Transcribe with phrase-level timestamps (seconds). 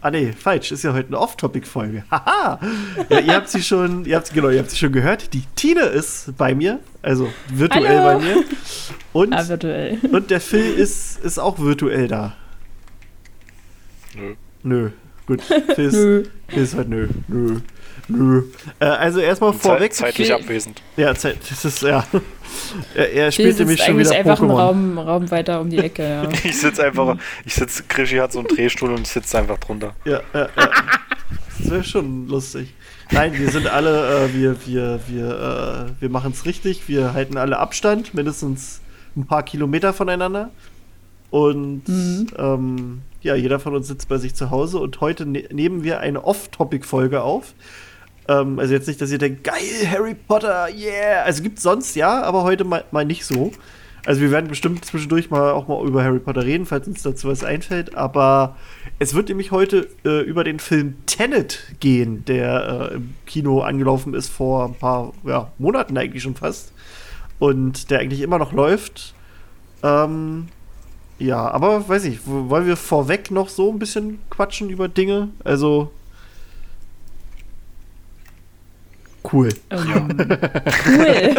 [0.00, 2.04] Ah nee, falsch, ist ja heute eine Off-Topic-Folge.
[2.10, 2.60] Haha!
[3.08, 5.32] Ja, ihr habt sie schon, ihr habt, genau, ihr habt sie schon gehört.
[5.34, 8.18] Die Tine ist bei mir, also virtuell Hallo.
[8.20, 8.44] bei mir.
[9.12, 9.98] Und, Ah, virtuell.
[10.12, 12.34] und der Phil ist, ist auch virtuell da.
[14.14, 14.34] Nö.
[14.62, 14.90] Nö.
[15.26, 15.42] Gut.
[15.74, 16.22] Phil ist, Nö.
[16.48, 17.08] Phil ist halt nö.
[17.28, 17.56] Nö.
[18.08, 18.44] Nö.
[18.80, 19.92] Äh, also erstmal vorweg.
[19.92, 20.82] Zeit, zeitlich abwesend.
[20.96, 22.04] Ja, Zeit, das ist, ja.
[22.94, 24.56] Er, er Hier spielt sitzt nämlich schon wieder einfach ein Pokémon.
[24.56, 26.28] Raum, Raum weiter um die Ecke, ja.
[26.44, 29.94] Ich sitze einfach, ich sitze, Krischi hat so einen Drehstuhl und ich sitze einfach drunter.
[30.04, 30.70] Ja, ja, ja.
[31.58, 32.72] Das wäre schon lustig.
[33.10, 36.88] Nein, wir sind alle, äh, wir, wir, wir, äh, wir machen es richtig.
[36.88, 38.80] Wir halten alle Abstand, mindestens
[39.16, 40.50] ein paar Kilometer voneinander.
[41.30, 42.26] Und Mhm.
[42.38, 46.00] ähm, ja, jeder von uns sitzt bei sich zu Hause und heute ne nehmen wir
[46.00, 47.52] eine Off-Topic-Folge auf.
[48.28, 51.22] Ähm, also jetzt nicht, dass ihr denkt, geil, Harry Potter, yeah.
[51.24, 53.52] Also gibt sonst ja, aber heute mal, mal nicht so.
[54.06, 57.28] Also wir werden bestimmt zwischendurch mal auch mal über Harry Potter reden, falls uns dazu
[57.28, 57.94] was einfällt.
[57.94, 58.56] Aber
[58.98, 64.14] es wird nämlich heute äh, über den Film Tenet gehen, der äh, im Kino angelaufen
[64.14, 66.72] ist vor ein paar ja, Monaten eigentlich schon fast.
[67.38, 69.14] Und der eigentlich immer noch läuft.
[69.82, 70.48] Ähm,
[71.18, 75.30] ja, aber weiß ich, wollen wir vorweg noch so ein bisschen quatschen über Dinge?
[75.44, 75.90] Also.
[79.30, 79.48] Cool.
[79.70, 79.78] Ähm,
[80.16, 81.34] cool.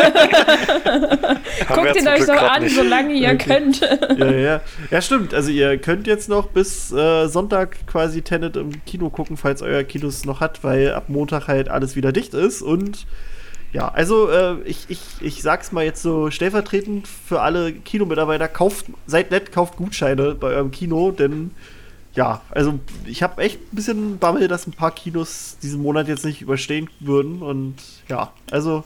[1.68, 2.76] Haben wir Guckt ihn euch grad an, nicht.
[2.76, 3.38] solange ihr Okay.
[3.38, 3.82] könnt.
[3.82, 5.02] ja, ja, ja.
[5.02, 5.34] Stimmt.
[5.34, 9.84] Also ihr könnt jetzt noch bis äh, Sonntag quasi Tenet im Kino gucken, falls euer
[9.84, 12.62] Kinos noch hat, weil ab Montag halt alles wieder dicht ist.
[12.62, 13.06] Und
[13.74, 18.86] ja, also äh, ich, ich, ich sag's mal jetzt so stellvertretend für alle Kinomitarbeiter, kauft,
[19.06, 21.52] seid nett, kauft Gutscheine bei eurem Kino, denn
[22.16, 26.26] ja, also ich habe echt ein bisschen Bammel, dass ein paar Kinos diesen Monat jetzt
[26.26, 27.42] nicht überstehen würden.
[27.42, 27.76] Und
[28.08, 28.84] ja, also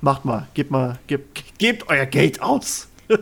[0.00, 2.88] macht mal, gebt mal, gebt, gebt euer Geld aus.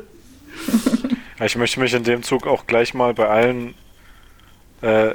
[1.42, 3.74] Ich möchte mich in dem Zug auch gleich mal bei allen
[4.82, 5.14] äh,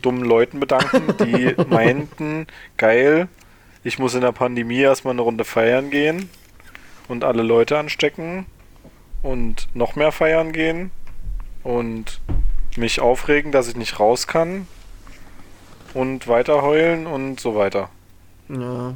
[0.00, 2.46] dummen Leuten bedanken, die meinten,
[2.78, 3.28] geil,
[3.84, 6.30] ich muss in der Pandemie erstmal eine Runde feiern gehen
[7.08, 8.46] und alle Leute anstecken
[9.22, 10.92] und noch mehr feiern gehen
[11.62, 12.20] und
[12.80, 14.66] mich aufregen, dass ich nicht raus kann
[15.94, 17.88] und weiter heulen und so weiter.
[18.48, 18.94] Ja,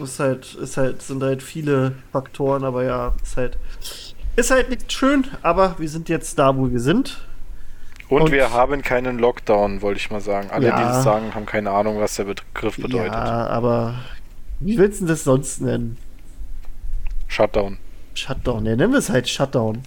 [0.00, 3.58] ist halt, ist halt, sind halt viele Faktoren, aber ja, ist halt,
[4.36, 7.24] ist halt nicht schön, aber wir sind jetzt da, wo wir sind.
[8.08, 10.50] Und, Und- wir haben keinen Lockdown, wollte ich mal sagen.
[10.50, 10.88] Alle, die Ja.
[10.88, 13.12] das sagen, haben keine Ahnung, was der Begriff bedeutet.
[13.12, 13.96] Ja, aber
[14.60, 15.98] wie willst du das sonst nennen?
[17.26, 17.78] Shutdown.
[18.14, 19.82] Shutdown, ja, nennen wir es halt Shutdown.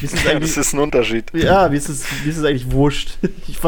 [0.00, 1.32] Wie ist das ist ein Unterschied.
[1.34, 3.18] ja, wie ist es, wie ist es eigentlich wurscht?
[3.48, 3.58] Ich,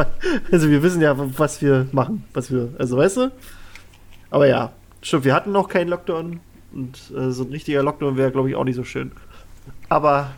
[0.52, 3.32] also wir wissen ja, was wir machen, was wir, also weißt du?
[4.30, 6.40] Aber ja, stimmt, wir hatten noch keinen Lockdown
[6.72, 9.12] und äh, so ein richtiger Lockdown wäre, glaube ich, auch nicht so schön.
[9.88, 10.32] Aber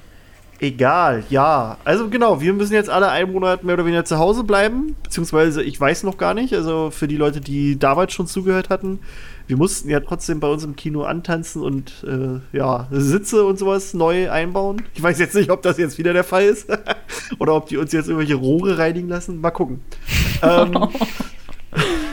[0.62, 1.76] egal, ja.
[1.84, 5.62] Also genau, wir müssen jetzt alle einen Monat mehr oder weniger zu Hause bleiben, beziehungsweise
[5.62, 9.00] ich weiß noch gar nicht, also für die Leute, die damals schon zugehört hatten,
[9.46, 13.92] wir mussten ja trotzdem bei uns im Kino antanzen und äh, ja, Sitze und sowas
[13.92, 14.82] neu einbauen.
[14.94, 16.68] Ich weiß jetzt nicht, ob das jetzt wieder der Fall ist
[17.38, 19.40] oder ob die uns jetzt irgendwelche Rohre reinigen lassen.
[19.40, 19.80] Mal gucken.
[20.42, 20.72] ähm,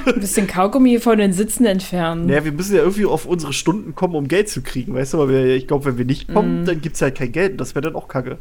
[0.05, 2.25] Ein bisschen Kaugummi von den Sitzen entfernen.
[2.25, 5.17] naja, wir müssen ja irgendwie auf unsere Stunden kommen, um Geld zu kriegen, weißt du?
[5.21, 7.53] Aber wir, ich glaube, wenn wir nicht kommen, dann gibt es halt kein Geld.
[7.53, 8.37] und Das wäre dann auch kacke.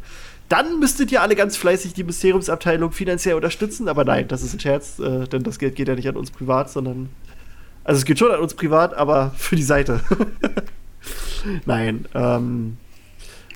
[0.47, 4.59] Dann müsstet ihr alle ganz fleißig die Mysteriumsabteilung finanziell unterstützen, aber nein, das ist ein
[4.59, 7.09] Scherz, äh, denn das Geld geht ja nicht an uns privat, sondern.
[7.83, 10.01] Also es geht schon an uns privat, aber für die Seite.
[11.65, 12.77] nein, ähm.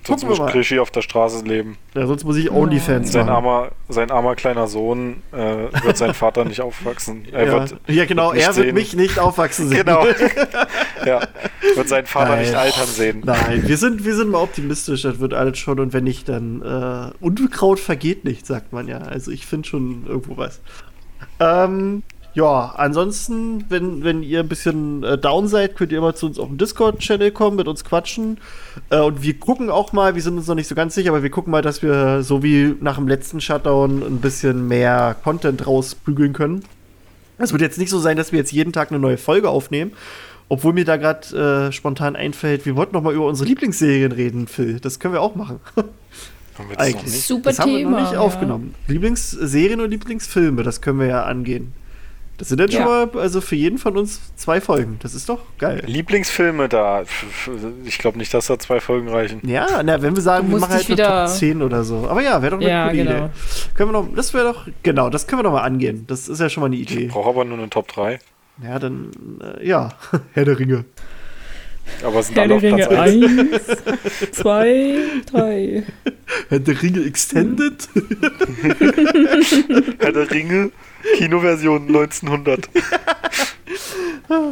[0.06, 0.38] Sonst muss.
[0.50, 1.76] Krischi auf der Straße leben.
[1.94, 3.34] Ja, sonst muss ich OnlyFans Sein machen.
[3.36, 5.36] armer, sein armer kleiner Sohn äh,
[5.82, 7.26] wird sein Vater nicht aufwachsen.
[7.32, 8.74] Er Ja, wird, ja, genau, er wird sehen.
[8.74, 9.84] mich nicht aufwachsen sehen.
[9.84, 10.04] Genau.
[11.06, 11.20] ja,
[11.74, 12.42] wird seinen Vater Geil.
[12.44, 13.22] nicht altern sehen.
[13.24, 16.60] Nein, wir sind, wir sind mal optimistisch, das wird alles schon und wenn nicht, dann
[16.62, 18.98] äh, Unkraut vergeht nicht, sagt man ja.
[18.98, 20.60] Also ich finde schon irgendwo was.
[21.40, 22.02] Ähm,
[22.34, 26.38] ja, ansonsten, wenn, wenn ihr ein bisschen äh, down seid, könnt ihr immer zu uns
[26.38, 28.38] auf den Discord-Channel kommen, mit uns quatschen.
[28.90, 31.22] Äh, und wir gucken auch mal, wir sind uns noch nicht so ganz sicher, aber
[31.22, 35.64] wir gucken mal, dass wir so wie nach dem letzten Shutdown ein bisschen mehr Content
[35.64, 36.64] rausprügeln können.
[37.38, 39.92] Es wird jetzt nicht so sein, dass wir jetzt jeden Tag eine neue Folge aufnehmen.
[40.48, 44.46] Obwohl mir da gerade äh, spontan einfällt, wir wollten noch mal über unsere Lieblingsserien reden,
[44.46, 44.78] Phil.
[44.80, 45.60] Das können wir auch machen.
[46.58, 47.12] Haben wir das noch Eigentlich.
[47.12, 47.26] nicht?
[47.26, 48.20] Super das haben wir noch Thema, nicht ja.
[48.20, 48.74] aufgenommen.
[48.86, 51.72] Lieblingsserien und Lieblingsfilme, das können wir ja angehen.
[52.36, 52.82] Das sind dann Ja.
[52.82, 54.98] schon mal, also für jeden von uns zwei Folgen.
[55.02, 55.82] Das ist doch geil.
[55.86, 57.04] Lieblingsfilme da.
[57.84, 59.40] Ich glaube nicht, dass da zwei Folgen reichen.
[59.48, 62.08] Ja, na, wenn wir sagen, Du wir machen halt eine wieder- Top 10 oder so.
[62.08, 63.16] Aber ja, wäre doch eine Ja, coole genau.
[63.26, 63.30] Idee.
[63.74, 66.04] Können wir noch, das wäre doch, genau, das können wir doch mal angehen.
[66.08, 67.06] Das ist ja schon mal eine Ich Idee.
[67.06, 68.18] brauche aber nur eine Top 3.
[68.64, 69.10] Ja, dann,
[69.60, 69.90] äh, ja,
[70.32, 70.84] Herr der Ringe.
[72.02, 73.42] Aber sind Herr alle der auf Platz Ringe 1.
[74.22, 74.94] 1, 2,
[75.30, 75.82] 3.
[76.48, 77.88] Herr der Ringe Extended?
[80.00, 80.70] Herr der Ringe,
[81.16, 82.68] Kinoversion 1900.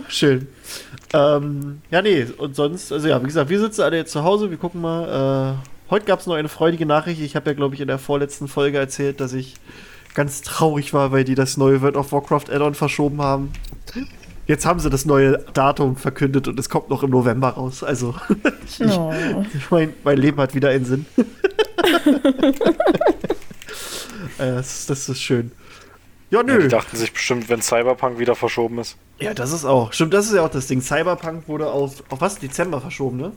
[0.08, 0.48] Schön.
[1.14, 4.50] Ähm, ja, nee, und sonst, also ja, wie gesagt, wir sitzen alle jetzt zu Hause,
[4.50, 5.58] wir gucken mal.
[5.58, 7.20] Äh, heute gab es noch eine freudige Nachricht.
[7.20, 9.56] Ich habe ja, glaube ich, in der vorletzten Folge erzählt, dass ich
[10.14, 13.52] ganz traurig war, weil die das neue World of Warcraft Add-on verschoben haben.
[14.46, 17.82] Jetzt haben sie das neue Datum verkündet und es kommt noch im November raus.
[17.82, 18.14] Also,
[18.66, 19.12] ich, Oh.
[19.54, 21.06] ich mein, mein Leben hat wieder einen Sinn.
[24.38, 25.52] äh, das, das ist schön.
[26.32, 26.62] Ja, Ja, nö.
[26.62, 28.96] die dachten sich bestimmt, wenn Cyberpunk wieder verschoben ist.
[29.20, 29.92] Ja, das ist auch.
[29.92, 30.80] Stimmt, das ist ja auch das Ding.
[30.80, 32.38] Cyberpunk wurde auf, auf was?
[32.38, 33.32] Dezember verschoben, ne?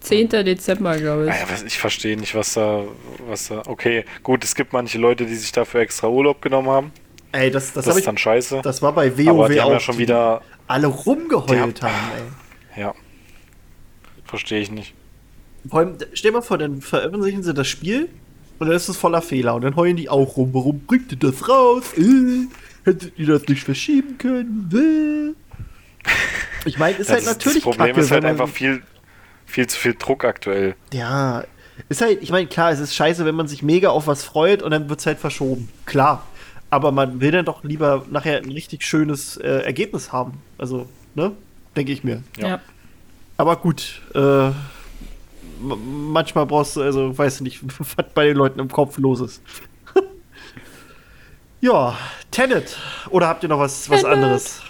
[0.00, 0.28] 10.
[0.28, 1.28] Dezember, glaube ich.
[1.30, 2.82] Naja, was- ich verstehe nicht, was da,
[3.26, 3.62] was da.
[3.66, 6.92] Okay, gut, es gibt manche Leute, die sich dafür extra Urlaub genommen haben.
[7.32, 8.04] Ey, das, das, Das, ist ich.
[8.04, 8.60] dann scheiße.
[8.62, 9.72] Das war bei WoW aber die haben auch.
[9.72, 10.42] ja schon die wieder.
[10.68, 11.92] alle rumgeheult Die haben,
[12.76, 12.82] ey.
[12.82, 12.94] Ja.
[14.26, 14.94] Verstehe ich nicht.
[15.68, 18.10] Vor allem, stell dir mal vor, dann veröffentlichen sie das Spiel
[18.58, 20.50] und dann ist es voller Fehler und dann heulen die auch rum.
[20.52, 21.92] Warum bringt ihr das raus?
[21.96, 22.46] Äh,
[22.84, 25.34] hättet ihr das nicht verschieben können?
[26.04, 26.08] Äh.
[26.66, 28.82] Ich meine, ist Ja, halt das, natürlich das Problem kacke, ist halt einfach viel,
[29.46, 30.74] viel zu viel Druck aktuell.
[30.92, 31.44] Ja,
[31.88, 34.62] ist halt, ich meine, klar, es ist scheiße, wenn man sich mega auf was freut
[34.62, 35.68] und dann wird es halt verschoben.
[35.86, 36.26] Klar.
[36.70, 40.42] Aber man will dann doch lieber nachher ein richtig schönes äh, Ergebnis haben.
[40.58, 41.32] Also, ne?
[41.76, 42.22] Denke ich mir.
[42.36, 42.60] Ja.
[43.36, 44.50] Aber gut, äh,
[45.64, 49.42] manchmal brauchst du, also, weiß nicht, was bei den Leuten im Kopf los ist.
[51.60, 51.96] ja,
[52.30, 52.76] Tenet.
[53.10, 54.60] Oder habt ihr noch was, was anderes?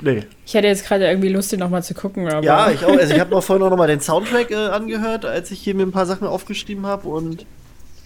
[0.00, 0.24] Nee.
[0.44, 2.28] Ich hätte jetzt gerade irgendwie Lust, den nochmal zu gucken.
[2.42, 2.96] Ja, ich auch.
[2.96, 5.84] Also ich habe noch vorhin noch mal den Soundtrack äh, angehört, als ich hier mir
[5.84, 7.46] ein paar Sachen aufgeschrieben habe und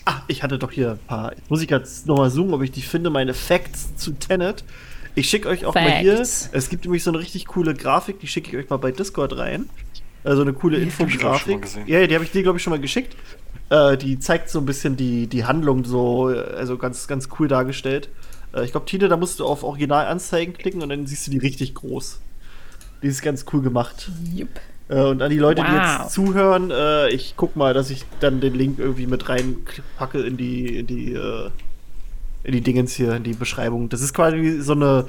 [0.05, 1.33] ah, ich hatte doch hier ein paar.
[1.35, 4.65] Jetzt muss ich jetzt noch mal zoomen, ob ich die finde, meine Facts zu Tenet.
[5.17, 6.19] Ich schicke euch auch mal hier.
[6.19, 6.49] Facts.
[6.53, 9.37] Es gibt nämlich so eine richtig coole Grafik, die schicke ich euch mal bei Discord
[9.37, 9.69] rein.
[10.25, 11.67] Also eine coole mal Infografik.
[11.87, 13.17] Ja, die habe ich dir glaube ich schon mal geschickt.
[13.71, 18.09] Äh, die zeigt so ein bisschen die, die Handlung so, also ganz ganz cool dargestellt.
[18.55, 21.39] Äh, ich glaube, Tine, da musst du auf Originalanzeigen klicken und dann siehst du die
[21.39, 22.21] richtig groß.
[23.03, 24.11] Die ist ganz cool gemacht.
[24.35, 24.49] Jupp.
[24.89, 26.01] Äh, und an die Leute, die Wow.
[26.03, 30.37] jetzt zuhören, äh, ich guck mal, dass ich dann den Link irgendwie mit reinpacke in
[30.37, 31.51] die, in die, äh,
[32.43, 33.89] in die Dingens hier, in die Beschreibung.
[33.89, 35.07] Das ist quasi so eine,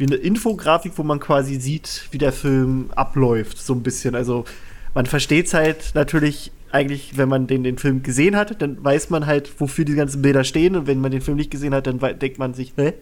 [0.00, 4.14] wie eine Infografik, wo man quasi sieht, wie der Film abläuft, so ein bisschen.
[4.14, 4.46] Also
[4.94, 9.10] man versteht es halt natürlich eigentlich, wenn man den, den Film gesehen hat, dann weiß
[9.10, 10.74] man halt, wofür die ganzen Bilder stehen.
[10.74, 12.94] Und wenn man den Film nicht gesehen hat, dann denkt man sich, hä?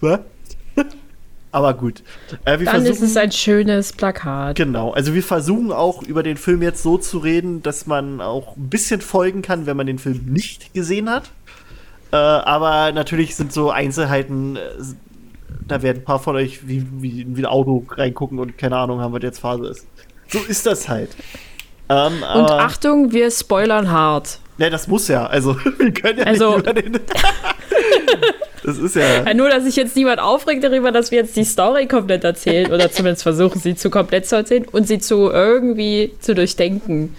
[0.00, 0.20] Was?
[1.52, 2.02] Aber gut.
[2.44, 4.56] Äh, Dann ist es ein schönes Plakat.
[4.56, 8.56] Genau, also wir versuchen auch über den Film jetzt so zu reden, dass man auch
[8.56, 11.30] ein bisschen folgen kann, wenn man den Film nicht gesehen hat.
[12.12, 14.60] Äh, aber natürlich sind so Einzelheiten, äh,
[15.70, 19.00] da werden ein paar von euch wie, wie, wie ein Auto reingucken und keine Ahnung
[19.00, 19.86] haben, was jetzt Phase ist.
[20.28, 21.10] So ist das halt.
[21.88, 24.38] Ähm, Und aber- Achtung, wir spoilern hart.
[24.58, 25.26] Ne, das muss ja.
[25.26, 26.92] Also, wir können ja Also- nicht über den.
[28.64, 29.24] das ist ja.
[29.24, 32.70] Ja, nur, dass sich jetzt niemand aufregt darüber, dass wir jetzt die Story komplett erzählen
[32.72, 37.14] oder zumindest versuchen, sie zu komplett zu erzählen und sie zu irgendwie zu durchdenken.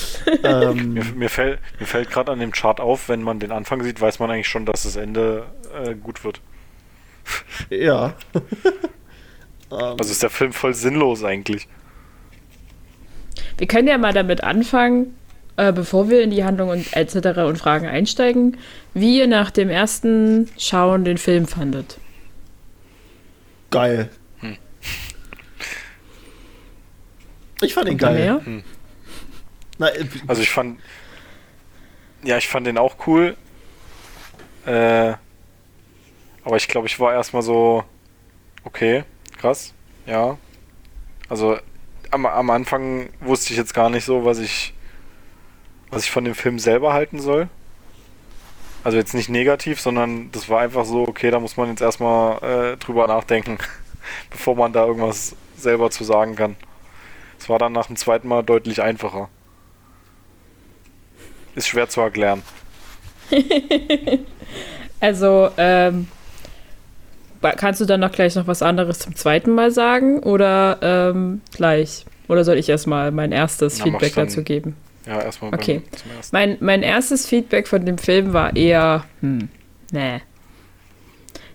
[0.44, 3.82] ähm, Mir, mir, fällt, mir fällt gerade an dem Chart auf, wenn man den Anfang
[3.82, 6.40] sieht, weiß man eigentlich schon, dass das Ende äh, gut wird.
[7.70, 8.14] ja.
[9.70, 11.66] Also ist der Film voll sinnlos eigentlich.
[13.56, 15.16] Wir können ja mal damit anfangen,
[15.56, 17.38] äh, bevor wir in die Handlung und etc.
[17.38, 18.58] und Fragen einsteigen,
[18.92, 21.98] wie ihr nach dem ersten Schauen den Film fandet.
[23.70, 24.10] Geil.
[24.40, 24.56] Hm.
[27.62, 28.14] Ich fand ihn geil.
[28.14, 28.62] mehr?
[29.80, 30.80] Äh, Also ich fand,
[32.22, 33.36] ja, ich fand den auch cool.
[34.66, 35.14] Äh,
[36.44, 37.84] aber ich glaube, ich war erstmal so,
[38.64, 39.04] okay,
[39.38, 39.72] krass,
[40.06, 40.36] ja.
[41.28, 41.58] Also
[42.10, 44.74] am, am Anfang wusste ich jetzt gar nicht so, was ich,
[45.90, 47.48] was ich von dem Film selber halten soll.
[48.84, 52.72] Also jetzt nicht negativ, sondern das war einfach so, okay, da muss man jetzt erstmal
[52.72, 53.58] äh, drüber nachdenken,
[54.30, 56.56] bevor man da irgendwas selber zu sagen kann.
[57.38, 59.28] Es war dann nach dem zweiten Mal deutlich einfacher.
[61.54, 62.42] Ist schwer zu erklären.
[65.00, 66.06] Also, ähm,
[67.56, 72.06] kannst du dann noch gleich noch was anderes zum zweiten Mal sagen oder ähm, gleich?
[72.28, 74.76] Oder soll ich erstmal mein erstes Na, Feedback dazu geben?
[75.04, 75.80] Ja, erstmal Okay.
[75.80, 76.36] beim, zum ersten.
[76.36, 79.48] Mein, mein erstes Feedback von dem Film war eher, hm,
[79.90, 80.20] nee.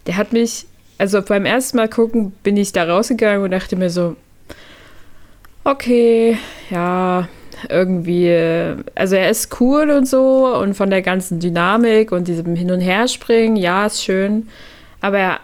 [0.05, 0.65] Der hat mich,
[0.97, 4.17] also beim ersten Mal gucken, bin ich da rausgegangen und dachte mir so,
[5.63, 6.37] okay,
[6.69, 7.29] ja,
[7.69, 8.35] irgendwie,
[8.95, 12.81] also er ist cool und so und von der ganzen Dynamik und diesem Hin- und
[12.81, 14.47] Herspringen, ja, ist schön,
[15.01, 15.39] aber er,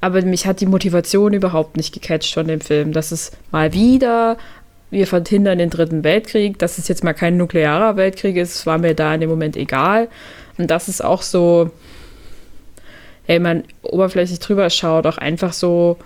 [0.00, 2.92] aber mich hat die Motivation überhaupt nicht gecatcht von dem Film.
[2.92, 4.36] Das ist mal wieder,
[4.90, 8.94] wir verhindern den dritten Weltkrieg, dass es jetzt mal kein nuklearer Weltkrieg ist, war mir
[8.94, 10.08] da in dem Moment egal.
[10.58, 11.70] Und das ist auch so,
[13.26, 15.98] wenn man oberflächlich drüber schaut, auch einfach so,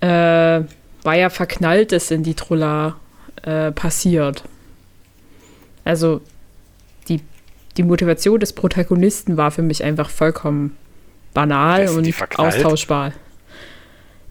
[0.00, 2.96] äh, war ja Verknalltes in die Trulla
[3.42, 4.44] äh, passiert.
[5.84, 6.20] Also
[7.08, 7.20] die,
[7.76, 10.76] die Motivation des Protagonisten war für mich einfach vollkommen
[11.34, 13.12] banal und austauschbar.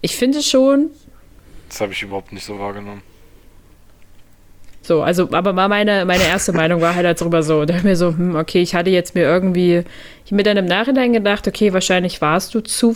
[0.02, 0.92] Ich finde schon.
[1.70, 3.02] Das habe ich überhaupt nicht so wahrgenommen.
[4.84, 7.66] So, also, aber war meine, meine erste Meinung war halt darüber so.
[7.66, 9.84] Da mir so, hm, okay, ich hatte jetzt mir irgendwie,
[10.26, 12.96] ich mir dann im Nachhinein gedacht, okay, wahrscheinlich warst du zu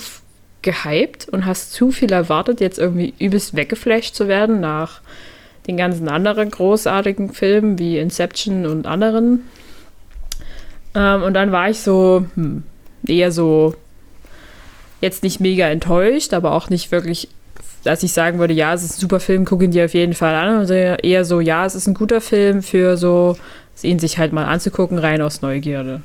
[0.64, 5.02] gehypt und hast zu viel erwartet, jetzt irgendwie übelst weggeflasht zu werden nach
[5.68, 9.44] den ganzen anderen großartigen Filmen wie Inception und anderen.
[10.94, 12.64] Ähm, und dann war ich so, hm,
[13.08, 13.76] eher so,
[15.02, 17.30] jetzt nicht mega enttäuscht, aber auch nicht wirklich
[17.86, 20.34] dass ich sagen würde, ja, es ist ein super Film, gucken die auf jeden Fall
[20.34, 20.58] an.
[20.58, 23.38] Also eher so, ja, es ist ein guter Film für so,
[23.84, 26.02] ihn sich halt mal anzugucken, rein aus Neugierde.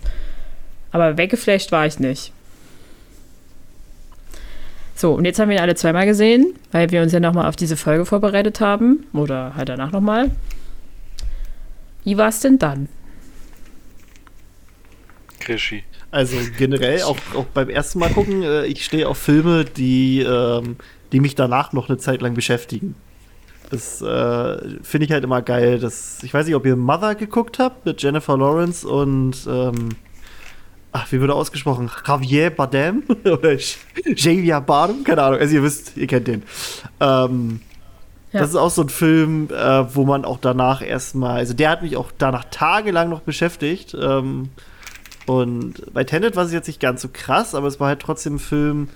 [0.92, 2.32] Aber weggeflasht war ich nicht.
[5.00, 7.56] So, und jetzt haben wir ihn alle zweimal gesehen, weil wir uns ja nochmal auf
[7.56, 9.06] diese Folge vorbereitet haben.
[9.14, 10.30] Oder halt danach nochmal.
[12.04, 12.86] Wie war es denn dann?
[15.38, 15.84] Krischi.
[16.10, 20.76] Also generell, auch, auch beim ersten Mal gucken, äh, ich stehe auf Filme, die ähm,
[21.12, 22.94] die mich danach noch eine Zeit lang beschäftigen.
[23.70, 25.78] Das äh, finde ich halt immer geil.
[25.78, 29.96] Das, ich weiß nicht, ob ihr Mother geguckt habt mit Jennifer Lawrence und ähm,
[30.92, 31.90] ach, wie wird er ausgesprochen?
[32.06, 33.56] Javier Bardem oder
[34.16, 35.04] Javier Bardem?
[35.04, 35.40] Keine Ahnung.
[35.40, 36.42] Also ihr wisst, ihr kennt den.
[37.00, 37.60] Ähm,
[38.32, 38.40] ja.
[38.40, 41.82] Das ist auch so ein Film, äh, wo man auch danach erstmal, also der hat
[41.82, 43.96] mich auch danach tagelang noch beschäftigt.
[44.00, 44.50] Ähm,
[45.26, 48.36] und bei Tenet war es jetzt nicht ganz so krass, aber es war halt trotzdem
[48.36, 48.88] ein Film,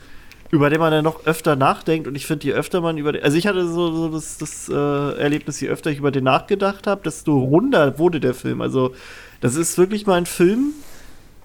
[0.50, 2.06] über den man dann noch öfter nachdenkt.
[2.06, 3.22] Und ich finde, je öfter man über den.
[3.22, 6.86] Also, ich hatte so, so das, das äh, Erlebnis, je öfter ich über den nachgedacht
[6.86, 8.60] habe, desto runder wurde der Film.
[8.60, 8.94] Also,
[9.40, 10.74] das ist wirklich mal ein Film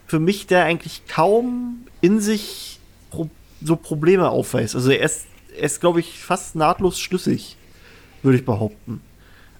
[0.09, 2.79] für mich, der eigentlich kaum in sich
[3.11, 3.29] pro
[3.61, 4.75] so Probleme aufweist.
[4.75, 5.27] Also, er ist,
[5.59, 7.57] ist glaube ich, fast nahtlos schlüssig,
[8.23, 9.01] würde ich behaupten.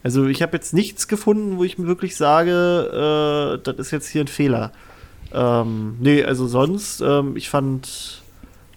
[0.04, 4.08] Also, ich habe jetzt nichts gefunden, wo ich mir wirklich sage, äh, das ist jetzt
[4.08, 4.72] hier ein Fehler.
[5.32, 8.24] Ähm, nee, also sonst, ähm, ich fand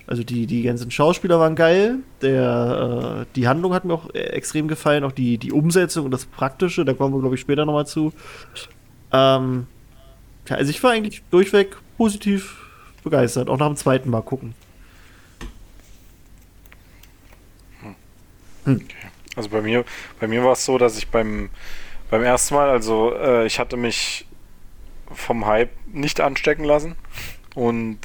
[0.06, 2.00] also die, die ganzen Schauspieler waren geil.
[2.20, 6.26] Der, äh, die Handlung hat mir auch extrem gefallen, auch die, die Umsetzung und das
[6.26, 8.12] Praktische, da kommen wir, glaube ich, später nochmal zu.
[9.10, 9.66] Ähm,
[10.48, 12.56] also ich war eigentlich durchweg positiv
[13.04, 14.54] begeistert, auch nach dem zweiten Mal gucken.
[18.64, 18.76] Hm.
[18.76, 19.08] Okay.
[19.34, 19.84] Also bei mir,
[20.20, 21.50] bei mir war es so, dass ich beim,
[22.10, 24.26] beim ersten Mal, also äh, ich hatte mich
[25.10, 26.96] vom Hype nicht anstecken lassen
[27.54, 27.98] und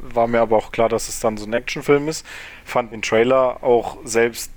[0.00, 2.26] war mir aber auch klar, dass es dann so ein Actionfilm ist.
[2.64, 4.51] Fand den Trailer auch selbst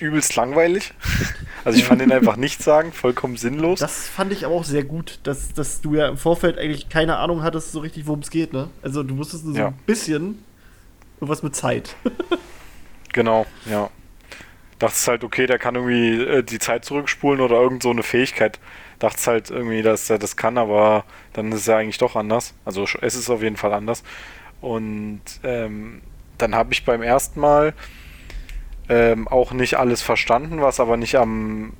[0.00, 0.92] übelst langweilig.
[1.64, 3.80] Also ich fand ihn einfach nicht sagen, vollkommen sinnlos.
[3.80, 7.18] Das fand ich aber auch sehr gut, dass, dass du ja im Vorfeld eigentlich keine
[7.18, 8.70] Ahnung hattest, so richtig, worum es geht, ne?
[8.80, 9.66] Also du wusstest nur so ja.
[9.68, 10.42] ein bisschen
[11.20, 11.96] was mit Zeit.
[13.12, 13.90] genau, ja.
[14.78, 18.58] Dachtest halt, okay, der kann irgendwie äh, die Zeit zurückspulen oder irgend so eine Fähigkeit
[18.98, 22.54] dachte halt irgendwie, dass er das kann, aber dann ist es ja eigentlich doch anders.
[22.64, 24.02] Also es ist auf jeden Fall anders.
[24.60, 26.02] Und ähm,
[26.36, 27.74] dann habe ich beim ersten Mal
[28.88, 31.72] ähm, auch nicht alles verstanden, was aber nicht am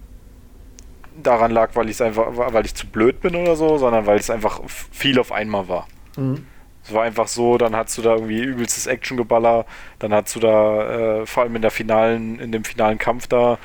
[1.22, 4.30] daran lag, weil ich einfach, weil ich zu blöd bin oder so, sondern weil es
[4.30, 5.88] einfach viel auf einmal war.
[6.16, 6.46] Mhm.
[6.84, 9.66] Es war einfach so, dann hast du da irgendwie übelstes Actiongeballer,
[9.98, 13.58] dann hast du da äh, vor allem in der finalen, in dem finalen Kampf da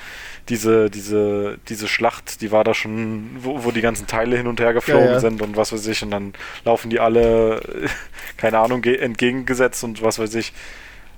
[0.50, 4.60] diese, diese, diese Schlacht, die war da schon, wo, wo die ganzen Teile hin und
[4.60, 5.20] her geflogen ja, ja.
[5.20, 6.34] sind und was weiß ich, und dann
[6.66, 7.62] laufen die alle,
[8.38, 10.52] keine Ahnung, entgegengesetzt und was weiß ich.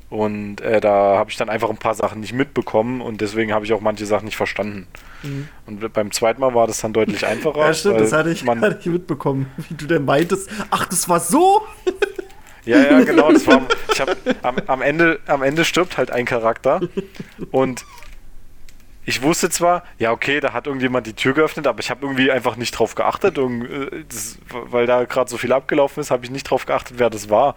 [0.10, 3.66] Und äh, da habe ich dann einfach ein paar Sachen nicht mitbekommen und deswegen habe
[3.66, 4.88] ich auch manche Sachen nicht verstanden.
[5.24, 5.48] Mhm.
[5.66, 7.60] Und beim zweiten Mal war das dann deutlich einfacher.
[7.60, 10.50] ja, stimmt, das hatte ich man, gar nicht mitbekommen, wie du denn meintest.
[10.70, 11.64] Ach, das war so?
[12.66, 13.32] Ja, ja, genau.
[13.32, 13.62] Das war,
[13.94, 16.82] ich hab, am, am, Ende, am Ende stirbt halt ein Charakter
[17.52, 17.86] und
[19.06, 22.32] ich wusste zwar, ja, okay, da hat irgendjemand die Tür geöffnet, aber ich habe irgendwie
[22.32, 23.38] einfach nicht drauf geachtet.
[23.38, 27.12] Äh, das, weil da gerade so viel abgelaufen ist, habe ich nicht drauf geachtet, wer
[27.12, 27.56] das war.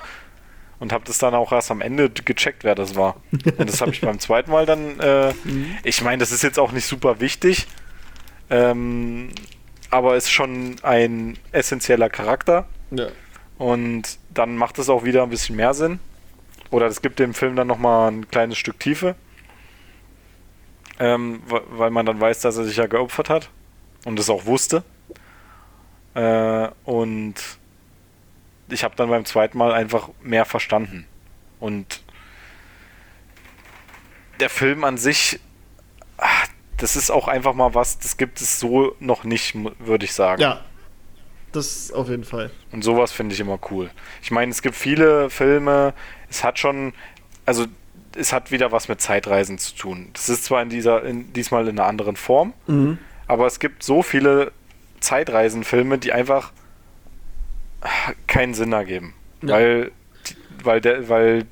[0.81, 3.17] Und habe das dann auch erst am Ende gecheckt, wer das war.
[3.33, 5.01] Und das habe ich beim zweiten Mal dann.
[5.01, 5.77] Äh, mhm.
[5.83, 7.67] Ich meine, das ist jetzt auch nicht super wichtig.
[8.49, 9.31] Ähm,
[9.91, 12.69] aber ist schon ein essentieller Charakter.
[12.91, 13.09] Ja.
[13.59, 15.99] Und dann macht es auch wieder ein bisschen mehr Sinn.
[16.71, 19.17] Oder es gibt dem Film dann nochmal ein kleines Stück Tiefe
[21.01, 23.51] ähm, weil man dann weiß, dass er sich ja geopfert hat
[24.05, 24.83] und es auch wusste.
[26.15, 27.35] Äh, und
[28.71, 31.07] ich habe dann beim zweiten Mal einfach mehr verstanden.
[31.61, 32.03] Und
[34.41, 35.41] der Film an sich,
[36.17, 40.15] ach, das ist auch einfach mal was, das gibt es so noch nicht, würde ich
[40.15, 40.41] sagen.
[40.41, 40.65] Ja,
[41.53, 42.51] das auf jeden Fall.
[42.71, 43.91] Und sowas finde ich immer cool.
[44.23, 45.93] Ich meine, es gibt viele Filme,
[46.31, 46.93] es hat schon,
[47.47, 47.67] also
[48.17, 50.11] es hat wieder was mit Zeitreisen zu tun.
[50.13, 52.99] Das ist zwar in dieser, in, diesmal in einer anderen Form, mhm.
[53.27, 54.53] aber es gibt so viele
[55.01, 56.53] Zeitreisenfilme, die einfach
[58.27, 59.15] keinen Sinn ergeben.
[59.43, 59.55] Ja.
[59.55, 59.93] Weil,
[60.63, 61.47] weil, der, weil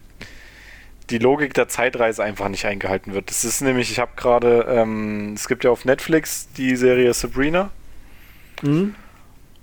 [1.10, 3.30] die Logik der Zeitreise einfach nicht eingehalten wird.
[3.30, 7.70] Das ist nämlich, ich habe gerade, ähm, es gibt ja auf Netflix die Serie Sabrina.
[8.62, 8.94] Mhm.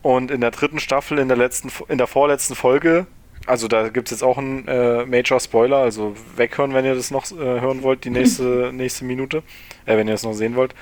[0.02, 3.08] Und in der dritten Staffel, in der letzten, in der vorletzten Folge,
[3.46, 7.12] also da gibt es jetzt auch einen äh, Major Spoiler, also weghören, wenn ihr das
[7.12, 9.44] noch äh, hören wollt, die nächste, nächste Minute,
[9.86, 10.74] äh, wenn ihr das noch sehen wollt.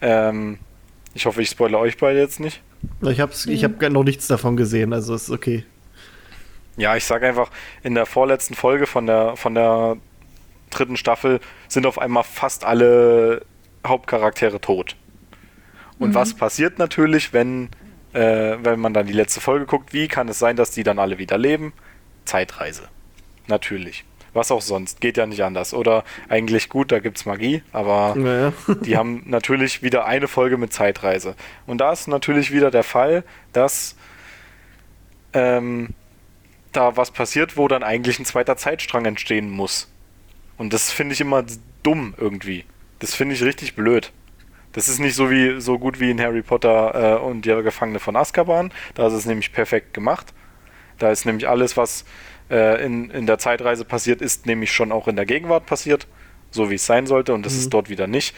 [0.00, 0.58] Ähm,
[1.14, 2.60] ich hoffe, ich spoilere euch beide jetzt nicht.
[3.02, 5.64] Ich habe ich hab noch nichts davon gesehen, also ist okay.
[6.76, 7.50] Ja, ich sage einfach,
[7.82, 9.96] in der vorletzten Folge von der, von der
[10.70, 13.42] dritten Staffel sind auf einmal fast alle
[13.86, 14.96] Hauptcharaktere tot.
[15.98, 16.14] Und mhm.
[16.14, 17.70] was passiert natürlich, wenn
[18.16, 20.98] äh, wenn man dann die letzte Folge guckt, wie kann es sein, dass die dann
[20.98, 21.74] alle wieder leben?
[22.24, 22.88] Zeitreise.
[23.46, 24.04] Natürlich.
[24.36, 25.00] Was auch sonst.
[25.00, 25.72] Geht ja nicht anders.
[25.72, 28.52] Oder eigentlich gut, da gibt es Magie, aber naja.
[28.82, 31.34] die haben natürlich wieder eine Folge mit Zeitreise.
[31.66, 33.24] Und da ist natürlich wieder der Fall,
[33.54, 33.96] dass
[35.32, 35.88] ähm,
[36.72, 39.88] da was passiert, wo dann eigentlich ein zweiter Zeitstrang entstehen muss.
[40.58, 41.42] Und das finde ich immer
[41.82, 42.66] dumm irgendwie.
[42.98, 44.12] Das finde ich richtig blöd.
[44.72, 48.00] Das ist nicht so wie so gut wie in Harry Potter äh, und der Gefangene
[48.00, 48.70] von Azkaban.
[48.94, 50.34] Da ist es nämlich perfekt gemacht.
[50.98, 52.04] Da ist nämlich alles, was
[52.50, 56.06] äh, in, in der Zeitreise passiert, ist nämlich schon auch in der Gegenwart passiert,
[56.50, 57.58] so wie es sein sollte, und das mhm.
[57.60, 58.34] ist dort wieder nicht.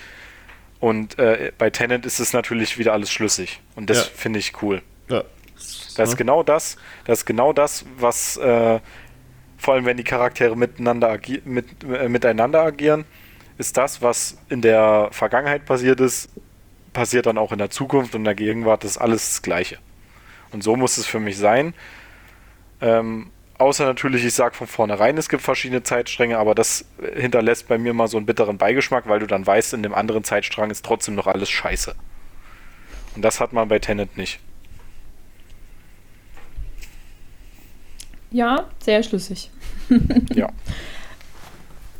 [0.80, 3.60] Und äh, bei Tenant ist es natürlich wieder alles schlüssig.
[3.74, 4.12] Und das ja.
[4.14, 4.82] finde ich cool.
[5.08, 5.24] Ja.
[5.96, 8.78] Das ist genau das, das ist genau das, was äh,
[9.58, 13.04] vor allem wenn die Charaktere miteinander, agi mit, äh, miteinander agieren,
[13.58, 16.30] ist das, was in der Vergangenheit passiert ist,
[16.92, 19.78] passiert dann auch in der Zukunft und in der Gegenwart, das ist alles das Gleiche.
[20.52, 21.74] Und so muss es für mich sein.
[22.80, 27.78] Ähm, außer natürlich, ich sage von vornherein, es gibt verschiedene Zeitstränge, aber das hinterlässt bei
[27.78, 30.84] mir mal so einen bitteren Beigeschmack, weil du dann weißt, in dem anderen Zeitstrang ist
[30.84, 31.94] trotzdem noch alles scheiße.
[33.16, 34.40] Und das hat man bei Tenet nicht.
[38.30, 39.50] Ja, sehr schlüssig.
[40.34, 40.48] ja.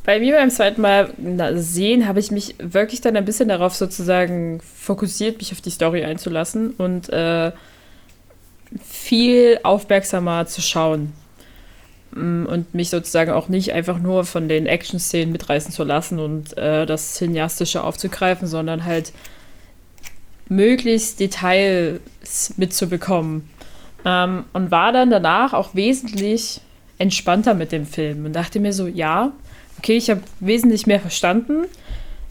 [0.04, 1.12] Bei mir beim zweiten Mal
[1.56, 6.02] sehen, habe ich mich wirklich dann ein bisschen darauf sozusagen fokussiert, mich auf die Story
[6.02, 7.52] einzulassen und äh,
[8.82, 11.12] viel aufmerksamer zu schauen.
[12.18, 16.56] Mm, und mich sozusagen auch nicht einfach nur von den Action-Szenen mitreißen zu lassen und
[16.58, 19.12] äh, das Cineastische aufzugreifen, sondern halt
[20.48, 22.00] möglichst Details
[22.56, 23.48] mitzubekommen.
[24.04, 26.60] Ähm, und war dann danach auch wesentlich
[26.98, 29.32] entspannter mit dem Film und dachte mir so, ja,
[29.78, 31.66] okay, ich habe wesentlich mehr verstanden.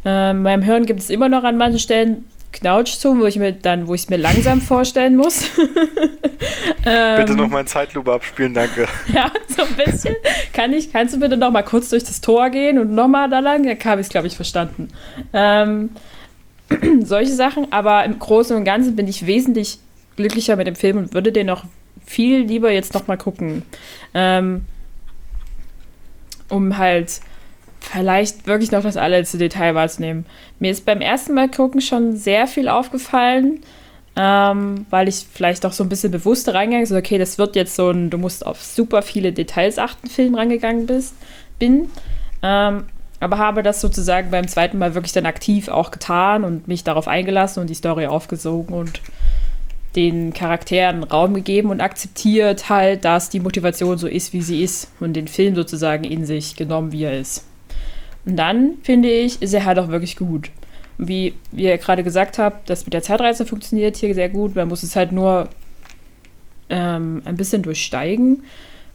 [0.03, 3.87] Ähm, beim Hören gibt es immer noch an manchen Stellen Knautschzungen, wo ich mir dann,
[3.87, 5.43] wo ich es mir langsam vorstellen muss.
[6.85, 8.87] ähm, bitte noch mal in Zeitlupe abspielen, danke.
[9.13, 10.15] ja, so ein bisschen.
[10.53, 13.29] Kann ich, kannst du bitte noch mal kurz durch das Tor gehen und noch mal
[13.29, 13.63] da lang?
[13.63, 14.89] Dann habe ich es, glaube ich, verstanden.
[15.33, 15.91] Ähm,
[17.03, 19.79] solche Sachen, aber im Großen und Ganzen bin ich wesentlich
[20.15, 21.65] glücklicher mit dem Film und würde den noch
[22.05, 23.63] viel lieber jetzt noch mal gucken.
[24.13, 24.65] Ähm,
[26.49, 27.19] um halt
[27.87, 30.25] vielleicht wirklich noch das allerletzte Detail wahrzunehmen.
[30.59, 33.61] Mir ist beim ersten Mal gucken schon sehr viel aufgefallen,
[34.15, 36.97] ähm, weil ich vielleicht auch so ein bisschen bewusster reingegangen bin.
[36.97, 40.85] Okay, das wird jetzt so ein, du musst auf super viele Details achten, Film rangegangen
[40.85, 41.15] bist,
[41.59, 41.89] bin.
[42.43, 42.85] Ähm,
[43.19, 47.07] aber habe das sozusagen beim zweiten Mal wirklich dann aktiv auch getan und mich darauf
[47.07, 49.01] eingelassen und die Story aufgesogen und
[49.95, 54.91] den Charakteren Raum gegeben und akzeptiert halt, dass die Motivation so ist, wie sie ist
[54.99, 57.46] und den Film sozusagen in sich genommen, wie er ist.
[58.27, 60.51] Und dann, finde ich, ist er halt auch wirklich gut.
[60.97, 64.53] Wie, wie ihr gerade gesagt habt, das mit der Zeitreise funktioniert hier sehr gut.
[64.53, 65.47] Man muss es halt nur
[66.69, 68.43] ähm, ein bisschen durchsteigen,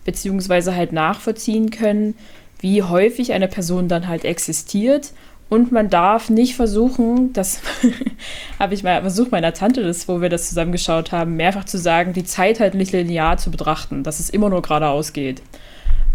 [0.04, 2.14] beziehungsweise halt nachvollziehen können,
[2.60, 5.12] wie häufig eine Person dann halt existiert.
[5.48, 7.62] Und man darf nicht versuchen, das
[8.58, 12.12] habe ich mal versucht, meiner Tante, das, wo wir das zusammengeschaut haben, mehrfach zu sagen,
[12.12, 15.40] die Zeit halt nicht linear zu betrachten, dass es immer nur geradeaus geht.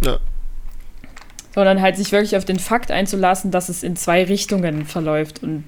[0.05, 0.19] Ja
[1.57, 5.63] sondern halt sich wirklich auf den Fakt einzulassen, dass es in zwei Richtungen verläuft und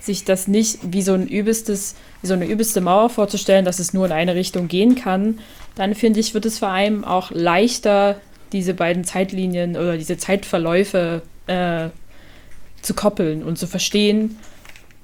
[0.00, 3.94] sich das nicht wie so ein übelstes, wie so eine übelste Mauer vorzustellen, dass es
[3.94, 5.38] nur in eine Richtung gehen kann,
[5.76, 8.16] dann finde ich, wird es vor allem auch leichter,
[8.50, 11.90] diese beiden Zeitlinien oder diese Zeitverläufe äh,
[12.82, 14.36] zu koppeln und zu verstehen,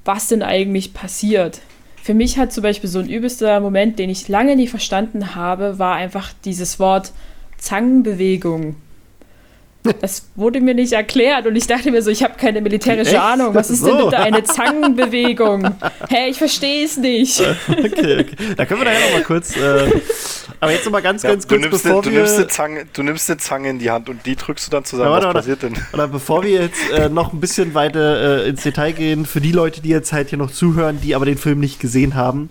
[0.05, 1.61] was denn eigentlich passiert.
[2.03, 5.79] Für mich hat zum Beispiel so ein übelster Moment, den ich lange nie verstanden habe,
[5.79, 7.13] war einfach dieses Wort
[7.57, 8.75] Zangenbewegung
[10.01, 13.21] Das wurde mir nicht erklärt und ich dachte mir so, ich habe keine militärische Echt?
[13.21, 13.55] Ahnung.
[13.55, 13.87] Was ist So.
[13.87, 15.65] denn bitte eine Zangenbewegung?
[16.09, 17.41] Hä, ich verstehe es nicht.
[17.69, 18.27] Okay, okay.
[18.57, 19.57] Da können wir nachher noch mal kurz.
[19.57, 19.91] Äh,
[20.61, 22.19] aber jetzt noch mal ganz, Ja, ganz du, kurz, nimmst bevor eine, du, wir.
[22.21, 24.85] nimmst eine Zange, du nimmst eine Zange in die Hand und die drückst du dann
[24.85, 25.11] zusammen.
[25.11, 25.39] Ja, Was warte, warte.
[25.51, 25.83] passiert denn?
[25.93, 29.53] Oder bevor wir jetzt äh, noch ein bisschen weiter äh, ins Detail gehen, für die
[29.53, 32.51] Leute, die jetzt halt hier noch zuhören, die aber den Film nicht gesehen haben,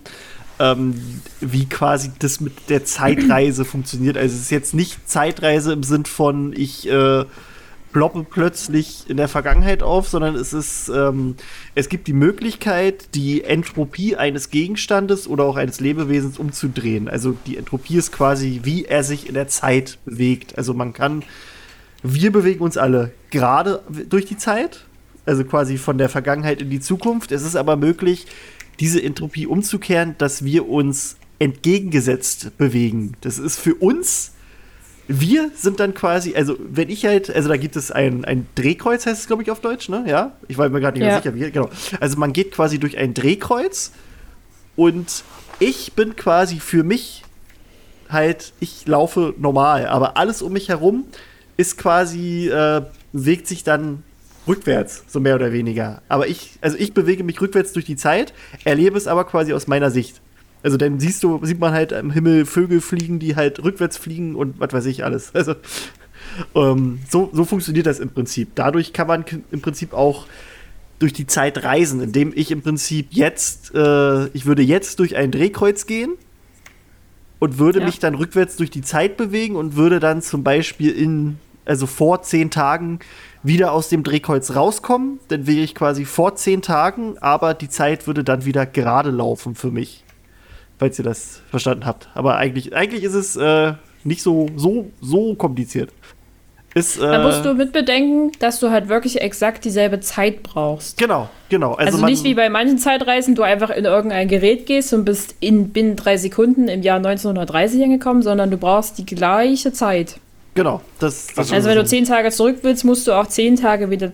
[0.60, 4.18] ähm, wie quasi das mit der Zeitreise funktioniert.
[4.18, 7.26] Also es ist jetzt nicht Zeitreise im Sinn von ich äh,
[7.94, 11.36] ploppe plötzlich in der Vergangenheit auf, sondern es ist, ähm,
[11.74, 17.08] es gibt die Möglichkeit, die Entropie eines Gegenstandes oder auch eines Lebewesens umzudrehen.
[17.08, 20.58] Also die Entropie ist quasi, wie er sich in der Zeit bewegt.
[20.58, 21.24] Also man kann
[22.04, 24.86] wir bewegen uns alle gerade durch die Zeit,
[25.26, 27.32] also quasi von der Vergangenheit in die Zukunft.
[27.32, 28.28] Es ist aber möglich,
[28.80, 33.14] diese Entropie umzukehren, dass wir uns entgegengesetzt bewegen.
[33.22, 34.32] Das ist für uns,
[35.08, 39.06] wir sind dann quasi, also wenn ich halt, also da gibt es ein, ein Drehkreuz,
[39.06, 40.04] heißt es glaube ich auf Deutsch, ne?
[40.08, 40.34] Ja?
[40.48, 41.18] Ich war mir gerade nicht Ja.
[41.18, 41.70] sicher, wie, genau.
[42.00, 43.92] Also man geht quasi durch ein Drehkreuz
[44.76, 45.24] und
[45.60, 47.24] ich bin quasi für mich
[48.10, 51.06] halt, ich laufe normal, aber alles um mich herum
[51.58, 52.82] ist quasi, äh,
[53.14, 54.04] bewegt sich dann
[54.48, 56.02] rückwärts, so mehr oder weniger.
[56.08, 58.34] Aber ich, also ich bewege mich rückwärts durch die Zeit,
[58.64, 60.22] erlebe es aber quasi aus meiner Sicht.
[60.64, 64.36] Also dann siehst du, sieht man halt am Himmel Vögel fliegen, die halt rückwärts fliegen
[64.36, 65.34] und was weiß ich alles.
[65.36, 65.56] Also
[66.56, 68.50] ähm, so, so funktioniert das im Prinzip.
[68.56, 70.26] Dadurch kann man im Prinzip auch
[71.00, 75.32] durch die Zeit reisen, indem ich im Prinzip jetzt, äh, ich würde jetzt durch ein
[75.32, 76.14] Drehkreuz gehen
[77.40, 77.86] und würde Ja.
[77.86, 82.22] mich dann rückwärts durch die Zeit bewegen und würde dann zum Beispiel in, also vor
[82.22, 83.00] zehn Tagen
[83.44, 85.20] wieder aus dem Drehkreuz rauskommen.
[85.28, 89.56] Dann wäre ich quasi vor zehn Tagen, aber die Zeit würde dann wieder gerade laufen
[89.56, 90.04] für mich.
[90.80, 92.10] Falls ihr das verstanden habt.
[92.14, 95.92] Aber eigentlich, eigentlich ist es äh, nicht so, so, so kompliziert.
[96.76, 101.00] Ist, äh, Da musst du mitbedenken, dass du halt wirklich exakt dieselbe Zeit brauchst.
[101.00, 101.74] Genau, genau.
[101.74, 105.36] Also, Also, nicht wie bei manchen Zeitreisen, du einfach in irgendein Gerät gehst und bist
[105.40, 110.20] in binnen drei Sekunden im Jahr 1930 angekommen, sondern du brauchst die gleiche Zeit.
[110.58, 113.92] Genau, das, das Also wenn du zehn Tage zurück willst, musst du auch zehn Tage
[113.92, 114.12] wieder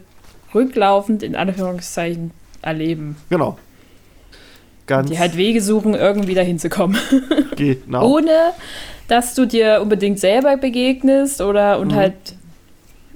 [0.54, 3.16] rücklaufend in Anführungszeichen erleben.
[3.30, 3.58] Genau.
[4.86, 6.98] Ganz Die halt Wege suchen, irgendwie dahin zu kommen.
[7.56, 8.06] genau.
[8.16, 8.52] Ohne,
[9.08, 11.96] dass du dir unbedingt selber begegnest oder und Mhm.
[11.96, 12.14] halt,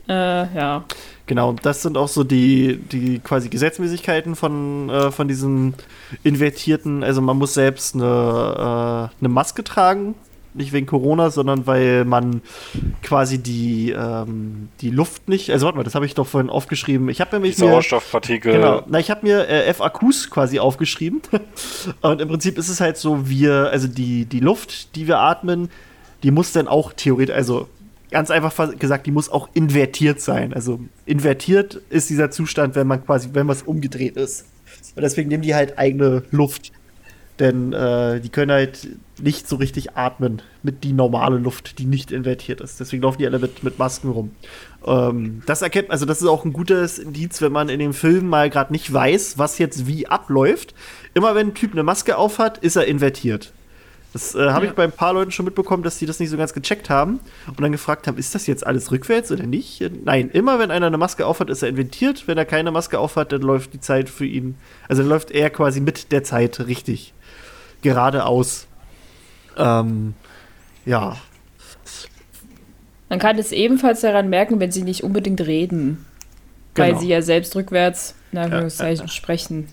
[0.08, 0.13] äh,
[0.56, 0.86] ja.
[1.26, 5.74] Genau, das sind auch so die, die quasi Gesetzmäßigkeiten von, äh, von diesen
[6.24, 8.06] invertierten, also man muss selbst eine,
[9.12, 10.16] äh, eine Maske tragen,
[10.58, 12.41] nicht wegen Corona, sondern weil man
[13.02, 17.10] quasi die, ähm, die Luft nicht, also warte mal, das habe ich doch vorhin aufgeschrieben.
[17.10, 18.54] Ich habe Die nämlich mir, Sauerstoffpartikel.
[18.54, 18.84] Genau.
[18.88, 21.22] Na, ich habe mir äh, FAQs quasi aufgeschrieben.
[22.02, 25.70] Und im Prinzip ist es halt so, wir, also die, die Luft, die wir atmen,
[26.24, 27.67] die muss dann auch theoretisch, also
[28.12, 30.54] ganz einfach gesagt, die muss auch invertiert sein.
[30.54, 34.46] Also invertiert ist dieser Zustand, wenn man quasi, wenn was umgedreht ist.
[34.96, 36.72] Und deswegen nehmen die halt eigene Luft.
[37.39, 38.88] Denn äh, die können halt
[39.21, 42.80] nicht so richtig atmen mit die normale Luft, die nicht invertiert ist.
[42.80, 44.32] Deswegen laufen die alle mit, mit Masken rum.
[44.86, 48.28] Ähm, das erkennt, also das ist auch ein gutes Indiz, wenn man in dem Film
[48.28, 50.73] mal gerade nicht weiß, was jetzt wie abläuft.
[51.13, 53.54] Immer wenn ein Typ eine Maske aufhat, ist er invertiert.
[54.13, 54.71] Das äh, habe Ja.
[54.71, 57.19] ich bei ein paar Leuten schon mitbekommen, dass die das nicht so ganz gecheckt haben
[57.47, 59.84] und dann gefragt haben, ist das jetzt alles rückwärts oder nicht?
[60.06, 62.28] Nein, immer wenn einer eine Maske aufhat, ist er invertiert.
[62.28, 64.56] Wenn er keine Maske aufhat, dann läuft die Zeit für ihn,
[64.88, 67.13] also dann läuft er quasi mit der Zeit richtig
[67.88, 68.67] geradeaus.
[69.58, 70.13] Ähm,
[70.86, 71.17] ja,
[73.10, 76.06] Man kann es ebenfalls daran merken, wenn sie nicht unbedingt reden.
[76.76, 77.00] Weil Genau.
[77.02, 79.12] sie ja selbst rückwärts, in Anführungszeichen, ja.
[79.12, 79.67] sprechen.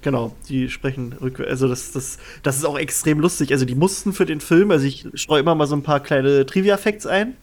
[0.00, 1.50] Genau, die sprechen rückwärts.
[1.50, 3.52] Also das, das, das ist auch extrem lustig.
[3.52, 6.46] Also die mussten für den Film, also ich streue immer mal so ein paar kleine
[6.46, 7.36] Trivia-Facts ein.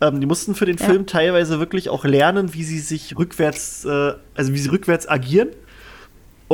[0.00, 0.84] Ähm, die mussten für den Ja.
[0.86, 5.48] Film teilweise wirklich auch lernen, wie sie sich rückwärts, äh, also wie sie rückwärts agieren.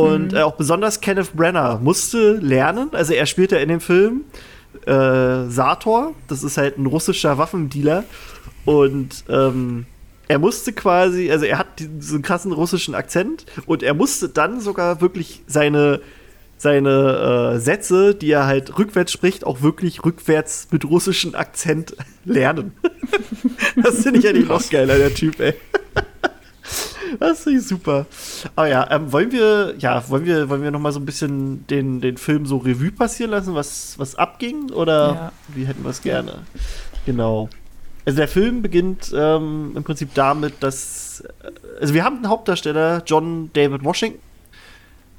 [0.02, 4.24] Und äh, auch besonders Kenneth Brenner musste lernen, also er spielt ja in dem Film
[4.86, 8.04] äh, Sator, das ist halt ein russischer Waffendealer.
[8.64, 9.86] Und ähm,
[10.28, 15.00] er musste quasi, also er hat diesen krassen russischen Akzent und er musste dann sogar
[15.00, 16.00] wirklich seine,
[16.58, 22.72] seine äh, Sätze, die er halt rückwärts spricht, auch wirklich rückwärts mit russischem Akzent lernen.
[23.82, 25.54] das finde ich eigentlich noch geiler, der Typ, ey.
[27.20, 28.06] Das finde ich super.
[28.56, 31.66] Aber ja, ähm, wollen wir, ja, wollen wir, wollen wir noch mal so ein bisschen
[31.68, 34.70] den, den Film so Revue passieren lassen, was, was abging?
[34.70, 35.32] Oder Ja.
[35.48, 36.40] wie hätten wir es gerne?
[37.06, 37.48] Genau.
[38.04, 43.02] Also der Film beginnt ähm, im Prinzip damit, dass, äh, also wir haben einen Hauptdarsteller,
[43.06, 44.20] John David Washington,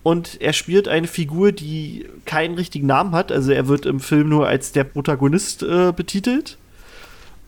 [0.02, 3.32] und er spielt eine Figur, die keinen richtigen Namen hat.
[3.34, 6.58] Also er wird im Film nur als der Protagonist äh, betitelt.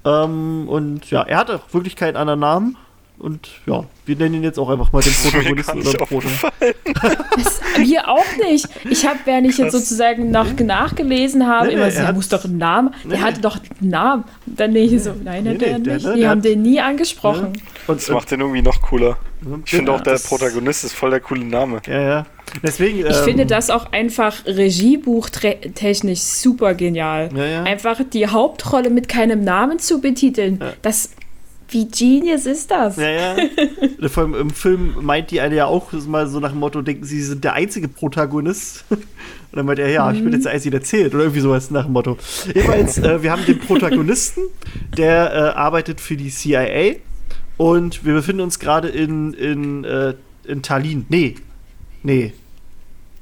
[0.04, 2.77] Ähm, und ja, er hat auch wirklich keinen anderen Namen.
[3.22, 6.50] Und ja, wir nennen ihn jetzt auch einfach mal den Protagonisten Mir oder Protagonisten.
[7.36, 8.68] Das, wir auch nicht.
[8.90, 12.08] Ich habe, während ich jetzt sozusagen nach, nachgelesen habe, Nee, nee, immer er so, der
[12.08, 12.96] hat- muss doch einen Namen.
[13.04, 13.24] Nee, Der nee.
[13.26, 14.24] hatte doch einen Namen.
[14.48, 16.06] Dann denke ich so, nein, Nee, hat der- nicht.
[16.06, 17.54] ne, Die haben hat- den nie angesprochen.
[17.88, 19.18] Und, Das macht den irgendwie noch cooler.
[19.46, 21.80] und, Ich finde ja, auch, der Protagonist ist voll der coole Name.
[21.88, 22.26] Ja, ja.
[22.64, 23.00] Deswegen.
[23.00, 27.30] Ich ähm, finde das auch einfach regiebuchtechnisch super genial.
[27.36, 27.64] Ja, ja.
[27.64, 30.60] Einfach die Hauptrolle mit keinem Namen zu betiteln.
[30.82, 31.12] Das,
[31.72, 32.98] wie genius ist das?
[32.98, 33.36] Ja, ja.
[34.10, 37.04] Vor allem im Film meint die eine ja auch mal so nach dem Motto, denken
[37.06, 38.86] sie sind der einzige Protagonist.
[38.90, 39.02] Und
[39.54, 41.14] dann meint er, ja, ich bin jetzt der Einzige, der zählt.
[41.14, 42.18] Oder irgendwie sowas nach dem Motto.
[42.48, 44.42] Jedenfalls, äh, wir haben den Protagonisten,
[44.98, 46.96] der äh, arbeitet für die CIA.
[47.58, 50.14] Und wir befinden uns gerade in, in, äh,
[50.46, 51.06] in Tallinn.
[51.10, 51.36] Nee.
[52.04, 52.34] Nee.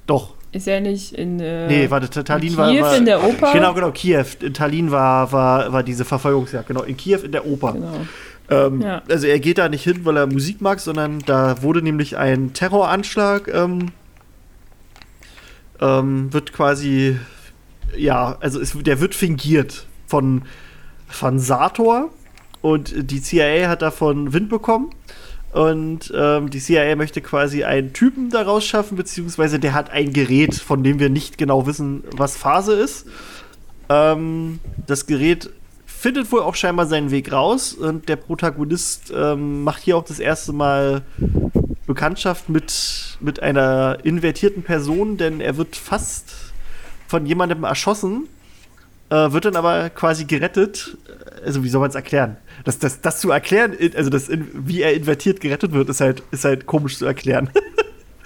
[0.08, 0.36] Doch.
[0.52, 1.40] Ist ja nicht in.
[1.40, 2.98] Äh, Nee, warte, Ta- Tallinn in war, Kiew war.
[2.98, 3.54] in der Oper?
[3.54, 4.26] Genau, genau, Kiew.
[4.42, 6.68] In Tallinn war, war, war diese Verfolgungsjagd.
[6.68, 7.74] Genau, in Kiew in der Oper.
[7.74, 7.92] Genau.
[8.50, 9.04] Ähm, Ja.
[9.10, 12.54] Also er geht da nicht hin, weil er Musik mag, sondern da wurde nämlich ein
[12.54, 13.92] Terroranschlag, ähm,
[15.80, 17.18] ähm, wird quasi,
[17.96, 20.44] ja, also es, der wird fingiert von,
[21.08, 22.10] von Sator
[22.62, 24.90] und die CIA hat davon Wind bekommen.
[25.52, 30.54] Und ähm, die CIA möchte quasi einen Typen daraus schaffen, beziehungsweise der hat ein Gerät,
[30.54, 33.08] von dem wir nicht genau wissen, was Phase ist.
[33.90, 35.50] Ähm, das Gerät
[36.00, 40.20] findet wohl auch scheinbar seinen Weg raus und der Protagonist ähm, macht hier auch das
[40.20, 41.02] erste Mal
[41.86, 46.32] Bekanntschaft mit, mit einer invertierten Person, denn er wird fast
[47.08, 48.30] von jemandem erschossen,
[49.10, 50.98] äh, wird dann aber quasi gerettet.
[51.44, 52.38] Also wie soll man es erklären?
[52.64, 56.46] Das, das, das zu erklären, also das, wie er invertiert gerettet wird, ist halt, ist
[56.46, 57.50] halt komisch zu erklären.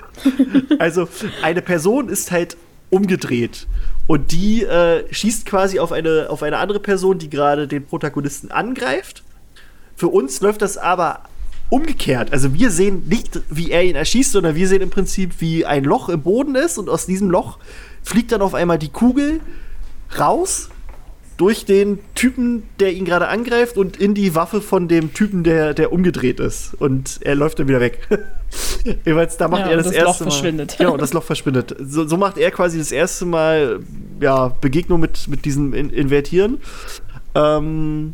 [0.78, 1.10] also
[1.42, 2.56] eine Person ist halt
[2.94, 3.68] umgedreht
[4.08, 8.52] und die äh, schießt quasi auf eine, auf eine andere Person, die gerade den Protagonisten
[8.52, 9.24] angreift.
[9.96, 11.24] Für uns läuft das aber
[11.70, 12.32] umgekehrt.
[12.32, 15.84] Also wir sehen nicht, wie er ihn erschießt, sondern wir sehen im Prinzip, wie ein
[15.84, 17.58] Loch im Boden ist und aus diesem Loch
[18.04, 19.40] fliegt dann auf einmal die Kugel
[20.20, 20.70] raus
[21.44, 25.74] durch den Typen, der ihn gerade angreift und in die Waffe von dem Typen, der,
[25.74, 26.74] der umgedreht ist.
[26.76, 28.00] Und er läuft dann wieder weg.
[29.06, 30.32] Jeweils, da macht Ja, er und das, das Loch erste Mal.
[30.32, 30.76] verschwindet.
[30.78, 31.76] Genau, das Loch verschwindet.
[31.82, 33.82] So, so macht er quasi das erste Mal
[34.22, 36.60] ja, Begegnung mit, mit diesem In Invertieren.
[37.36, 38.14] Ähm,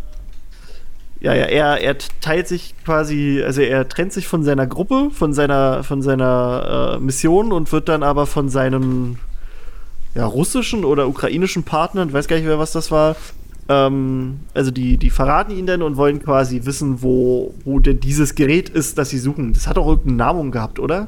[1.20, 5.34] ja, ja, er, er teilt sich quasi, also er trennt sich von seiner Gruppe, von
[5.34, 9.18] seiner, von seiner äh, Mission und wird dann aber von seinem
[10.16, 13.16] ja, russischen oder ukrainischen Partnern, ich weiß gar nicht mehr, was das war,
[13.70, 18.34] ähm, also die, die verraten ihn dann und wollen quasi wissen, wo, wo denn dieses
[18.36, 19.54] Gerät ist, das sie suchen.
[19.54, 21.08] Das hat auch irgendeinen Namen gehabt, oder?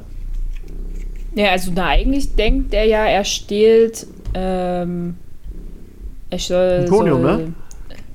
[1.34, 4.06] Ja, also na, eigentlich denkt er ja, er stehlt.
[4.34, 5.16] Ähm,
[6.30, 7.54] er soll, Plutonium, soll ne?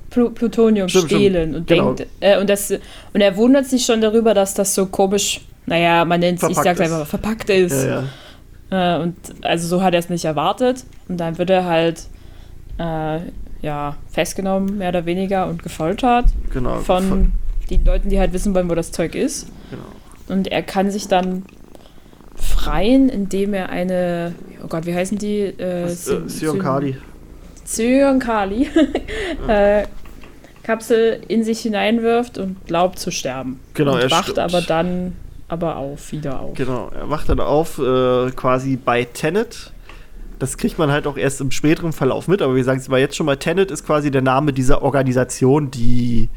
[0.09, 1.21] Plu Plutonium Stimmt, stimmt.
[1.21, 1.93] stehlen und Genau.
[1.93, 2.11] denkt.
[2.21, 6.21] Äh, und, das, und er wundert sich schon darüber, dass das so komisch, naja, man
[6.21, 7.83] nennt es, ich sag's einfach, verpackt ist.
[7.83, 8.03] Ja, ja.
[8.69, 10.83] Äh, und also so hat er es nicht erwartet.
[11.07, 12.03] Und dann wird er halt
[12.79, 13.19] äh,
[13.61, 16.77] ja, festgenommen, mehr oder weniger, und gefoltert Genau.
[16.79, 17.31] von
[17.69, 19.47] den Leuten, die halt wissen wollen, wo das Zeug ist.
[19.71, 19.83] Genau.
[20.29, 21.43] Und er kann sich dann
[22.35, 25.39] freien, indem er eine, oh Gott, wie heißen die?
[25.41, 26.19] Äh, Das, äh,
[29.47, 29.83] äh,
[30.63, 33.59] Kapsel in sich hineinwirft und glaubt zu sterben.
[33.73, 34.39] Genau, und er wacht stirbt.
[34.39, 35.13] aber dann
[35.47, 36.55] aber auf, wieder auf.
[36.55, 39.71] Genau, er wacht dann auf, äh, quasi bei Tenet.
[40.39, 42.99] Das kriegt man halt auch erst im späteren Verlauf mit, aber wir sagen es mal
[42.99, 46.29] jetzt schon mal, Tenet ist quasi der Name dieser Organisation, die,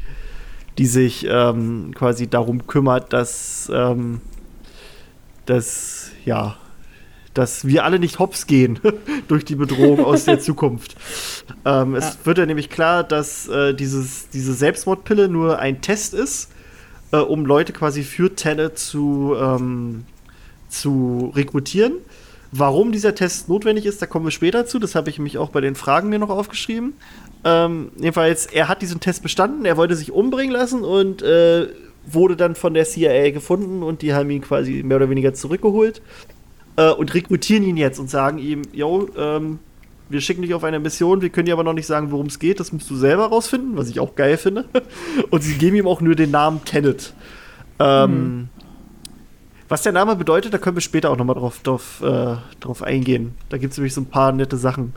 [0.77, 4.21] die sich ähm, quasi darum kümmert, dass, ähm,
[5.45, 6.55] dass, ja,
[7.33, 8.79] dass wir alle nicht hops gehen
[9.27, 10.95] durch die Bedrohung aus der Zukunft.
[11.65, 12.25] Ähm, es Ja.
[12.25, 16.49] wird ja nämlich klar, dass äh, dieses, diese Selbstmordpille nur ein Test ist,
[17.11, 20.05] äh, um Leute quasi für Tenet zu, ähm,
[20.69, 21.93] zu rekrutieren.
[22.51, 24.77] Warum dieser Test notwendig ist, da kommen wir später zu.
[24.77, 26.93] Das habe ich mich auch bei den Fragen mir noch aufgeschrieben.
[27.45, 31.67] Ähm, jedenfalls, er hat diesen Test bestanden, er wollte sich umbringen lassen und äh,
[32.05, 36.01] wurde dann von der CIA gefunden und die haben ihn quasi mehr oder weniger zurückgeholt
[36.75, 39.59] äh, und rekrutieren ihn jetzt und sagen ihm, yo, ähm,
[40.11, 42.39] wir schicken dich auf eine Mission, wir können dir aber noch nicht sagen, worum es
[42.39, 44.65] geht, das musst du selber rausfinden, was ich auch geil finde.
[45.29, 47.13] Und sie geben ihm auch nur den Namen Tenet.
[47.79, 48.49] Ähm,
[49.67, 53.35] Was der Name bedeutet, da können wir später auch nochmal drauf, drauf, äh, drauf eingehen.
[53.49, 54.93] Da gibt es nämlich so ein paar nette Sachen.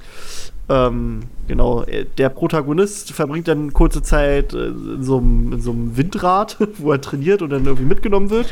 [0.67, 1.85] Ähm, genau,
[2.17, 6.93] der Protagonist verbringt dann kurze Zeit äh, in so einem, in so einem Windrad, wo
[6.93, 8.47] er trainiert und dann irgendwie mitgenommen wird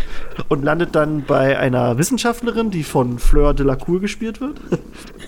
[0.48, 4.60] und landet dann bei einer Wissenschaftlerin, die von Fleur de la Cour gespielt wird.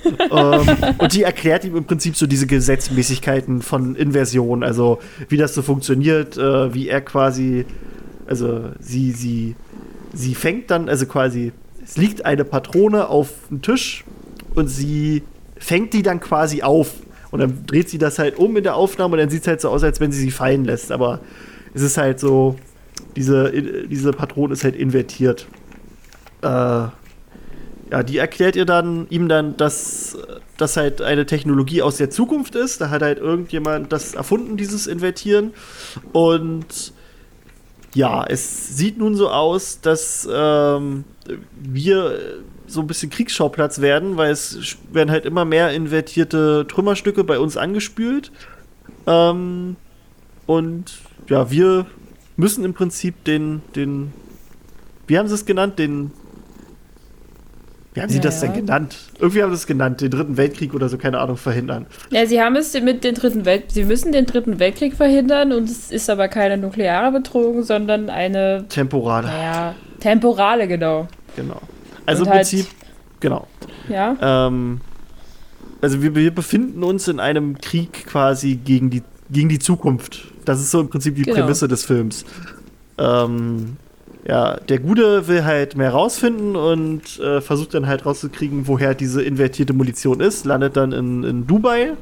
[0.31, 4.99] ähm, und die erklärt ihm im Prinzip so diese Gesetzmäßigkeiten von Inversion, also
[5.31, 7.65] wie das so funktioniert, äh, wie er quasi,
[8.27, 9.57] also sie, sie,
[10.13, 14.05] sie fängt dann, also quasi, es liegt eine Patrone auf dem Tisch
[14.55, 15.23] und sie
[15.65, 16.93] fängt die dann quasi auf.
[17.31, 19.61] Und dann dreht sie das halt um in der Aufnahme und dann sieht es halt
[19.61, 20.93] so aus, als wenn sie sie fallen lässt.
[20.93, 21.21] Aber
[21.73, 22.57] es ist halt so,
[23.17, 23.51] diese,
[23.89, 25.47] diese Patrone ist halt invertiert.
[26.43, 26.93] Äh, ja,
[28.07, 30.19] die erklärt ihr dann, ihm dann, dass
[30.59, 32.81] das halt eine Technologie aus der Zukunft ist.
[32.81, 35.55] Da hat halt irgendjemand das erfunden, dieses Invertieren.
[36.13, 36.93] Und
[37.95, 41.05] ja, es sieht nun so aus, dass ähm,
[41.59, 42.19] wir
[42.67, 47.57] so ein bisschen Kriegsschauplatz werden, weil es werden halt immer mehr invertierte Trümmerstücke bei uns
[47.57, 48.33] angespült.
[49.07, 49.77] Ähm,
[50.47, 50.99] und
[51.29, 51.87] ja, wir
[52.37, 54.13] müssen im Prinzip den, den,
[55.07, 56.11] wie haben sie es genannt, den,
[57.95, 58.97] wie haben sie ja, das denn genannt?
[59.19, 61.87] Irgendwie haben sie es genannt, den dritten Weltkrieg oder so, keine Ahnung, verhindern.
[62.11, 65.71] Ja, sie haben es mit den dritten Welt, sie müssen den dritten Weltkrieg verhindern und
[65.71, 69.29] es ist aber keine nukleare Bedrohung, sondern eine temporale.
[69.29, 71.07] Naja, temporale, genau.
[71.37, 71.61] Genau.
[72.07, 72.67] Also im halt, Prinzip,
[73.21, 73.47] genau.
[73.89, 74.47] Ja.
[74.47, 74.81] Ähm,
[75.81, 80.33] also wir, wir, befinden uns in einem Krieg quasi gegen die, gegen die Zukunft.
[80.45, 81.39] Das ist so im Prinzip die genau.
[81.39, 82.25] Prämisse des Films.
[82.99, 83.77] Ähm,
[84.27, 89.23] ja, der Gute will halt mehr rausfinden und äh, versucht dann halt rauszukriegen, woher diese
[89.23, 90.47] invertierte Munition ist.
[90.47, 91.93] Landet dann in, in Dubai.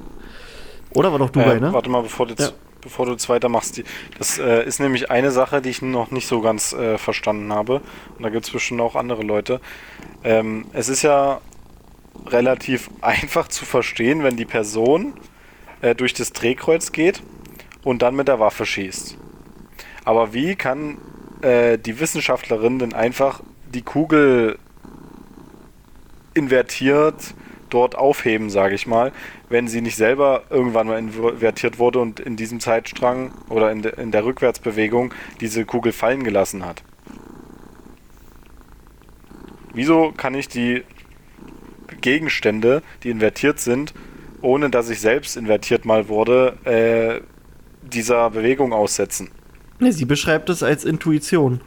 [0.95, 1.73] Oder war doch Dubai, äh, ne?
[1.73, 2.51] Warte mal, bevor du, ja.
[2.83, 3.83] Bevor du jetzt weitermachst.
[4.18, 7.81] das äh, ist nämlich eine Sache, die ich noch nicht so ganz äh, verstanden habe.
[8.16, 9.61] Und da gibt es bestimmt auch andere Leute.
[10.23, 11.40] Ähm, es ist ja
[12.27, 15.14] relativ einfach zu verstehen, wenn die Person
[15.81, 17.23] äh, durch das Drehkreuz geht
[17.83, 19.16] und dann mit der Waffe schießt.
[20.05, 20.99] Aber wie kann
[21.42, 23.40] äh, die Wissenschaftlerin denn einfach
[23.73, 24.59] die Kugel
[26.35, 27.35] invertiert
[27.71, 29.12] dort aufheben, sage ich mal,
[29.53, 34.01] wenn sie nicht selber irgendwann mal invertiert wurde und in diesem Zeitstrang oder in, de,
[34.01, 36.83] in der Rückwärtsbewegung diese Kugel fallen gelassen hat.
[39.75, 40.83] Wieso kann ich die
[42.01, 43.95] Gegenstände, die invertiert sind,
[44.41, 47.21] ohne dass ich selbst invertiert mal wurde, äh,
[47.87, 49.31] dieser Bewegung aussetzen?
[49.81, 51.61] Sie beschreibt es als Intuition.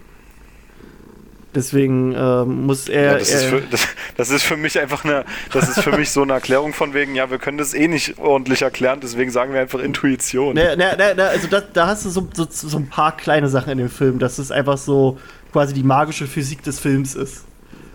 [1.55, 3.13] Deswegen äh, muss er.
[3.13, 3.87] Ja, das, ist für, das,
[4.17, 5.23] das, ist für, mich einfach eine.
[5.53, 8.19] Das ist für mich so eine Erklärung von wegen, ja, wir können das eh nicht
[8.19, 10.55] ordentlich erklären, deswegen sagen wir einfach Intuition.
[10.55, 13.71] Na, na, na, also da, da hast du so, so, so, ein paar kleine Sachen
[13.71, 15.17] in dem Film, dass es einfach so
[15.53, 17.45] quasi die magische Physik des Films ist.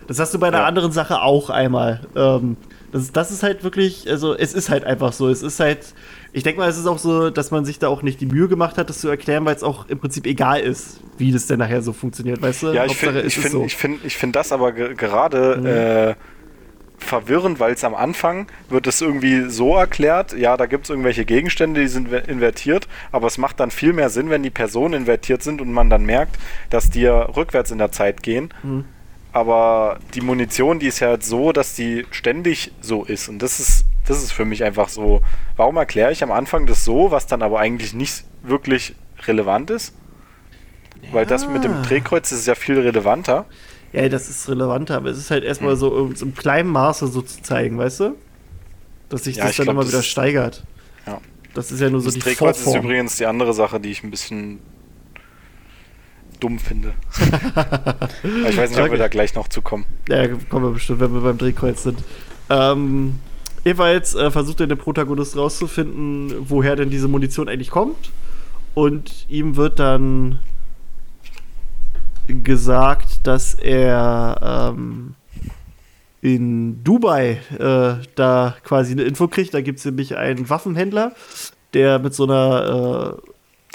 [0.07, 0.65] Das hast du bei einer ja.
[0.65, 2.01] anderen Sache auch einmal.
[2.15, 2.57] Ähm,
[2.91, 5.29] das, das ist halt wirklich, also es ist halt einfach so.
[5.29, 5.93] Es ist halt
[6.33, 8.47] ich denke mal, es ist auch so, dass man sich da auch nicht die Mühe
[8.47, 11.59] gemacht hat, das zu erklären, weil es auch im Prinzip egal ist, wie das denn
[11.59, 12.67] nachher so funktioniert, weißt du?
[12.73, 13.65] Ja, ich finde ich find, so.
[13.65, 15.65] ich find, ich find das aber gerade mhm.
[15.65, 16.15] äh,
[16.97, 21.25] verwirrend, weil es am Anfang wird es irgendwie so erklärt, ja, da gibt es irgendwelche
[21.25, 25.43] Gegenstände, die sind invertiert, aber es macht dann viel mehr Sinn, wenn die Personen invertiert
[25.43, 26.37] sind und man dann merkt,
[26.69, 28.53] dass die ja rückwärts in der Zeit gehen.
[28.63, 28.85] Mhm.
[29.33, 33.29] Aber die Munition, die ist ja halt so, dass die ständig so ist.
[33.29, 35.21] Und das ist das ist für mich einfach so.
[35.55, 38.95] Warum erkläre ich am Anfang das so, was dann aber eigentlich nicht wirklich
[39.25, 39.93] relevant ist?
[41.01, 41.13] Ja.
[41.13, 43.45] Weil das mit dem Drehkreuz ist ja viel relevanter.
[43.93, 47.41] Ja, das ist relevanter, aber es ist halt erstmal so im kleinen Maße so zu
[47.41, 48.15] zeigen, weißt du?
[49.09, 50.63] Dass sich ja, das dann glaub, immer wieder steigert.
[51.05, 51.19] Ja.
[51.53, 52.75] Das ist ja nur so das die Drehkreuz Vorform.
[52.75, 54.59] ist übrigens die andere Sache, die ich ein bisschen
[56.39, 56.93] dumm finde.
[58.49, 59.85] ich weiß nicht, ob wir da gleich noch zu kommen.
[60.07, 61.99] Ja, kommen wir bestimmt, wenn wir beim Drehkreuz sind.
[62.49, 63.19] Ähm,
[63.63, 68.11] Jeweils äh, versucht er der Protagonist rauszufinden, woher denn diese Munition eigentlich kommt.
[68.73, 70.39] Und ihm wird dann
[72.27, 75.15] gesagt, dass er ähm,
[76.21, 79.53] in Dubai äh, da quasi eine Info kriegt.
[79.53, 81.13] Da gibt es nämlich einen Waffenhändler,
[81.73, 83.19] der mit so einer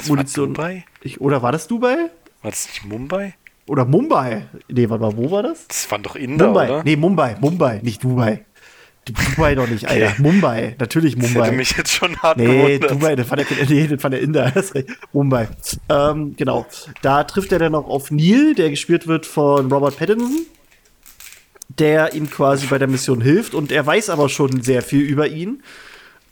[0.02, 0.56] äh, Munition.
[0.56, 0.84] War Dubai?
[1.02, 2.10] Ich, oder war das Dubai?
[2.42, 3.34] War das nicht Mumbai?
[3.66, 4.46] Oder Mumbai?
[4.68, 5.66] Nee, warte mal, wo war das?
[5.66, 6.68] Das waren doch Inder, Mumbai.
[6.70, 6.84] oder?
[6.84, 8.44] Nee, Mumbai, Mumbai, nicht Dubai.
[9.06, 10.08] Dubai doch nicht, Alter.
[10.08, 10.22] Okay.
[10.22, 11.38] Mumbai, natürlich Mumbai.
[11.38, 12.90] Das hätte mich jetzt schon hart Nee, gewundert.
[12.90, 14.52] Dubai, das war der, nee, das war der Inder.
[15.12, 15.48] Mumbai.
[15.88, 16.66] Ähm, genau.
[17.02, 20.46] Da trifft er dann noch auf Neil, der gespielt wird von Robert Pattinson,
[21.68, 23.54] der ihm quasi bei der Mission hilft.
[23.54, 25.62] Und er weiß aber schon sehr viel über ihn,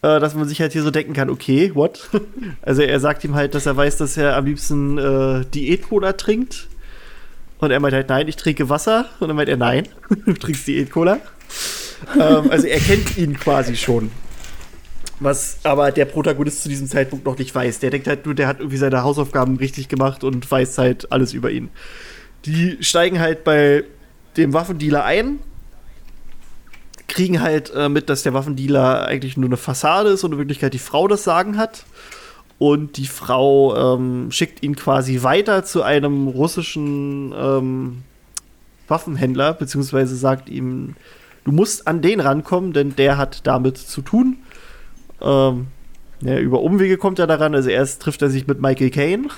[0.03, 2.11] äh, dass man sich halt hier so denken kann, okay, what?
[2.63, 6.67] also er sagt ihm halt, dass er weiß, dass er am liebsten äh, Diät-Cola trinkt.
[7.59, 9.11] Und er meint halt, nein, ich trinke Wasser.
[9.21, 9.87] Und dann meint er, nein,
[10.27, 11.21] du trinkst Diät-Cola
[12.19, 14.11] ähm, also er kennt ihn quasi schon.
[15.21, 17.79] Was aber der Protagonist zu diesem Zeitpunkt noch nicht weiß.
[17.79, 21.33] Der denkt halt nur, der hat irgendwie seine Hausaufgaben richtig gemacht und weiß halt alles
[21.33, 21.71] über ihn.
[22.47, 23.85] Die steigen halt bei
[24.37, 25.39] dem Waffendealer ein,
[27.07, 30.75] kriegen halt äh, mit, dass der Waffendealer eigentlich nur eine Fassade ist und in Wirklichkeit
[30.75, 31.85] die Frau das Sagen hat.
[32.59, 38.03] Und die Frau ähm, schickt ihn quasi weiter zu einem russischen ähm,
[38.89, 40.95] Waffenhändler, beziehungsweise sagt ihm,
[41.45, 44.39] du musst an den rankommen, denn der hat damit zu tun.
[45.21, 45.69] Ähm,
[46.21, 47.55] ja, über Umwege kommt er daran.
[47.55, 49.29] Also erst trifft er sich mit Michael Caine,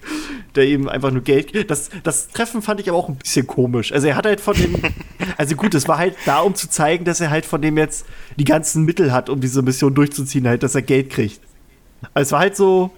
[0.54, 1.70] der ihm einfach nur Geld.
[1.70, 3.92] Das, das Treffen fand ich aber auch ein bisschen komisch.
[3.92, 4.76] Also er hat halt von dem.
[5.36, 8.06] Also gut, es war halt da, um zu zeigen, dass er halt von dem jetzt
[8.36, 11.40] die ganzen Mittel hat, um diese Mission durchzuziehen, halt, dass er Geld kriegt.
[12.12, 12.90] Also es war halt so.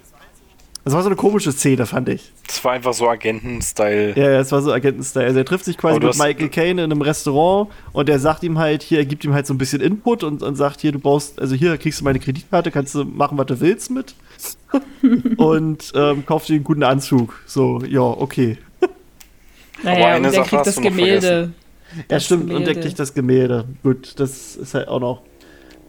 [0.86, 2.30] Das war so eine komische Szene, fand ich.
[2.46, 4.14] Das war einfach so Agenten-Style.
[4.16, 5.26] Ja, ja, es war so Agenten-Style.
[5.26, 8.56] Also er trifft sich quasi mit Michael Caine in einem Restaurant und er sagt ihm
[8.56, 11.00] halt, hier, er gibt ihm halt so ein bisschen Input und, und sagt, hier, du
[11.00, 14.14] brauchst, also hier kriegst du meine Kreditkarte, kannst du machen, was du willst mit.
[15.38, 17.36] und ähm, kauft dir einen guten Anzug.
[17.46, 18.56] So, ja, okay.
[19.82, 21.50] Naja, und der kriegt das Gemälde.
[22.08, 22.70] Ja, stimmt, Gemälde.
[22.70, 23.64] und er kriegt das Gemälde.
[23.82, 25.22] Gut, das ist halt auch noch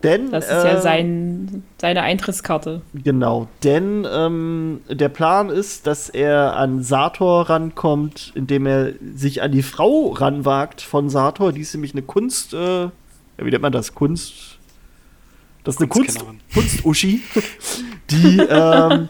[0.03, 2.81] denn, das ist äh, ja sein, seine Eintrittskarte.
[2.93, 9.51] Genau, denn ähm, der Plan ist, dass er an Sator rankommt, indem er sich an
[9.51, 11.51] die Frau ranwagt von Sator.
[11.51, 12.91] Die ist nämlich eine Kunst, äh, ja,
[13.39, 13.95] wie nennt man das?
[13.95, 14.57] Kunst.
[15.63, 16.23] Das ist eine Kunst,
[16.53, 17.21] Kunst-Uschi.
[18.09, 19.09] die, ähm,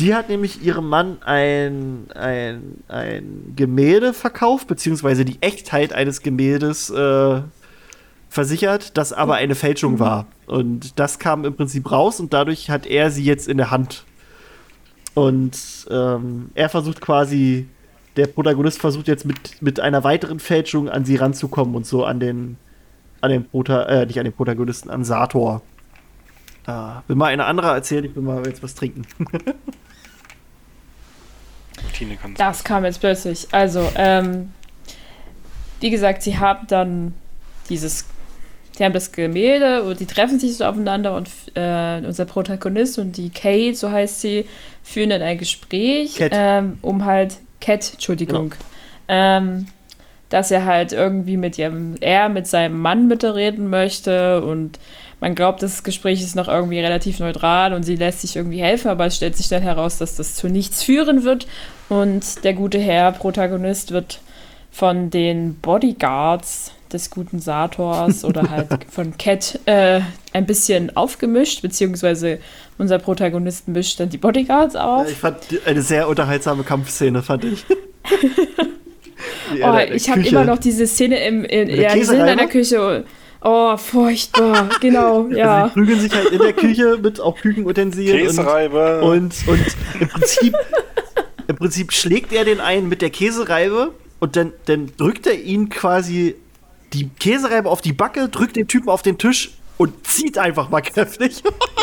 [0.00, 6.90] die hat nämlich ihrem Mann ein, ein, ein Gemälde verkauft, beziehungsweise die Echtheit eines Gemäldes
[6.90, 7.40] äh,
[8.34, 10.26] versichert, das aber eine Fälschung war.
[10.46, 14.04] Und das kam im Prinzip raus und dadurch hat er sie jetzt in der Hand.
[15.14, 15.56] Und
[15.88, 17.68] ähm, er versucht quasi,
[18.16, 22.18] der Protagonist versucht jetzt mit, mit einer weiteren Fälschung an sie ranzukommen und so an
[22.18, 22.56] den,
[23.20, 25.62] an den Prota äh, nicht an den Protagonisten, an Sator.
[26.66, 26.72] Äh,
[27.06, 29.06] will mal eine andere erzählen, ich will mal jetzt was trinken.
[32.36, 33.46] das kam jetzt plötzlich.
[33.52, 34.52] Also, ähm,
[35.78, 37.14] wie gesagt, sie haben dann
[37.68, 38.06] dieses
[38.78, 43.16] die haben das Gemälde und die treffen sich so aufeinander und äh, unser Protagonist und
[43.16, 44.46] die Kate, so heißt sie,
[44.82, 48.60] führen dann ein Gespräch, ähm, um halt, Cat, Entschuldigung, genau.
[49.08, 49.66] ähm,
[50.28, 54.78] dass er halt irgendwie mit ihrem, er mit seinem Mann mitreden möchte und
[55.20, 58.88] man glaubt, das Gespräch ist noch irgendwie relativ neutral und sie lässt sich irgendwie helfen,
[58.88, 61.46] aber es stellt sich dann heraus, dass das zu nichts führen wird
[61.88, 64.20] und der gute Herr, Protagonist, wird
[64.70, 70.00] von den Bodyguards des guten Sators oder halt von Cat äh,
[70.32, 72.38] ein bisschen aufgemischt, beziehungsweise
[72.78, 75.08] unser Protagonist mischt dann die Bodyguards auf.
[75.10, 75.36] Ich fand
[75.66, 77.64] eine sehr unterhaltsame Kampfszene, fand ich.
[79.62, 83.04] oh, ich habe immer noch diese Szene im, in, ja, die sind in der Küche.
[83.42, 85.64] Oh, furchtbar, genau, ja.
[85.64, 88.26] Also die prügeln sich halt in der Küche mit auch Küchenutensilien.
[88.26, 89.02] Käsereibe.
[89.02, 89.66] Und, und, und
[90.00, 90.54] im, Prinzip,
[91.46, 95.68] im Prinzip schlägt er den einen mit der Käsereibe und dann, dann drückt er ihn
[95.68, 96.36] quasi
[96.94, 100.80] die Käsereibe auf die Backe, drückt den Typen auf den Tisch und zieht einfach mal
[100.80, 101.42] kräftig.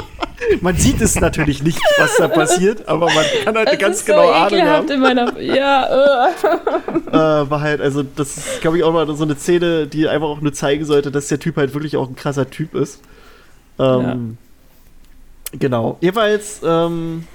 [0.61, 4.05] man sieht es natürlich nicht, was da passiert, aber man kann halt eine ganz so
[4.05, 4.89] genaue Ahnung haben.
[4.89, 6.29] In meiner, ja,
[7.11, 7.49] äh.
[7.49, 10.41] war halt, also das ist, glaube ich, auch mal so eine Szene, die einfach auch
[10.41, 13.01] nur zeigen sollte, dass der Typ halt wirklich auch ein krasser Typ ist.
[13.77, 14.37] Ähm,
[15.51, 15.57] ja.
[15.59, 15.97] Genau.
[15.99, 17.27] Jeweils, ähm,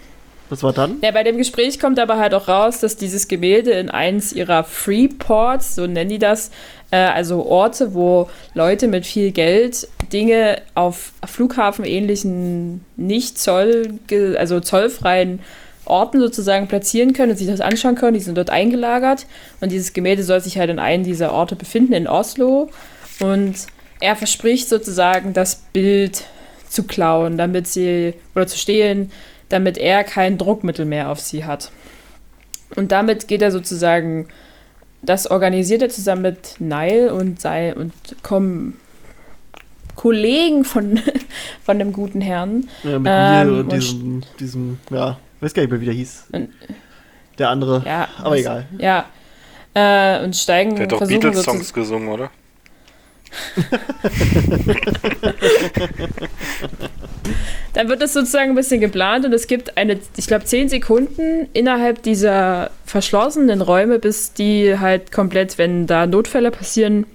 [0.48, 0.96] was war dann?
[1.02, 4.64] Ja, bei dem Gespräch kommt aber halt auch raus, dass dieses Gemälde in eins ihrer
[4.64, 6.50] Freeports, so nennen die das,
[6.90, 13.98] äh, also Orte, wo Leute mit viel Geld Dinge auf flughafenähnlichen, nicht Zoll,
[14.36, 15.40] also zollfreien
[15.84, 18.14] Orten sozusagen platzieren können und sich das anschauen können.
[18.14, 19.26] Die sind dort eingelagert
[19.60, 22.68] und dieses Gemälde soll sich halt in einem dieser Orte befinden, in Oslo.
[23.20, 23.54] Und
[24.00, 26.24] er verspricht sozusagen, das Bild
[26.68, 29.10] zu klauen, damit sie, oder zu stehlen,
[29.48, 31.70] damit er kein Druckmittel mehr auf sie hat.
[32.74, 34.28] Und damit geht er sozusagen,
[35.02, 37.92] das organisiert er zusammen mit Nile und sei und
[38.22, 38.78] kommen
[39.94, 41.00] Kollegen von,
[41.64, 42.68] von dem guten Herrn.
[42.82, 46.26] Ja, mit ähm, mir und diesem, diesem, ja, weiß gar nicht mehr, wie der hieß.
[46.32, 46.50] Und,
[47.38, 48.66] der andere, ja, aber was, egal.
[48.78, 49.06] Ja.
[49.74, 50.74] Äh, und steigen.
[50.76, 52.30] Der hat doch Beatles-Songs gesungen, oder?
[57.72, 61.48] Dann wird das sozusagen ein bisschen geplant und es gibt eine, ich glaube, zehn Sekunden
[61.52, 67.06] innerhalb dieser verschlossenen Räume, bis die halt komplett, wenn da Notfälle passieren,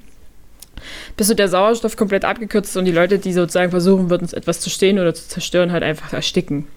[1.18, 4.60] bis so der Sauerstoff komplett abgekürzt ist und die Leute, die sozusagen versuchen würden, etwas
[4.60, 6.68] zu stehen oder zu zerstören, halt einfach ersticken.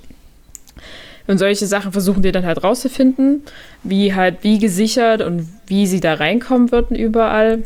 [1.27, 3.43] Und solche Sachen versuchen die dann halt rauszufinden,
[3.83, 7.63] wie halt, wie gesichert und wie sie da reinkommen würden überall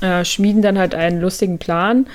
[0.00, 2.06] äh, schmieden dann halt einen lustigen Plan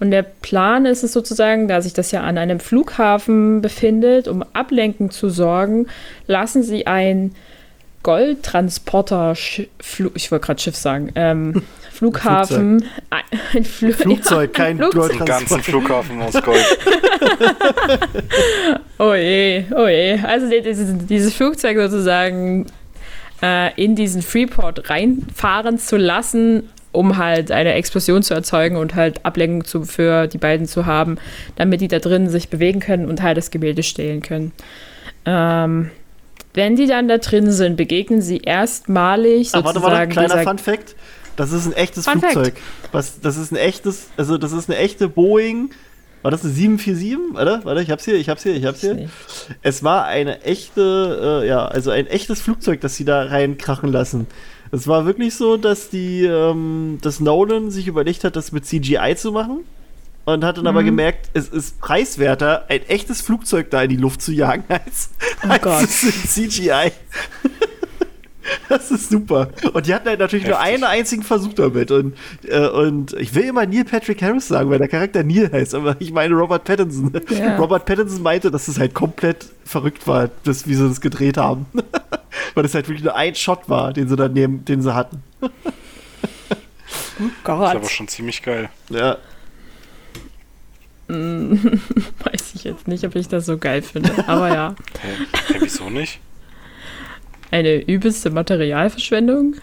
[0.00, 4.44] Und der Plan ist es sozusagen, da sich das ja an einem Flughafen befindet, um
[4.52, 5.86] Ablenken zu sorgen,
[6.26, 7.34] lassen sie ein
[8.04, 13.22] Goldtransporter, ich wollte gerade Schiff sagen, ähm, Flughafen, ein,
[13.54, 15.18] ein Fl Flugzeug, kein Flugzeug.
[15.18, 16.78] Den ganzen Flughafen aus Gold.
[18.98, 20.20] oh je, oh je.
[20.22, 22.66] Also dieses, dieses Flugzeug sozusagen
[23.42, 29.24] äh, in diesen Freeport reinfahren zu lassen, um halt eine Explosion zu erzeugen und halt
[29.24, 31.18] Ablenkung zu, für die beiden zu haben,
[31.56, 34.52] damit die da drin sich bewegen können und halt das Gemälde stehlen können.
[35.24, 35.90] Ähm,
[36.54, 39.78] wenn die dann da drin sind, begegnen sie erstmalig sozusagen.
[39.78, 40.96] Ah, warte, warte, kleiner Fun Fact.
[41.36, 42.54] Das ist ein echtes Fun Flugzeug.
[42.90, 45.70] Was, das ist ein echtes, also das ist eine echte Boeing.
[46.22, 47.34] War das eine 747?
[47.34, 49.08] Warte, warte, ich hab's hier, ich hab's hier, ich hab's hier.
[49.62, 54.26] Es war eine echte, äh, ja, also ein echtes Flugzeug, das sie da reinkrachen lassen.
[54.70, 59.14] Es war wirklich so, dass die, ähm, dass Nolan sich überlegt hat, das mit CGI
[59.16, 59.64] zu machen.
[60.24, 60.68] Und hat dann mhm.
[60.68, 65.10] aber gemerkt, es ist preiswerter, ein echtes Flugzeug da in die Luft zu jagen, als,
[65.42, 66.34] oh als.
[66.34, 66.92] CGI.
[68.68, 69.48] Das ist super.
[69.72, 70.58] Und die hatten halt natürlich Heftig.
[70.58, 71.90] nur einen einzigen Versuch damit.
[71.90, 72.14] Und,
[72.44, 75.96] äh, und ich will immer Neil Patrick Harris sagen, weil der Charakter Neil heißt, aber
[75.98, 77.12] ich meine Robert Pattinson.
[77.30, 77.56] Ja.
[77.56, 81.66] Robert Pattinson meinte, dass es halt komplett verrückt war, das, wie sie das gedreht haben.
[82.54, 85.22] weil es halt wirklich nur ein Shot war, den sie dann nehmen, den sie hatten.
[85.40, 85.48] oh
[87.44, 87.60] Gott.
[87.60, 88.68] Das ist aber schon ziemlich geil.
[88.90, 89.18] Ja.
[91.08, 94.74] Weiß ich jetzt nicht, ob ich das so geil finde, aber ja.
[95.00, 95.08] Hä,
[95.46, 96.20] hey, wieso nicht?
[97.50, 99.56] Eine übelste Materialverschwendung.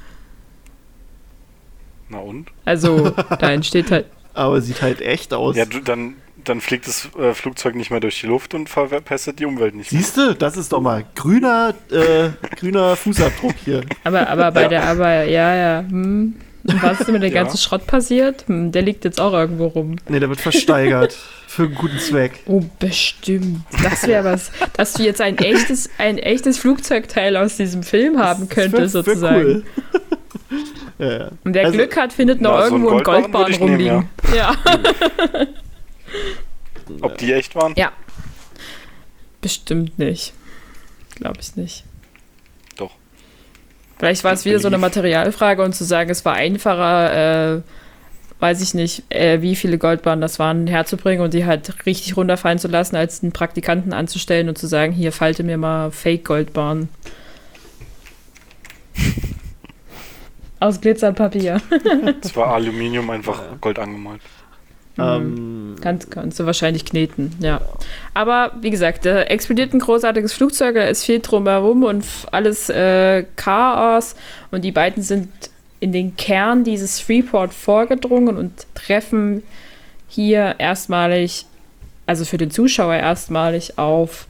[2.10, 2.50] Na und?
[2.66, 4.08] Also, da entsteht halt.
[4.34, 5.56] Aber sieht halt echt aus.
[5.56, 6.16] Ja, du, dann,
[6.46, 9.92] dann fliegt das äh, Flugzeug nicht mehr durch die Luft und verpestet die Umwelt nicht
[9.92, 10.02] mehr.
[10.02, 13.82] Siehst du, das ist doch mal grüner, äh, grüner Fußabdruck hier.
[14.04, 14.68] Aber, aber bei ja.
[14.70, 15.80] der, aber, ja, ja.
[15.80, 16.36] Hm.
[16.68, 17.44] Und was ist mit dem ja.
[17.44, 18.48] ganzen Schrott passiert?
[18.48, 19.98] Hm, der liegt jetzt auch irgendwo rum.
[20.10, 21.16] Nee, der wird versteigert.
[21.48, 22.40] für einen guten Zweck.
[22.48, 23.62] Oh, bestimmt.
[23.84, 28.50] Das wäre was, dass du jetzt ein echtes, ein echtes Flugzeugteil aus diesem Film haben
[28.50, 29.46] könntest, sozusagen.
[29.46, 29.64] Cool.
[30.98, 31.32] ja, ja.
[31.44, 33.78] Und wer also, Glück hat, findet noch na, irgendwo so ein Goldbahn rumliegen.
[33.78, 34.56] Nehmen, ja.
[34.66, 35.48] ja.
[37.02, 37.74] Ob die echt waren?
[37.76, 37.92] Ja.
[39.42, 40.34] Bestimmt nicht.
[41.16, 41.84] Glaube ich nicht.
[42.78, 42.92] Doch.
[43.98, 47.62] Vielleicht war es wieder so eine Materialfrage und zu sagen, es war einfacher, äh,
[48.40, 52.60] weiß ich nicht, äh, wie viele Goldbahnen das waren, herzubringen und die halt richtig runterfallen
[52.60, 56.90] zu lassen, als einen Praktikanten anzustellen und zu sagen, hier falte mir mal Fake-Goldbahnen.
[60.60, 61.62] Aus Glitzerpapier.
[62.22, 64.22] das war Aluminium einfach Gold angemalt.
[64.98, 67.62] Ähm, kannst, kannst du wahrscheinlich kneten, ja.
[68.14, 73.26] Aber wie gesagt, da explodiert ein großartiges Flugzeug, da ist viel drumherum und alles äh,
[73.36, 74.16] Chaos
[74.52, 75.30] und die beiden sind
[75.82, 79.44] in den Kern dieses Freeport vorgedrungen und treffen
[80.08, 81.46] hier erstmalig,
[82.06, 84.28] also für den Zuschauer erstmalig, auf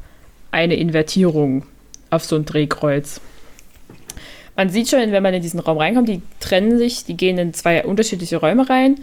[0.51, 1.65] eine Invertierung,
[2.09, 3.21] auf so ein Drehkreuz.
[4.55, 7.53] Man sieht schon, wenn man in diesen Raum reinkommt, die trennen sich, die gehen in
[7.53, 8.95] zwei unterschiedliche Räume rein.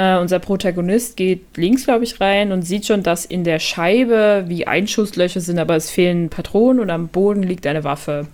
[0.00, 4.44] Uh, unser Protagonist geht links, glaube ich, rein und sieht schon, dass in der Scheibe
[4.46, 8.26] wie Einschusslöcher sind, aber es fehlen Patronen und am Boden liegt eine Waffe.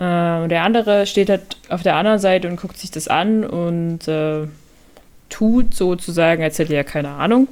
[0.00, 3.44] Äh, und der andere steht halt auf der anderen Seite und guckt sich das an
[3.44, 4.48] und äh,
[5.28, 7.46] tut sozusagen, als hätte er keine Ahnung.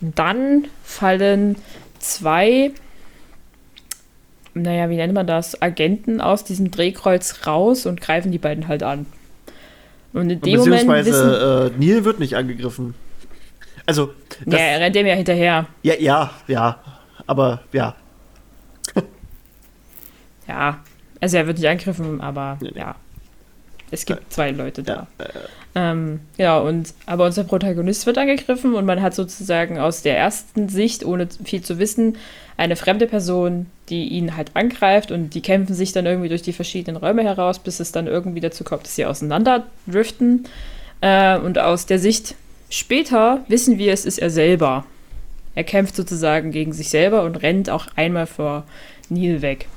[0.00, 1.54] Und dann fallen
[2.00, 2.72] zwei,
[4.54, 8.82] naja, wie nennt man das, Agenten aus diesem Drehkreuz raus und greifen die beiden halt
[8.82, 9.06] an.
[10.12, 12.94] Und in dem Moment wissen, äh, Neil wird nicht angegriffen.
[13.86, 14.12] Also.
[14.46, 15.66] ja, er rennt dem ja hinterher.
[15.82, 16.78] Ja, ja, ja.
[17.26, 17.94] Aber ja.
[20.48, 20.80] ja,
[21.20, 22.80] also er wird nicht angegriffen, aber nee, nee.
[22.80, 22.94] ja.
[23.90, 25.06] Es gibt zwei Leute da.
[25.18, 25.26] Ja,
[25.76, 30.68] ähm, ja, und aber unser Protagonist wird angegriffen und man hat sozusagen aus der ersten
[30.68, 32.16] Sicht, ohne viel zu wissen,
[32.56, 36.54] eine fremde Person, die ihn halt angreift und die kämpfen sich dann irgendwie durch die
[36.54, 40.46] verschiedenen Räume heraus, bis es dann irgendwie dazu kommt, dass sie auseinanderdriften.
[41.02, 42.34] Äh, und aus der Sicht
[42.70, 44.86] später wissen wir, es ist er selber.
[45.54, 48.64] Er kämpft sozusagen gegen sich selber und rennt auch einmal vor
[49.08, 49.68] Neil weg.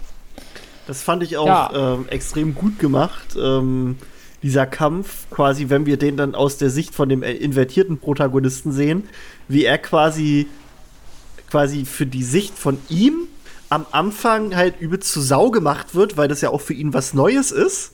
[0.89, 1.93] Das fand ich auch ja.
[1.93, 3.37] ähm, extrem gut gemacht.
[3.39, 3.97] Ähm,
[4.41, 9.07] dieser Kampf, quasi, wenn wir den dann aus der Sicht von dem invertierten Protagonisten sehen,
[9.47, 10.47] wie er quasi,
[11.51, 13.27] quasi für die Sicht von ihm
[13.69, 17.13] am Anfang halt übelst zu Sau gemacht wird, weil das ja auch für ihn was
[17.13, 17.93] Neues ist.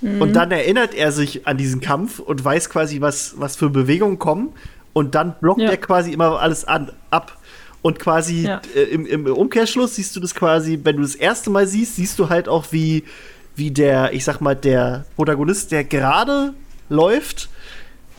[0.00, 0.22] Mhm.
[0.22, 4.20] Und dann erinnert er sich an diesen Kampf und weiß quasi, was, was für Bewegungen
[4.20, 4.50] kommen.
[4.92, 5.70] Und dann blockt ja.
[5.70, 7.36] er quasi immer alles an, ab.
[7.82, 8.62] Und quasi ja.
[8.74, 12.18] äh, im, im, Umkehrschluss siehst du das quasi, wenn du das erste Mal siehst, siehst
[12.18, 13.04] du halt auch, wie,
[13.56, 16.54] wie der, ich sag mal, der Protagonist, der gerade
[16.88, 17.48] läuft,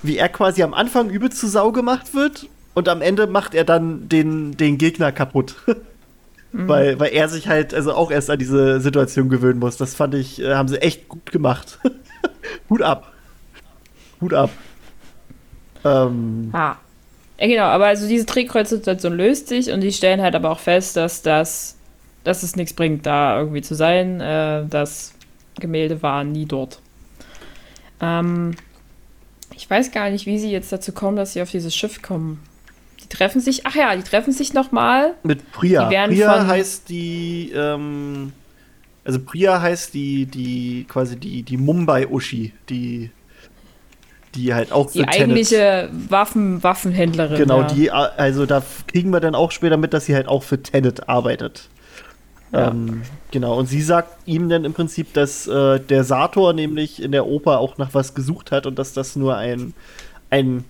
[0.01, 3.63] wie er quasi am Anfang übel zu Sau gemacht wird und am Ende macht er
[3.63, 5.55] dann den, den Gegner kaputt.
[6.53, 6.67] mhm.
[6.67, 9.77] weil, weil er sich halt also auch erst an diese Situation gewöhnen muss.
[9.77, 11.79] Das fand ich, äh, haben sie echt gut gemacht.
[12.69, 13.11] Hut ab.
[14.21, 14.49] Hut ab.
[15.83, 16.75] Ähm, ah.
[17.43, 20.95] Ja, genau, aber also diese Drehkreuzsituation löst sich und die stellen halt aber auch fest,
[20.95, 21.75] dass das,
[22.23, 24.21] dass es nichts bringt, da irgendwie zu sein.
[24.21, 25.13] Äh, das
[25.59, 26.79] Gemälde war nie dort.
[27.99, 28.55] Ähm,
[29.53, 32.39] ich weiß gar nicht, wie sie jetzt dazu kommen, dass sie auf dieses Schiff kommen.
[33.03, 35.13] Die treffen sich, ach ja, die treffen sich nochmal.
[35.23, 35.89] Mit Priya.
[36.05, 38.31] Priya heißt die, ähm,
[39.03, 43.09] also Priya heißt die, die, quasi die, die Mumbai-Uschi, die
[44.35, 47.37] die halt auch die eigentliche Waffen, Waffenhändlerin.
[47.37, 47.67] Genau, ja.
[47.67, 51.07] die, also da kriegen wir dann auch später mit, dass sie halt auch für Tenet
[51.07, 51.69] arbeitet.
[52.51, 52.69] Ja.
[52.69, 57.11] Ähm, genau, und sie sagt ihm dann im Prinzip, dass äh, der Sator nämlich in
[57.11, 59.73] der Oper auch nach was gesucht hat und dass das nur ein,
[60.29, 60.63] ein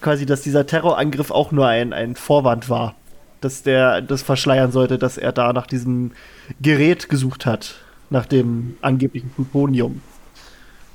[0.00, 2.94] quasi, dass dieser Terrorangriff auch nur ein, ein Vorwand war.
[3.40, 6.12] Dass der das verschleiern sollte, dass er da nach diesem
[6.62, 7.74] Gerät gesucht hat,
[8.08, 10.00] nach dem angeblichen Plutonium.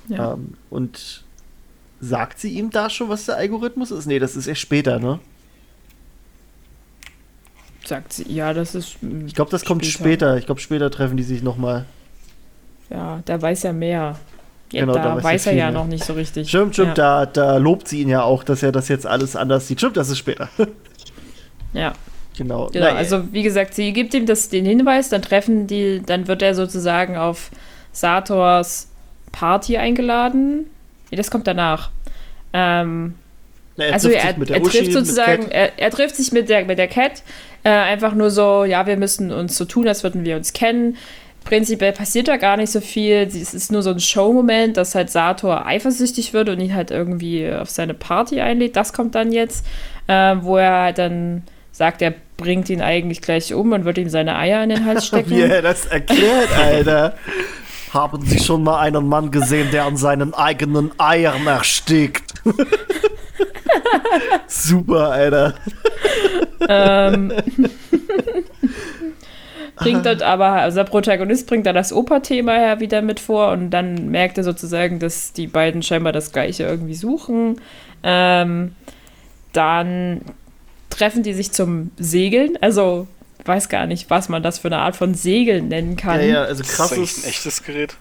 [0.07, 0.33] Ja.
[0.33, 1.23] Ähm, und
[2.01, 4.05] Sagt sie ihm da schon, was der Algorithmus ist?
[4.05, 5.19] Nee, das ist erst später, ne?
[7.85, 8.97] Sagt sie, ja, das ist.
[9.25, 9.67] Ich glaube, das später.
[9.67, 10.37] kommt später.
[10.37, 11.85] Ich glaube, später treffen die sich nochmal.
[12.89, 14.17] Ja, da weiß er mehr.
[14.71, 16.47] Ja, genau, da, da weiß, er, ja noch nicht so richtig.
[16.47, 17.25] Stimmt, stimmt, ja.
[17.25, 19.79] da, da lobt sie ihn ja auch, dass er das jetzt alles anders sieht.
[19.79, 20.47] Stimmt, das ist später.
[21.73, 21.93] ja.
[22.37, 22.69] Genau.
[22.71, 22.93] genau.
[22.93, 26.55] Also wie gesagt, sie gibt ihm das, den Hinweis, dann treffen die, dann wird er
[26.55, 27.51] sozusagen auf
[27.91, 28.87] Sators
[29.33, 30.67] Party eingeladen
[31.11, 31.89] Nee, das kommt danach.
[32.53, 33.15] Ähm,
[33.77, 36.77] Na, er also er, er Uschi, trifft sozusagen, er, er, trifft sich mit der, mit
[36.77, 37.23] der Cat.
[37.63, 40.97] Äh, einfach nur so, ja, wir müssen uns so tun, als würden wir uns kennen.
[41.43, 43.15] Prinzipiell passiert da gar nicht so viel.
[43.15, 47.51] Es ist nur so ein Show-Moment, dass halt Sator eifersüchtig wird und ihn halt irgendwie
[47.51, 48.75] auf seine Party einlädt.
[48.75, 49.65] Das kommt dann jetzt,
[50.07, 54.09] äh, wo er halt dann sagt, er bringt ihn eigentlich gleich um und wird ihm
[54.09, 55.31] seine Eier in den Hals stecken.
[55.31, 57.15] Wie er das erklärt, Alter.
[57.93, 62.33] Haben Sie schon mal einen Mann gesehen, der an seinen eigenen Eiern erstickt?
[64.47, 65.55] Super, Alter.
[66.67, 67.33] Ähm.
[69.75, 73.71] bringt dort aber, also der Protagonist bringt da das Operthema her wieder mit vor und
[73.71, 77.59] dann merkt er sozusagen, dass die beiden scheinbar das Gleiche irgendwie suchen.
[78.03, 78.75] Ähm,
[79.53, 80.21] dann
[80.89, 83.07] treffen die sich zum Segeln, also
[83.49, 86.21] weiß gar nicht, was man das für eine Art von Segel nennen kann.
[86.21, 86.93] Ja, ja, also krass.
[86.93, 87.97] Ist das ein echtes Gerät?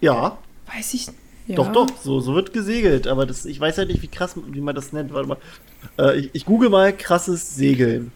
[0.00, 0.38] Ja.
[0.74, 1.06] Weiß ich.
[1.46, 1.56] Ja.
[1.56, 4.60] Doch, doch, so, so wird gesegelt, aber das, ich weiß halt nicht, wie krass, wie
[4.60, 5.14] man das nennt.
[5.14, 5.36] Warte mal.
[5.98, 8.10] Äh, ich, ich google mal krasses Segeln.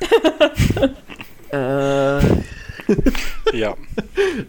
[1.52, 2.20] äh.
[3.56, 3.76] ja.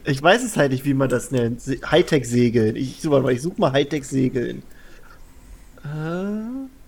[0.06, 1.62] Ich weiß es halt nicht, wie man das nennt.
[1.62, 2.76] Hightech-Segeln.
[2.76, 4.64] Ich, warte mal, ich suche mal Hightech-Segeln.
[5.84, 6.81] Äh.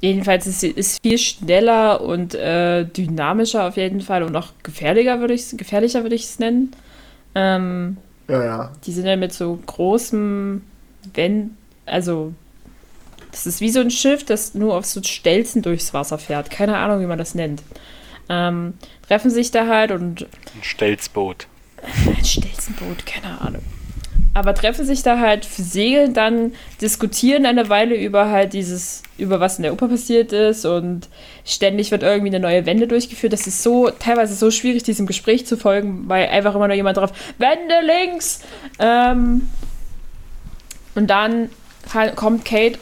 [0.00, 5.34] Jedenfalls ist es viel schneller und äh, dynamischer auf jeden Fall und auch gefährlicher würde
[5.34, 6.72] ich gefährlicher würde ich es nennen.
[7.34, 7.96] Ähm,
[8.28, 8.72] ja, ja.
[8.84, 10.62] Die sind ja mit so großem,
[11.14, 12.34] wenn, also
[13.30, 16.50] das ist wie so ein Schiff, das nur auf so Stelzen durchs Wasser fährt.
[16.50, 17.62] Keine Ahnung, wie man das nennt.
[18.28, 18.74] Ähm,
[19.06, 20.22] treffen sich da halt und.
[20.22, 21.46] Ein Stelzboot.
[22.06, 23.62] Ein Stelzenboot, keine Ahnung
[24.36, 29.56] aber treffen sich da halt, segeln dann, diskutieren eine Weile über halt dieses, über was
[29.56, 31.08] in der Oper passiert ist und
[31.46, 33.32] ständig wird irgendwie eine neue Wende durchgeführt.
[33.32, 36.98] Das ist so, teilweise so schwierig, diesem Gespräch zu folgen, weil einfach immer nur jemand
[36.98, 38.40] drauf, Wende links!
[38.78, 39.48] Ähm,
[40.94, 41.48] und dann
[42.14, 42.78] kommt Kate,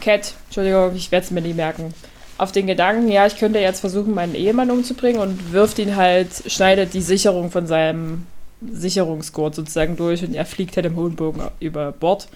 [0.00, 1.94] Cat, Entschuldigung, ich werde es mir nie merken,
[2.36, 6.30] auf den Gedanken, ja, ich könnte jetzt versuchen, meinen Ehemann umzubringen und wirft ihn halt,
[6.48, 8.26] schneidet die Sicherung von seinem
[8.60, 12.28] Sicherungsgurt sozusagen durch und er fliegt halt im hohen Bogen über Bord.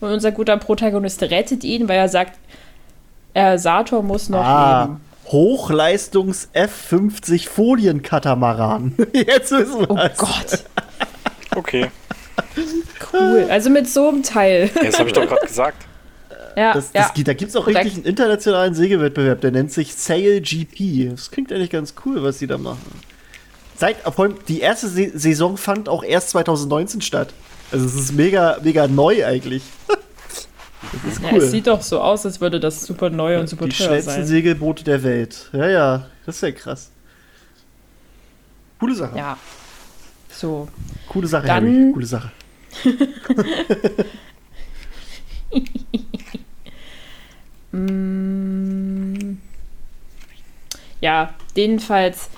[0.00, 2.38] Und unser guter Protagonist rettet ihn, weil er sagt,
[3.32, 5.00] äh, Sator muss noch ah, leben.
[5.26, 8.94] Hochleistungs F50 Folienkatamaran.
[9.12, 10.64] Jetzt wissen wir Oh Gott.
[11.56, 11.90] Okay.
[13.12, 13.46] Cool.
[13.48, 14.70] Also mit so einem Teil.
[14.74, 15.86] das habe ich doch gerade gesagt.
[16.56, 17.24] Ja, das, das, ja.
[17.24, 21.10] Da gibt es auch richtig einen internationalen Segelwettbewerb, der nennt sich Sail GP.
[21.10, 22.92] Das klingt eigentlich ganz cool, was sie da machen.
[23.76, 23.96] Seit,
[24.48, 27.32] die erste Saison fand auch erst 2019 statt.
[27.72, 29.62] Also es ist mega, mega neu eigentlich.
[31.02, 31.38] Das ist cool.
[31.38, 33.88] Ja, es sieht doch so aus, als würde das super neu und super die teuer
[33.88, 33.96] sein.
[33.96, 35.48] Die schnellsten Segelboote der Welt.
[35.52, 36.90] Ja, ja, das ist ja krass.
[38.78, 39.16] Coole Sache.
[39.16, 39.36] Ja.
[40.30, 40.68] So.
[41.08, 41.92] Coole Sache, Dann, Harry.
[41.92, 42.30] Coole Sache.
[47.72, 49.38] mm,
[51.00, 52.28] ja, jedenfalls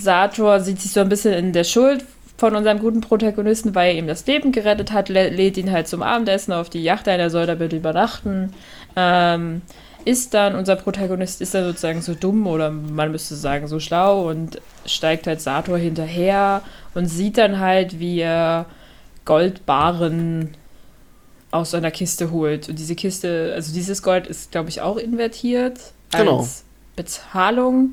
[0.00, 2.04] Sator sieht sich so ein bisschen in der Schuld,
[2.40, 6.02] von unserem guten Protagonisten, weil er ihm das Leben gerettet hat, lädt ihn halt zum
[6.02, 8.54] Abendessen auf die Yacht ein, er soll da bitte übernachten.
[8.96, 9.60] Ähm,
[10.06, 14.30] ist dann, unser Protagonist ist dann sozusagen so dumm oder man müsste sagen so schlau
[14.30, 16.62] und steigt halt Sator hinterher
[16.94, 18.64] und sieht dann halt, wie er
[19.26, 20.56] Goldbarren
[21.50, 22.70] aus einer Kiste holt.
[22.70, 25.78] Und diese Kiste, also dieses Gold ist, glaube ich, auch invertiert
[26.10, 26.38] genau.
[26.38, 26.64] als
[26.96, 27.92] Bezahlung.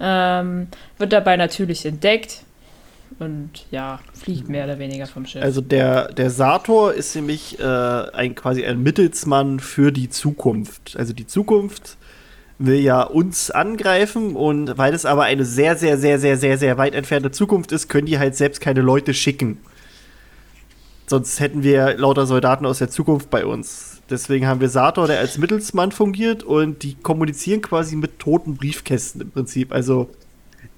[0.00, 2.42] Ähm, wird dabei natürlich entdeckt
[3.18, 5.42] und ja, fliegt mehr oder weniger vom Schiff.
[5.42, 10.96] Also der, der Sator ist nämlich äh, ein quasi ein Mittelsmann für die Zukunft.
[10.96, 11.98] Also die Zukunft
[12.58, 16.78] will ja uns angreifen und weil es aber eine sehr, sehr, sehr, sehr, sehr, sehr
[16.78, 19.58] weit entfernte Zukunft ist, können die halt selbst keine Leute schicken.
[21.06, 23.89] Sonst hätten wir lauter Soldaten aus der Zukunft bei uns.
[24.10, 29.20] Deswegen haben wir Sator, der als Mittelsmann fungiert und die kommunizieren quasi mit toten Briefkästen
[29.20, 29.72] im Prinzip.
[29.72, 30.10] Also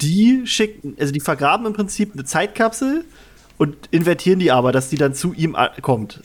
[0.01, 3.05] die schicken, also die vergraben im Prinzip eine Zeitkapsel
[3.59, 6.21] und invertieren die aber, dass die dann zu ihm kommt.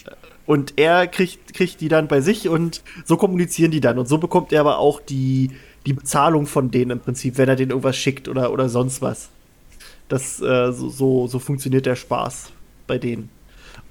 [0.45, 3.99] Und er kriegt, kriegt die dann bei sich und so kommunizieren die dann.
[3.99, 5.51] Und so bekommt er aber auch die,
[5.86, 9.30] die Bezahlung von denen im Prinzip, wenn er denen irgendwas schickt oder, oder sonst was.
[10.10, 12.51] Das, äh, so, so, so funktioniert der Spaß
[12.88, 13.30] bei denen.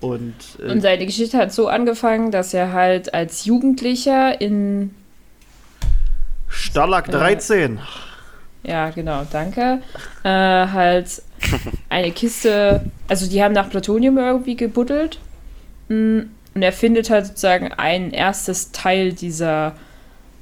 [0.01, 4.95] Und, äh, und seine Geschichte hat so angefangen, dass er halt als Jugendlicher in
[6.49, 7.76] Stalag 13.
[7.76, 9.80] Äh, ja, genau, danke.
[10.22, 11.22] Äh, halt
[11.89, 15.18] eine Kiste, also die haben nach Plutonium irgendwie gebuddelt.
[15.89, 16.20] Mm,
[16.55, 19.74] und er findet halt sozusagen ein erstes Teil dieser,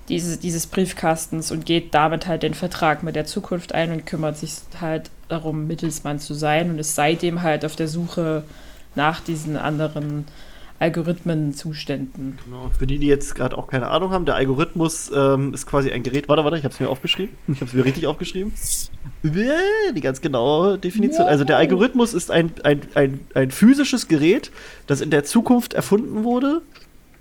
[0.09, 4.39] dieses, dieses Briefkastens und geht damit halt den Vertrag mit der Zukunft ein und kümmert
[4.39, 8.45] sich halt darum, Mittelsmann zu sein und ist seitdem halt auf der Suche
[8.95, 10.27] nach diesen anderen
[10.81, 12.39] Algorithmenzuständen.
[12.45, 12.71] Genau.
[12.77, 16.03] Für die, die jetzt gerade auch keine Ahnung haben, der Algorithmus ähm, ist quasi ein
[16.03, 16.29] Gerät.
[16.29, 17.35] Warte, warte, ich habe es mir aufgeschrieben.
[17.49, 18.53] Ich habe es mir richtig aufgeschrieben.
[19.23, 21.27] Die ganz genaue Definition.
[21.27, 24.51] Also der Algorithmus ist ein, ein, ein, ein physisches Gerät,
[24.87, 26.61] das in der Zukunft erfunden wurde.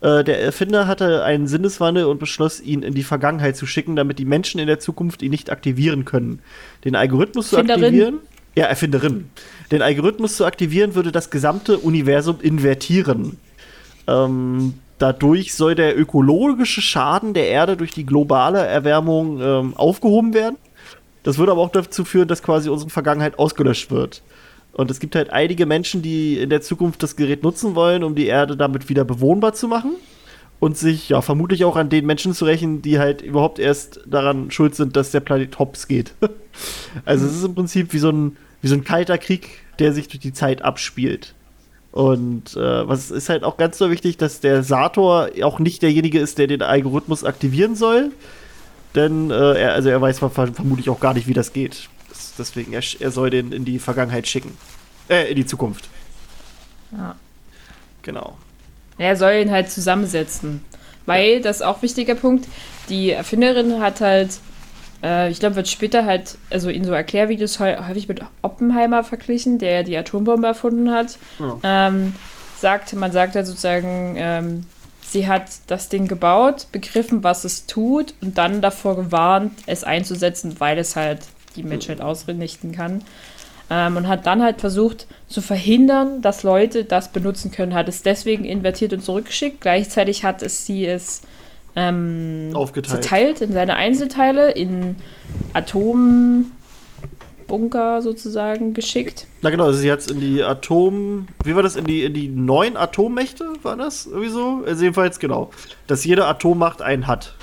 [0.01, 4.19] Äh, der Erfinder hatte einen Sinneswandel und beschloss, ihn in die Vergangenheit zu schicken, damit
[4.19, 6.39] die Menschen in der Zukunft ihn nicht aktivieren können.
[6.83, 8.19] Den Algorithmus zu aktivieren.
[8.55, 9.29] Ja, Erfinderin.
[9.71, 13.37] Den Algorithmus zu aktivieren, würde das gesamte Universum invertieren.
[14.07, 20.57] Ähm, dadurch soll der ökologische Schaden der Erde durch die globale Erwärmung ähm, aufgehoben werden.
[21.23, 24.21] Das würde aber auch dazu führen, dass quasi unsere Vergangenheit ausgelöscht wird.
[24.73, 28.15] Und es gibt halt einige Menschen, die in der Zukunft das Gerät nutzen wollen, um
[28.15, 29.91] die Erde damit wieder bewohnbar zu machen.
[30.59, 34.49] Und sich ja vermutlich auch an den Menschen zu rächen, die halt überhaupt erst daran
[34.49, 36.13] schuld sind, dass der Planet hops geht.
[37.05, 40.07] also es ist im Prinzip wie so ein wie so ein kalter Krieg, der sich
[40.07, 41.35] durch die Zeit abspielt.
[41.91, 46.17] Und äh, was ist halt auch ganz so wichtig, dass der Sator auch nicht derjenige
[46.17, 48.11] ist, der den Algorithmus aktivieren soll.
[48.95, 51.89] Denn äh, er, also er weiß vermutlich auch gar nicht, wie das geht.
[52.09, 54.57] Das, deswegen, er, er soll den in die Vergangenheit schicken.
[55.09, 55.89] Äh, in die Zukunft.
[56.93, 57.15] Ja.
[58.01, 58.37] Genau.
[58.97, 60.63] Er soll ihn halt zusammensetzen.
[61.05, 62.47] Weil, das ist auch ein wichtiger Punkt,
[62.87, 64.39] die Erfinderin hat halt
[65.03, 69.83] äh, ich glaube, wird später halt, also in so Erklärvideos häufig mit Oppenheimer verglichen, der
[69.83, 71.17] die Atombombe erfunden hat.
[71.39, 71.57] Oh.
[71.63, 72.15] Ähm,
[72.57, 74.65] sagt, man sagt halt sozusagen, ähm,
[75.01, 80.59] sie hat das Ding gebaut, begriffen, was es tut und dann davor gewarnt, es einzusetzen,
[80.59, 81.19] weil es halt
[81.55, 83.03] die Menschheit ausrichten kann.
[83.69, 88.01] Ähm, und hat dann halt versucht zu verhindern, dass Leute das benutzen können, hat es
[88.01, 89.61] deswegen invertiert und zurückgeschickt.
[89.61, 91.21] Gleichzeitig hat es sie es
[91.75, 93.03] ähm, Aufgeteilt.
[93.03, 94.95] zerteilt in seine Einzelteile, in
[95.53, 96.51] Atombunker
[98.01, 99.27] sozusagen geschickt.
[99.41, 101.27] Na genau, also sie hat es in die Atom.
[101.43, 101.75] Wie war das?
[101.75, 104.63] In die, in die neuen Atommächte war das irgendwie so?
[104.65, 105.49] Also jedenfalls genau.
[105.87, 107.33] Dass jede Atommacht einen hat.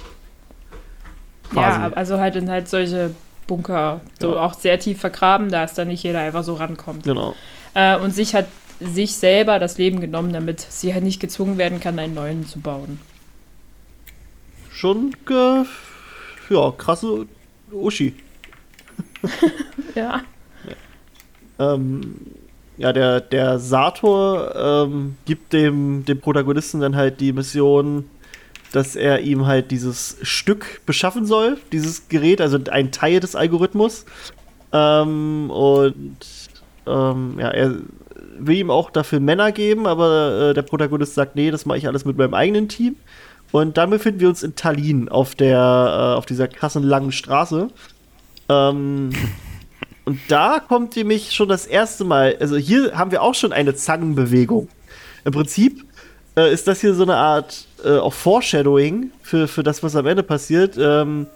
[1.51, 1.81] Quasi.
[1.81, 3.13] Ja, also halt in halt solche
[3.49, 4.41] Bunker, so ja.
[4.43, 7.03] auch sehr tief vergraben, da ist dann nicht jeder einfach so rankommt.
[7.03, 7.35] Genau.
[7.75, 8.47] Äh, und sich hat
[8.79, 12.61] sich selber das Leben genommen, damit sie halt nicht gezwungen werden kann, einen neuen zu
[12.61, 13.01] bauen
[14.81, 15.65] schon ge
[16.49, 17.27] ja, krasse
[17.71, 18.15] Uschi.
[19.95, 20.23] ja.
[21.59, 21.75] ja.
[21.75, 22.17] Ähm,
[22.79, 28.07] ja, der, der Sator ähm, gibt dem, dem Protagonisten dann halt die Mission,
[28.73, 34.07] dass er ihm halt dieses Stück beschaffen soll, dieses Gerät, also ein Teil des Algorithmus.
[34.73, 36.17] Ähm, und
[36.87, 37.75] ähm, ja, er
[38.39, 41.87] will ihm auch dafür Männer geben, aber äh, der Protagonist sagt, nee, das mache ich
[41.87, 42.97] alles mit meinem eigenen Team.
[43.53, 47.69] Und dann befinden wir uns in Tallinn auf der, äh, auf dieser kassenlangen Straße.
[48.49, 49.11] Ähm,
[50.05, 53.75] und da kommt nämlich schon das erste Mal, also hier haben wir auch schon eine
[53.75, 54.69] Zangenbewegung.
[55.25, 55.85] Im Prinzip
[56.37, 60.07] äh, ist das hier so eine Art äh, auch Foreshadowing für, für das, was am
[60.07, 60.77] Ende passiert.
[60.79, 61.27] Ähm,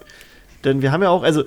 [0.63, 1.43] denn wir haben ja auch, also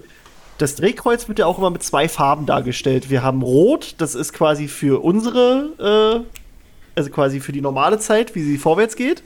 [0.58, 3.10] das Drehkreuz wird ja auch immer mit zwei Farben dargestellt.
[3.10, 8.34] Wir haben Rot, das ist quasi für unsere, äh, also quasi für die normale Zeit,
[8.34, 9.22] wie sie vorwärts geht.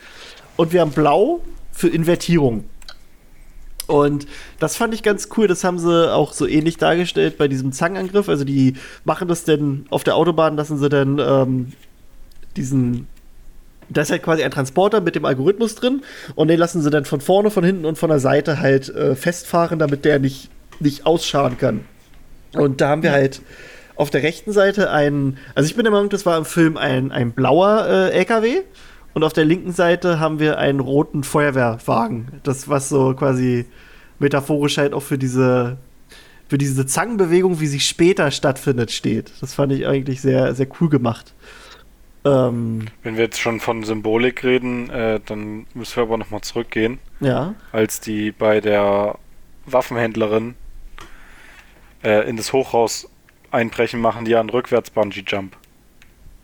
[0.56, 1.40] Und wir haben Blau
[1.72, 2.64] für Invertierung.
[3.86, 4.26] Und
[4.58, 5.48] das fand ich ganz cool.
[5.48, 8.28] Das haben sie auch so ähnlich dargestellt bei diesem Zangenangriff.
[8.28, 8.74] Also die
[9.04, 11.72] machen das denn auf der Autobahn, lassen sie dann ähm,
[12.56, 13.06] diesen
[13.88, 16.02] da ist halt quasi ein Transporter mit dem Algorithmus drin
[16.34, 19.14] und den lassen sie dann von vorne, von hinten und von der Seite halt äh,
[19.14, 20.48] festfahren, damit der nicht,
[20.80, 21.84] nicht ausscharen kann.
[22.54, 23.42] Und da haben wir halt
[23.96, 27.12] auf der rechten Seite einen, also ich bin der Meinung, das war im Film ein,
[27.12, 28.62] ein blauer äh, LKW
[29.14, 32.40] und auf der linken Seite haben wir einen roten Feuerwehrwagen.
[32.42, 33.66] Das, was so quasi
[34.18, 35.76] metaphorisch halt auch für diese,
[36.48, 39.32] für diese Zangenbewegung, wie sie später stattfindet, steht.
[39.40, 41.34] Das fand ich eigentlich sehr, sehr cool gemacht.
[42.24, 46.98] Ähm, Wenn wir jetzt schon von Symbolik reden, äh, dann müssen wir aber nochmal zurückgehen.
[47.20, 47.54] Ja.
[47.72, 49.16] Als die bei der
[49.66, 50.54] Waffenhändlerin
[52.02, 53.08] äh, in das Hochhaus
[53.50, 55.56] einbrechen, machen die ja einen Rückwärts-Bungee-Jump.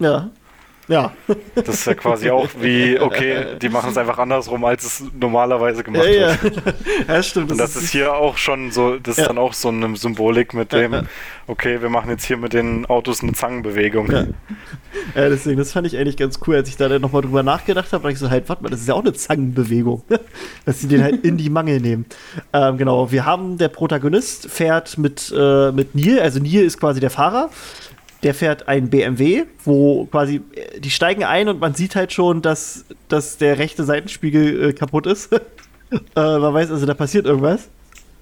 [0.01, 0.31] Ja.
[0.89, 1.13] Ja.
[1.55, 5.85] Das ist ja quasi auch wie, okay, die machen es einfach andersrum, als es normalerweise
[5.85, 6.57] gemacht ja, wird.
[6.57, 6.73] Ja.
[7.15, 7.53] ja, stimmt.
[7.53, 9.23] Und das, das ist hier auch schon so, das ja.
[9.23, 11.07] ist dann auch so eine Symbolik mit dem,
[11.47, 14.11] okay, wir machen jetzt hier mit den Autos eine Zangenbewegung.
[14.11, 14.27] Ja.
[15.15, 17.93] ja, deswegen, das fand ich eigentlich ganz cool, als ich da dann nochmal drüber nachgedacht
[17.93, 20.03] habe, weil ich so halt, warte mal, das ist ja auch eine Zangenbewegung,
[20.65, 22.07] dass sie den halt in die Mangel nehmen.
[22.55, 27.01] Ähm, genau, wir haben, der Protagonist fährt mit, äh, mit Neil, also Neil ist quasi
[27.01, 27.51] der Fahrer
[28.23, 32.43] der fährt ein BMW, wo quasi, äh, die steigen ein und man sieht halt schon,
[32.43, 35.33] dass, dass der rechte Seitenspiegel äh, kaputt ist.
[35.33, 35.39] äh,
[36.15, 37.69] man weiß also, da passiert irgendwas.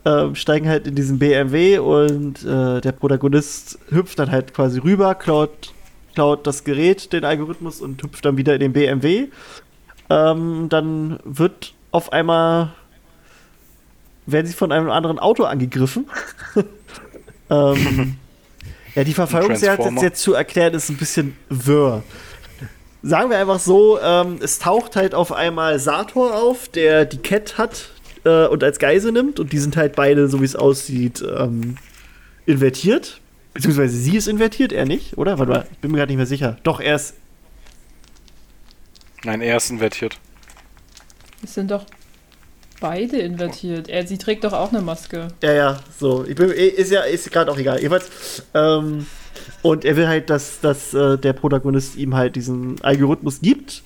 [0.04, 5.16] Ähm, steigen halt in diesen BMW und äh, der Protagonist hüpft dann halt quasi rüber,
[5.16, 5.72] klaut,
[6.14, 9.28] klaut das Gerät, den Algorithmus und hüpft dann wieder in den BMW.
[10.08, 12.72] Ähm, dann wird auf einmal
[14.26, 16.06] werden sie von einem anderen Auto angegriffen.
[17.50, 18.16] ähm,
[18.96, 22.02] ja, die Verfolgungsjagd jetzt, jetzt zu erklären, ist ein bisschen wirr.
[23.02, 27.58] Sagen wir einfach so, ähm, es taucht halt auf einmal Sator auf, der die Cat
[27.58, 27.90] hat
[28.24, 29.38] äh, und als Geise nimmt.
[29.38, 31.76] Und die sind halt beide, so wie es aussieht, ähm,
[32.46, 33.20] invertiert.
[33.52, 35.38] Beziehungsweise sie ist invertiert, er nicht, oder?
[35.38, 36.56] Warte mal, ich bin mir gerade nicht mehr sicher.
[36.62, 37.14] Doch, er ist.
[39.24, 40.18] Nein, er ist invertiert.
[41.44, 41.84] Es sind doch
[42.80, 43.88] beide invertiert.
[43.88, 45.28] Er, sie trägt doch auch eine Maske.
[45.42, 46.24] Ja, ja, so.
[46.24, 47.76] Bin, ist ja ist gerade auch egal.
[47.80, 49.06] Jedenfalls, ähm,
[49.62, 53.82] und er will halt, dass, dass äh, der Protagonist ihm halt diesen Algorithmus gibt.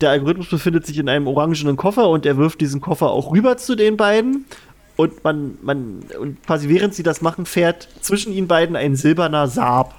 [0.00, 3.56] Der Algorithmus befindet sich in einem orangenen Koffer und er wirft diesen Koffer auch rüber
[3.56, 4.44] zu den beiden.
[4.96, 9.46] Und man, man, und quasi während sie das machen, fährt zwischen ihnen beiden ein silberner
[9.46, 9.94] Saab.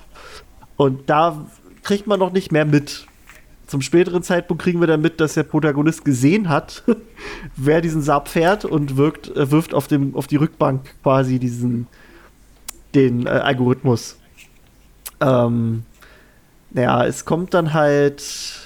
[0.75, 1.45] Und da
[1.83, 3.05] kriegt man noch nicht mehr mit
[3.67, 6.83] zum späteren Zeitpunkt kriegen wir dann mit, dass der Protagonist gesehen hat,
[7.55, 11.87] wer diesen Saab fährt und wirkt, äh, wirft auf, dem, auf die Rückbank quasi diesen
[12.95, 14.17] den äh, Algorithmus.
[15.19, 15.83] Ähm,
[16.71, 18.23] naja, es kommt dann halt.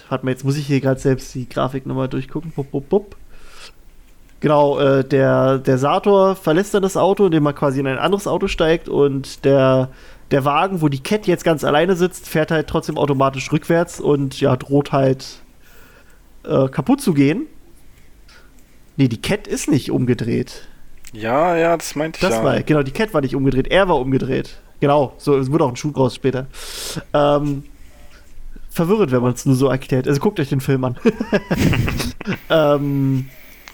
[0.10, 2.52] Warte mal, jetzt muss ich hier gerade selbst die Grafik nochmal durchgucken.
[2.52, 3.16] Bup, bup, bup.
[4.39, 8.28] Genau, äh, der, der Sator verlässt dann das Auto, indem er quasi in ein anderes
[8.28, 9.89] Auto steigt und der
[10.32, 14.40] der Wagen, wo die Cat jetzt ganz alleine sitzt, fährt halt trotzdem automatisch rückwärts und
[14.40, 15.42] ja, droht halt
[16.44, 17.48] äh, kaputt zu gehen.
[18.98, 20.68] Nee, die Cat ist nicht umgedreht.
[21.14, 22.44] Ja, ja, das meinte ich das ja.
[22.44, 24.62] War, genau, die Cat war nicht umgedreht, er war umgedreht.
[24.80, 26.48] Genau, so, es wurde auch ein Schuh raus später.
[27.14, 27.64] Ähm,
[28.70, 30.08] verwirrend, wenn man es nur so erklärt.
[30.08, 30.96] Also guckt euch den Film an.
[32.50, 33.30] ähm,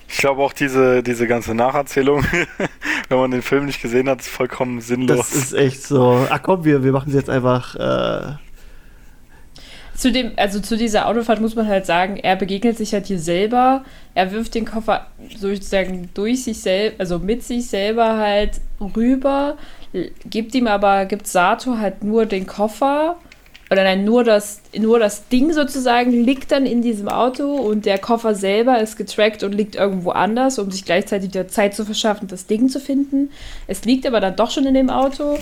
[0.10, 2.26] ich glaube auch diese, diese ganze Nacherzählung,
[3.10, 5.18] wenn man den Film nicht gesehen hat, ist vollkommen sinnlos.
[5.18, 6.28] Das ist echt so.
[6.30, 7.76] Ach komm, wir, wir machen es jetzt einfach.
[7.76, 8.36] Äh
[9.98, 13.18] zu dem, also zu dieser Autofahrt muss man halt sagen, er begegnet sich halt hier
[13.18, 13.84] selber.
[14.14, 18.62] Er wirft den Koffer sozusagen durch sich selbst, also mit sich selber halt
[18.96, 19.58] rüber,
[20.30, 23.18] gibt ihm aber, gibt Sato halt nur den Koffer
[23.70, 27.98] oder nein, nur das, nur das Ding sozusagen liegt dann in diesem Auto und der
[27.98, 32.28] Koffer selber ist getrackt und liegt irgendwo anders, um sich gleichzeitig der Zeit zu verschaffen,
[32.28, 33.30] das Ding zu finden.
[33.68, 35.38] Es liegt aber dann doch schon in dem Auto.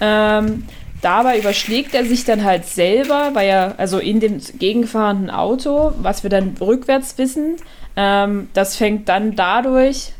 [0.00, 0.64] Ähm,
[1.02, 6.24] dabei überschlägt er sich dann halt selber, weil er, also in dem gegenfahrenden Auto, was
[6.24, 7.56] wir dann rückwärts wissen,
[7.94, 10.12] ähm, das fängt dann dadurch,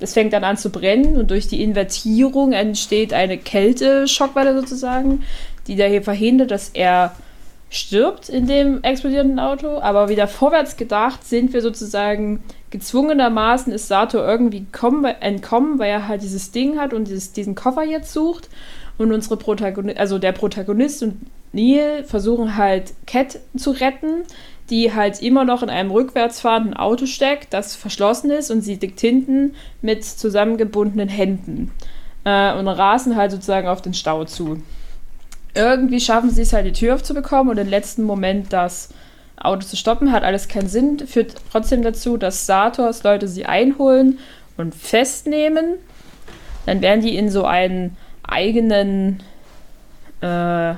[0.00, 5.22] das fängt dann an zu brennen und durch die Invertierung entsteht eine Kälteschockwelle sozusagen,
[5.66, 7.14] die da hier verhindert, dass er
[7.70, 9.78] stirbt in dem explodierenden Auto.
[9.78, 16.08] Aber wieder vorwärts gedacht sind wir sozusagen gezwungenermaßen ist Sato irgendwie kommen, entkommen, weil er
[16.08, 18.48] halt dieses Ding hat und dieses, diesen Koffer jetzt sucht.
[18.96, 21.16] Und unsere Protagonist, also der Protagonist und
[21.52, 24.22] Neil versuchen halt Cat zu retten,
[24.70, 28.76] die halt immer noch in einem rückwärts fahrenden Auto steckt, das verschlossen ist und sie
[28.76, 31.70] liegt hinten mit zusammengebundenen Händen.
[32.24, 34.62] äh, und rasen halt sozusagen auf den Stau zu.
[35.54, 38.88] Irgendwie schaffen sie es halt, die Tür aufzubekommen und im letzten Moment das
[39.36, 44.18] Auto zu stoppen, hat alles keinen Sinn, führt trotzdem dazu, dass Satos Leute sie einholen
[44.56, 45.76] und festnehmen.
[46.66, 49.22] Dann werden die in so einen eigenen
[50.20, 50.74] äh,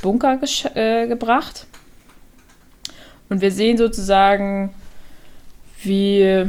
[0.00, 0.40] Bunker
[0.74, 1.66] äh, gebracht.
[3.28, 4.74] Und wir sehen sozusagen,
[5.82, 6.46] wie,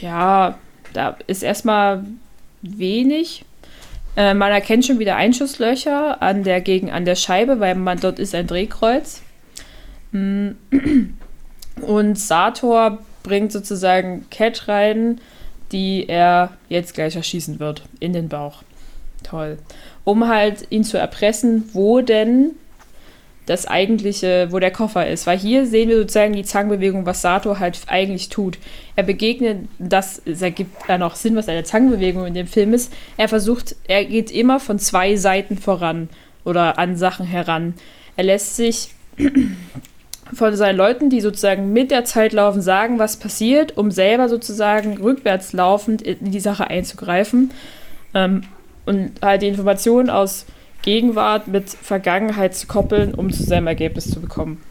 [0.00, 0.58] ja,
[0.92, 2.04] da ist erstmal
[2.62, 3.44] wenig.
[4.16, 8.18] Äh, man erkennt schon wieder Einschusslöcher an der, gegen, an der Scheibe, weil man dort
[8.18, 9.22] ist ein Drehkreuz.
[10.12, 10.50] Mm.
[11.80, 15.20] Und Sator bringt sozusagen Cat rein,
[15.72, 18.62] die er jetzt gleich erschießen wird, in den Bauch.
[19.22, 19.58] Toll.
[20.04, 22.52] Um halt ihn zu erpressen, wo denn
[23.50, 25.26] das eigentliche, wo der Koffer ist.
[25.26, 28.58] Weil hier sehen wir sozusagen die Zangenbewegung, was Sato halt eigentlich tut.
[28.94, 32.92] Er begegnet, das, ergibt dann auch Sinn, was eine Zangenbewegung in dem Film ist.
[33.16, 36.08] Er versucht, er geht immer von zwei Seiten voran
[36.44, 37.74] oder an Sachen heran.
[38.14, 38.90] Er lässt sich
[40.32, 44.96] von seinen Leuten, die sozusagen mit der Zeit laufen, sagen, was passiert, um selber sozusagen
[44.98, 47.50] rückwärts laufend in die Sache einzugreifen
[48.14, 48.42] ähm,
[48.86, 50.46] und halt die Informationen aus
[50.82, 54.62] Gegenwart mit Vergangenheit zu koppeln, um zu seinem Ergebnis zu bekommen.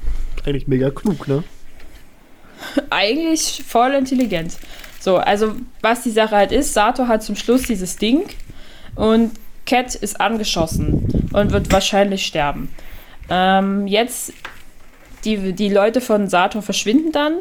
[0.46, 1.44] Eigentlich mega klug, ne?
[2.90, 4.58] Eigentlich voll intelligent.
[5.00, 8.24] So, also was die Sache halt ist, Sato hat zum Schluss dieses Ding
[8.96, 9.32] und
[9.66, 12.74] Cat ist angeschossen und wird wahrscheinlich sterben.
[13.30, 14.34] Ähm, jetzt
[15.26, 17.38] die, die Leute von Sator verschwinden dann,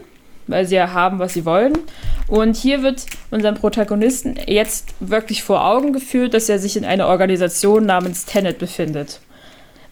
[0.49, 1.79] weil sie ja haben, was sie wollen.
[2.27, 7.07] Und hier wird unserem Protagonisten jetzt wirklich vor Augen geführt, dass er sich in einer
[7.07, 9.21] Organisation namens Tenet befindet.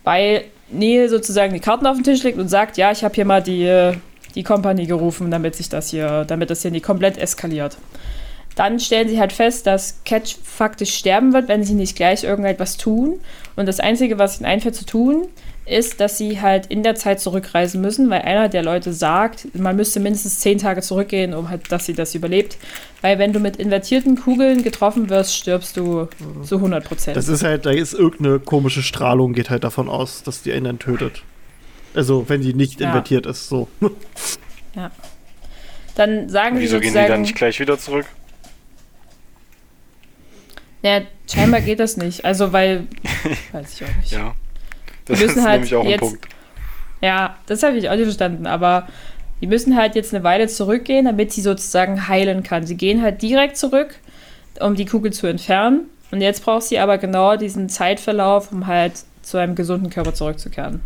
[0.03, 3.25] Weil Neil sozusagen die Karten auf den Tisch legt und sagt, ja, ich habe hier
[3.25, 3.93] mal die,
[4.35, 7.77] die Kompanie gerufen, damit sich das hier, damit das hier nicht komplett eskaliert.
[8.57, 12.79] Dann stellen sie halt fest, dass Catch faktisch sterben wird, wenn sie nicht gleich irgendetwas
[12.79, 13.21] tun.
[13.55, 15.29] Und das Einzige, was ihnen einfällt zu tun,
[15.67, 19.75] ist, dass sie halt in der Zeit zurückreisen müssen, weil einer der Leute sagt, man
[19.75, 22.57] müsste mindestens zehn Tage zurückgehen, um halt, dass sie das überlebt.
[23.03, 26.09] Weil wenn du mit invertierten Kugeln getroffen wirst, stirbst du
[26.45, 27.17] zu 100 Prozent.
[27.17, 30.65] Das ist halt, da ist irgendeine komische Strahlung, geht halt davon aus, dass die einen
[30.65, 31.25] dann tötet.
[31.95, 32.89] Also, wenn die nicht ja.
[32.89, 33.69] invertiert ist, so.
[34.77, 34.91] ja.
[35.97, 38.07] Dann sagen Wieso gehen die dann nicht gleich wieder zurück?
[40.83, 42.25] Ja, scheinbar geht das nicht.
[42.25, 42.87] Also, weil.
[43.53, 44.13] weiß ich auch nicht.
[44.13, 44.35] ja.
[45.09, 46.29] Das ist halt nämlich auch jetzt, ein Punkt.
[47.01, 48.89] Ja, das habe ich auch nicht verstanden, aber
[49.41, 52.67] die müssen halt jetzt eine Weile zurückgehen, damit sie sozusagen heilen kann.
[52.67, 53.97] Sie gehen halt direkt zurück,
[54.61, 55.91] um die Kugel zu entfernen.
[56.11, 58.93] Und jetzt braucht sie aber genau diesen Zeitverlauf, um halt
[59.23, 60.81] zu einem gesunden Körper zurückzukehren.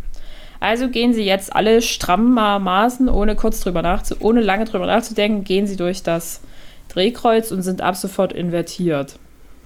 [0.59, 5.65] Also gehen sie jetzt alle strammermaßen, ohne kurz drüber nachzu ohne lange drüber nachzudenken, gehen
[5.65, 6.41] sie durch das
[6.89, 9.15] Drehkreuz und sind ab sofort invertiert.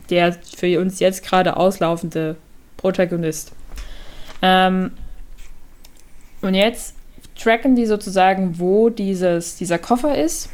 [0.09, 2.35] Der für uns jetzt gerade auslaufende
[2.77, 3.51] Protagonist.
[4.45, 4.91] Ähm,
[6.41, 6.95] und jetzt
[7.41, 10.49] tracken die sozusagen, wo dieses, dieser Koffer ist,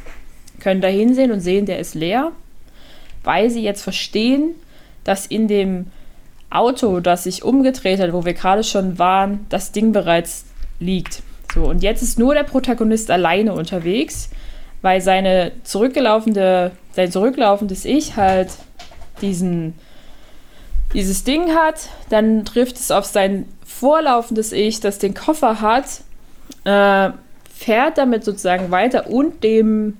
[0.60, 2.32] können da hinsehen und sehen, der ist leer,
[3.22, 4.54] weil sie jetzt verstehen,
[5.04, 5.86] dass in dem
[6.48, 10.46] Auto, das sich umgedreht hat, wo wir gerade schon waren, das Ding bereits
[10.80, 11.22] liegt.
[11.54, 14.30] So, und jetzt ist nur der Protagonist alleine unterwegs,
[14.80, 18.48] weil seine zurückgelaufene, sein zurücklaufendes Ich halt
[19.20, 19.74] diesen,
[20.94, 23.46] dieses Ding hat, dann trifft es auf sein
[23.82, 25.86] vorlaufendes Ich, das den Koffer hat,
[26.62, 27.10] äh,
[27.52, 29.96] fährt damit sozusagen weiter und dem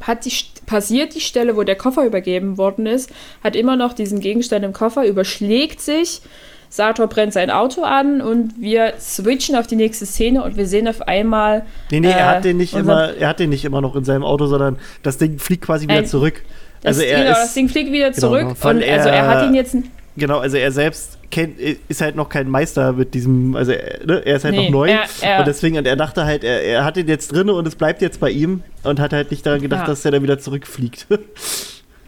[0.00, 0.32] hat die,
[0.64, 3.10] passiert die Stelle, wo der Koffer übergeben worden ist,
[3.44, 6.22] hat immer noch diesen Gegenstand im Koffer, überschlägt sich.
[6.70, 10.88] Sator brennt sein Auto an und wir switchen auf die nächste Szene und wir sehen
[10.88, 11.66] auf einmal.
[11.90, 14.04] Nee, nee, äh, er hat den nicht immer, er hat den nicht immer noch in
[14.04, 16.42] seinem Auto, sondern das Ding fliegt quasi wieder zurück.
[16.80, 19.26] Das, also er genau, ist, das Ding fliegt wieder genau, zurück genau, und also er
[19.26, 19.76] hat ihn jetzt.
[20.16, 24.36] Genau, also er selbst kennt, ist halt noch kein Meister mit diesem, also ne, er
[24.36, 26.84] ist halt nee, noch neu er, er, und deswegen, und er dachte halt, er, er
[26.84, 29.60] hat ihn jetzt drin und es bleibt jetzt bei ihm und hat halt nicht daran
[29.60, 29.86] gedacht, ja.
[29.86, 31.06] dass er dann wieder zurückfliegt.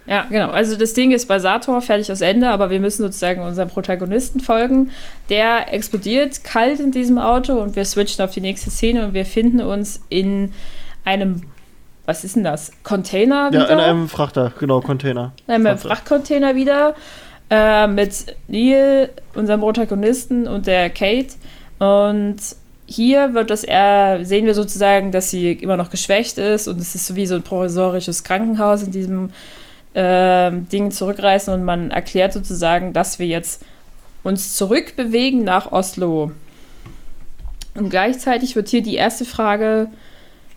[0.04, 0.50] Ja, genau.
[0.50, 4.40] Also das Ding ist bei Sator fertig aus Ende, aber wir müssen sozusagen unserem Protagonisten
[4.40, 4.90] folgen.
[5.28, 9.24] Der explodiert kalt in diesem Auto und wir switchen auf die nächste Szene und wir
[9.24, 10.52] finden uns in
[11.04, 11.42] einem,
[12.04, 12.72] was ist denn das?
[12.82, 13.68] Container wieder?
[13.68, 15.32] Ja, in einem Frachter, genau, Container.
[15.46, 15.88] In einem Frachter.
[15.88, 16.96] Frachtcontainer wieder
[17.52, 21.34] äh, mit Neil, unserem Protagonisten, und der Kate.
[21.78, 22.38] Und
[22.86, 26.94] hier wird das eher, sehen wir sozusagen, dass sie immer noch geschwächt ist und es
[26.94, 29.30] ist wie so ein provisorisches Krankenhaus in diesem
[29.92, 33.62] äh, Ding zurückreißen und man erklärt sozusagen, dass wir jetzt
[34.22, 36.32] uns zurückbewegen nach Oslo.
[37.74, 39.88] Und gleichzeitig wird hier die erste Frage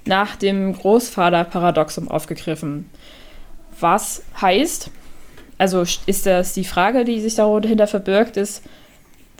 [0.05, 2.89] nach dem Großvater-Paradoxum aufgegriffen.
[3.79, 4.91] Was heißt,
[5.57, 8.63] also ist das die Frage, die sich dahinter verbirgt, ist,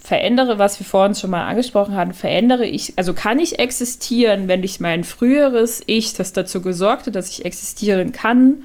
[0.06, 4.64] verändere, was wir vorhin schon mal angesprochen hatten, verändere ich, also kann ich existieren, wenn
[4.64, 8.64] ich mein früheres Ich, das dazu gesorgt hat, dass ich existieren kann,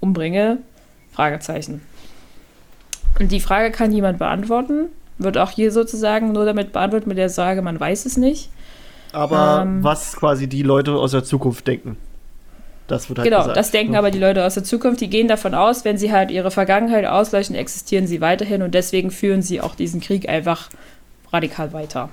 [0.00, 0.58] umbringe?
[1.12, 1.80] Fragezeichen.
[3.20, 4.88] Und die Frage kann niemand beantworten.
[5.18, 8.50] Wird auch hier sozusagen nur damit beantwortet mit der Sage, man weiß es nicht.
[9.12, 11.96] Aber ähm, was quasi die Leute aus der Zukunft denken.
[12.86, 13.56] Das wird halt Genau, gesagt.
[13.56, 15.00] das denken aber die Leute aus der Zukunft.
[15.00, 19.10] Die gehen davon aus, wenn sie halt ihre Vergangenheit ausleuchten, existieren sie weiterhin und deswegen
[19.10, 20.68] führen sie auch diesen Krieg einfach
[21.32, 22.10] radikal weiter.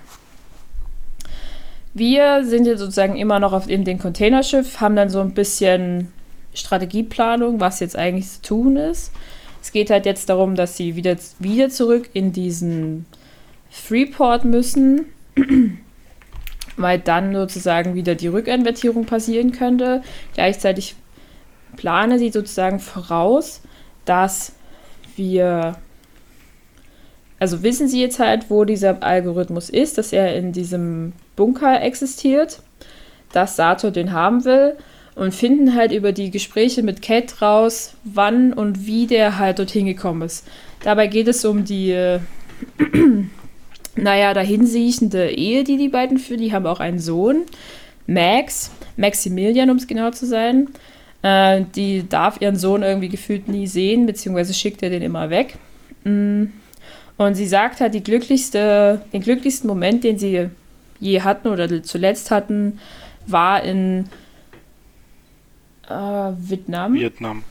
[1.93, 6.11] Wir sind jetzt sozusagen immer noch auf dem Containerschiff, haben dann so ein bisschen
[6.53, 9.11] Strategieplanung, was jetzt eigentlich zu tun ist.
[9.61, 13.05] Es geht halt jetzt darum, dass sie wieder, wieder zurück in diesen
[13.69, 15.05] Freeport müssen
[16.82, 20.01] weil dann sozusagen wieder die Rückinvertierung passieren könnte.
[20.34, 20.95] Gleichzeitig
[21.75, 23.61] plane sie sozusagen voraus,
[24.05, 24.53] dass
[25.15, 25.75] wir,
[27.39, 32.61] also wissen sie jetzt halt, wo dieser Algorithmus ist, dass er in diesem Bunker existiert,
[33.32, 34.75] dass Sato den haben will
[35.15, 39.86] und finden halt über die Gespräche mit Cat raus, wann und wie der halt dorthin
[39.86, 40.47] gekommen ist.
[40.84, 42.19] Dabei geht es um die
[43.96, 46.42] naja, dahinsiechende Ehe, die die beiden führen.
[46.42, 47.44] Die haben auch einen Sohn,
[48.08, 50.70] Max, Maximilian, um es genau zu sein.
[51.22, 55.56] Äh, die darf ihren Sohn irgendwie gefühlt nie sehen, beziehungsweise schickt er den immer weg.
[56.04, 56.46] Mm.
[57.18, 60.50] Und sie sagt halt, die glücklichste, den glücklichsten Moment, den sie
[61.00, 62.80] je hatten oder zuletzt hatten,
[63.28, 64.08] war in
[65.88, 65.94] äh,
[66.38, 66.96] Vietnam.
[66.96, 67.44] Vietnam.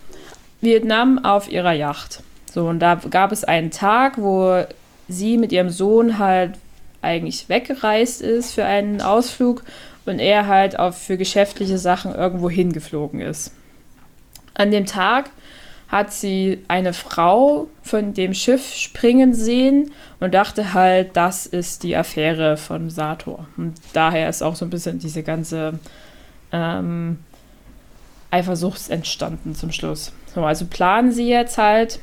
[0.61, 2.23] Vietnam auf ihrer Yacht.
[2.53, 4.65] So, und da gab es einen Tag, wo
[5.13, 6.53] sie mit ihrem Sohn halt
[7.03, 9.65] eigentlich weggereist ist für einen Ausflug
[10.07, 13.53] und er halt auch für geschäftliche Sachen irgendwo hingeflogen ist.
[14.55, 15.31] An dem Tag
[15.89, 19.91] hat sie eine Frau von dem Schiff springen sehen
[20.21, 23.47] und dachte halt, das ist die Affäre von Sator.
[23.57, 25.81] Und daher ist auch so ein bisschen diese ganze
[26.53, 27.19] ähm,
[28.31, 30.13] Eifersucht entstanden zum Schluss.
[30.33, 31.99] So, also planen sie jetzt halt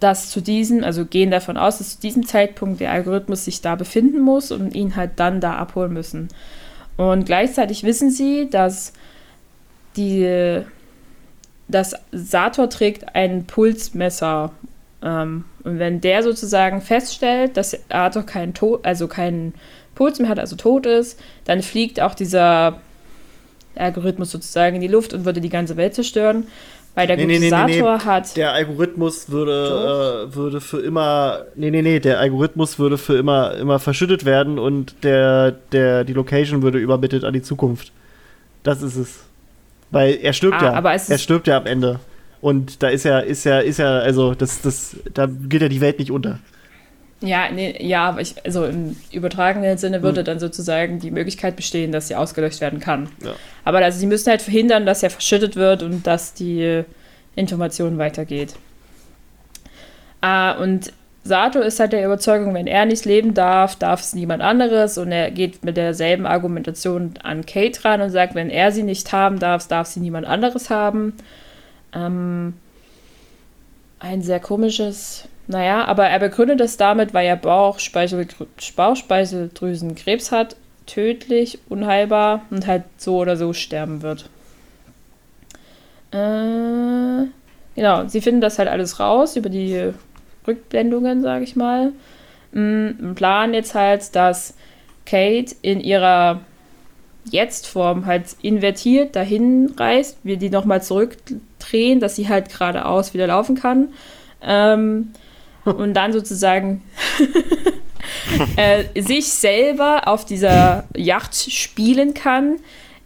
[0.00, 3.74] dass zu diesem, also gehen davon aus, dass zu diesem Zeitpunkt der Algorithmus sich da
[3.74, 6.28] befinden muss und ihn halt dann da abholen müssen.
[6.96, 8.92] Und gleichzeitig wissen sie, dass
[9.96, 10.62] die,
[11.68, 14.52] dass Sator trägt ein Pulsmesser.
[15.02, 19.54] Ähm, und wenn der sozusagen feststellt, dass Sator keinen Tod, also keinen
[19.94, 22.80] Puls mehr hat, also tot ist, dann fliegt auch dieser
[23.76, 26.46] Algorithmus sozusagen in die Luft und würde die ganze Welt zerstören.
[26.94, 28.36] Weil der nee, Gutisator nee, nee, hat.
[28.36, 31.40] Der Algorithmus würde, äh, würde für immer.
[31.56, 36.12] Nee, nee, nee, der Algorithmus würde für immer, immer verschüttet werden und der, der, die
[36.12, 37.90] Location würde übermittelt an die Zukunft.
[38.62, 39.24] Das ist es.
[39.90, 40.72] Weil er stirbt ah, ja.
[40.74, 41.98] Aber er stirbt ja am Ende.
[42.40, 45.80] Und da ist ja, ist ja, ist ja, also das, das, da geht ja die
[45.80, 46.38] Welt nicht unter.
[47.24, 50.24] Ja, nee, ja, aber ich, also im übertragenen Sinne würde hm.
[50.26, 53.08] dann sozusagen die Möglichkeit bestehen, dass sie ausgelöscht werden kann.
[53.24, 53.34] Ja.
[53.64, 56.84] Aber also sie müssen halt verhindern, dass er verschüttet wird und dass die
[57.34, 58.54] Information weitergeht.
[60.20, 60.92] Ah, und
[61.24, 64.98] Sato ist halt der Überzeugung, wenn er nicht leben darf, darf es niemand anderes.
[64.98, 69.10] Und er geht mit derselben Argumentation an Kate ran und sagt, wenn er sie nicht
[69.12, 71.14] haben darf, darf sie niemand anderes haben.
[71.94, 72.54] Ähm,
[74.00, 78.26] ein sehr komisches naja, aber er begründet es damit, weil er Bauchspeisel
[78.76, 80.56] Bauchspeiseldrüsenkrebs hat,
[80.86, 84.28] tödlich, unheilbar und halt so oder so sterben wird.
[86.12, 87.28] Äh,
[87.74, 89.92] genau, sie finden das halt alles raus über die
[90.46, 91.92] Rückblendungen, sage ich mal.
[92.52, 94.54] Und planen jetzt halt, dass
[95.04, 96.40] Kate in ihrer
[97.30, 103.56] Jetzt-Form halt invertiert dahin reist, wir die nochmal zurückdrehen, dass sie halt geradeaus wieder laufen
[103.56, 103.88] kann.
[104.42, 105.12] Ähm,
[105.64, 106.82] und dann sozusagen
[108.56, 112.56] äh, sich selber auf dieser Yacht spielen kann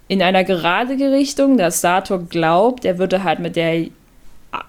[0.09, 3.89] in einer gerade Richtung, dass Sator glaubt, er würde halt mit der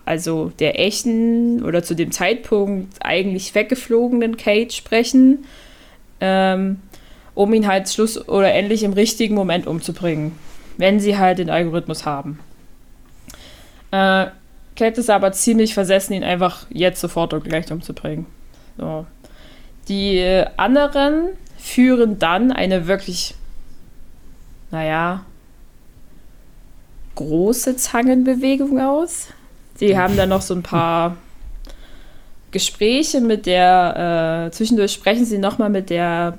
[0.05, 5.45] also der echten oder zu dem Zeitpunkt eigentlich weggeflogenen Kate sprechen,
[6.19, 6.79] ähm,
[7.33, 10.33] um ihn halt schluss oder endlich im richtigen Moment umzubringen,
[10.77, 12.39] wenn sie halt den Algorithmus haben.
[13.91, 14.27] Äh,
[14.79, 18.25] Cat ist aber ziemlich versessen, ihn einfach jetzt sofort und gleich umzubringen.
[18.77, 19.05] So.
[19.89, 23.35] Die anderen führen dann eine wirklich,
[24.71, 25.25] naja,
[27.15, 29.27] große Zangenbewegung aus.
[29.75, 31.17] Sie haben dann noch so ein paar
[32.51, 36.37] Gespräche mit der, äh, zwischendurch sprechen sie nochmal mit der,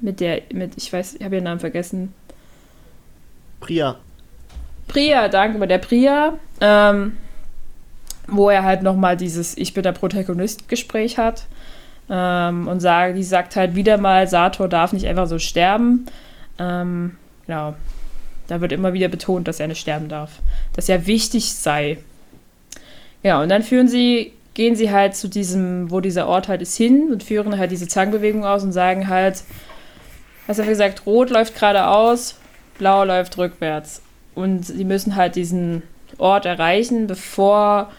[0.00, 2.12] mit der, mit, ich weiß, ich habe ihren Namen vergessen.
[3.60, 3.96] Priya.
[4.86, 6.34] Priya, danke, mit der Priya.
[6.60, 7.16] Ähm,
[8.28, 11.46] wo er halt nochmal dieses Ich bin der Protagonist-Gespräch hat.
[12.10, 16.06] Ähm, und sag, die sagt halt wieder mal, Sator darf nicht einfach so sterben.
[16.58, 17.74] Ähm, genau.
[18.46, 20.40] Da wird immer wieder betont, dass er nicht sterben darf.
[20.74, 21.98] Dass er wichtig sei.
[23.22, 26.76] Ja, und dann führen sie, gehen sie halt zu diesem, wo dieser Ort halt ist,
[26.76, 29.42] hin und führen halt diese Zangenbewegung aus und sagen halt,
[30.46, 32.36] was haben wir gesagt, rot läuft geradeaus,
[32.78, 34.00] blau läuft rückwärts.
[34.34, 35.82] Und sie müssen halt diesen
[36.16, 37.90] Ort erreichen, bevor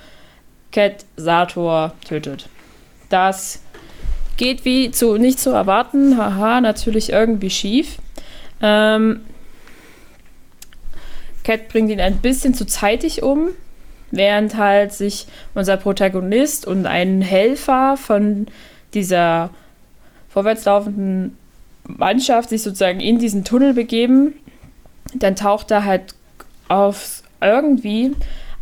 [0.72, 2.48] Cat Sator tötet.
[3.10, 3.62] Das
[4.38, 7.98] geht wie zu nicht zu erwarten, haha, natürlich irgendwie schief.
[8.62, 9.22] Ähm,
[11.44, 13.50] Cat bringt ihn ein bisschen zu zeitig um,
[14.12, 18.48] während halt sich unser Protagonist und ein Helfer von
[18.94, 19.50] dieser
[20.30, 21.38] vorwärtslaufenden
[21.88, 24.34] Mannschaft sich sozusagen in diesen Tunnel begeben.
[25.16, 26.14] Dann taucht da halt
[26.68, 28.16] auf irgendwie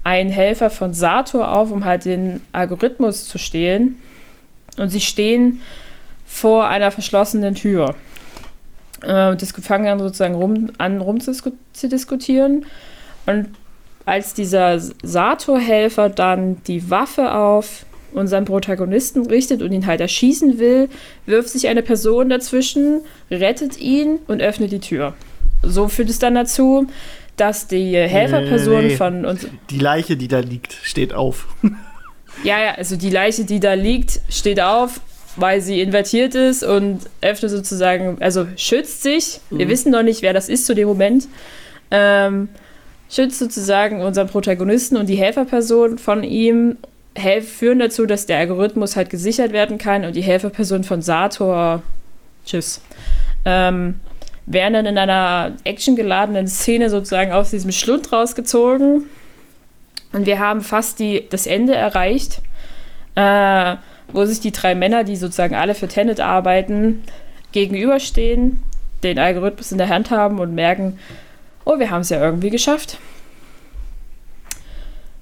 [0.07, 3.97] ein Helfer von Sator auf, um halt den Algorithmus zu stehlen.
[4.77, 5.61] Und sie stehen
[6.25, 7.93] vor einer verschlossenen Tür.
[9.01, 11.33] Äh, das fangen dann sozusagen rum, an rum zu,
[11.73, 12.65] zu diskutieren.
[13.25, 13.49] Und
[14.05, 20.87] als dieser Sator-Helfer dann die Waffe auf unseren Protagonisten richtet und ihn halt erschießen will,
[21.25, 25.15] wirft sich eine Person dazwischen, rettet ihn und öffnet die Tür.
[25.63, 26.87] So führt es dann dazu,
[27.37, 28.95] dass die Helferperson nee, nee.
[28.95, 29.47] von uns.
[29.69, 31.47] Die Leiche, die da liegt, steht auf.
[32.43, 34.99] ja, ja, also die Leiche, die da liegt, steht auf,
[35.35, 39.39] weil sie invertiert ist und öffnet sozusagen, also schützt sich.
[39.49, 39.59] Mhm.
[39.59, 41.27] Wir wissen noch nicht, wer das ist zu dem Moment.
[41.91, 42.49] Ähm,
[43.09, 46.77] schützt sozusagen unseren Protagonisten und die Helferperson von ihm,
[47.41, 51.81] führen dazu, dass der Algorithmus halt gesichert werden kann und die Helferperson von Sator,
[52.45, 52.81] tschüss,
[53.45, 53.95] ähm,
[54.47, 59.03] werden dann in einer actiongeladenen Szene sozusagen aus diesem Schlund rausgezogen.
[60.13, 62.41] Und wir haben fast die, das Ende erreicht,
[63.15, 63.75] äh,
[64.07, 67.03] wo sich die drei Männer, die sozusagen alle für Tenet arbeiten,
[67.51, 68.63] gegenüberstehen,
[69.03, 70.97] den Algorithmus in der Hand haben und merken,
[71.65, 72.97] oh, wir haben es ja irgendwie geschafft.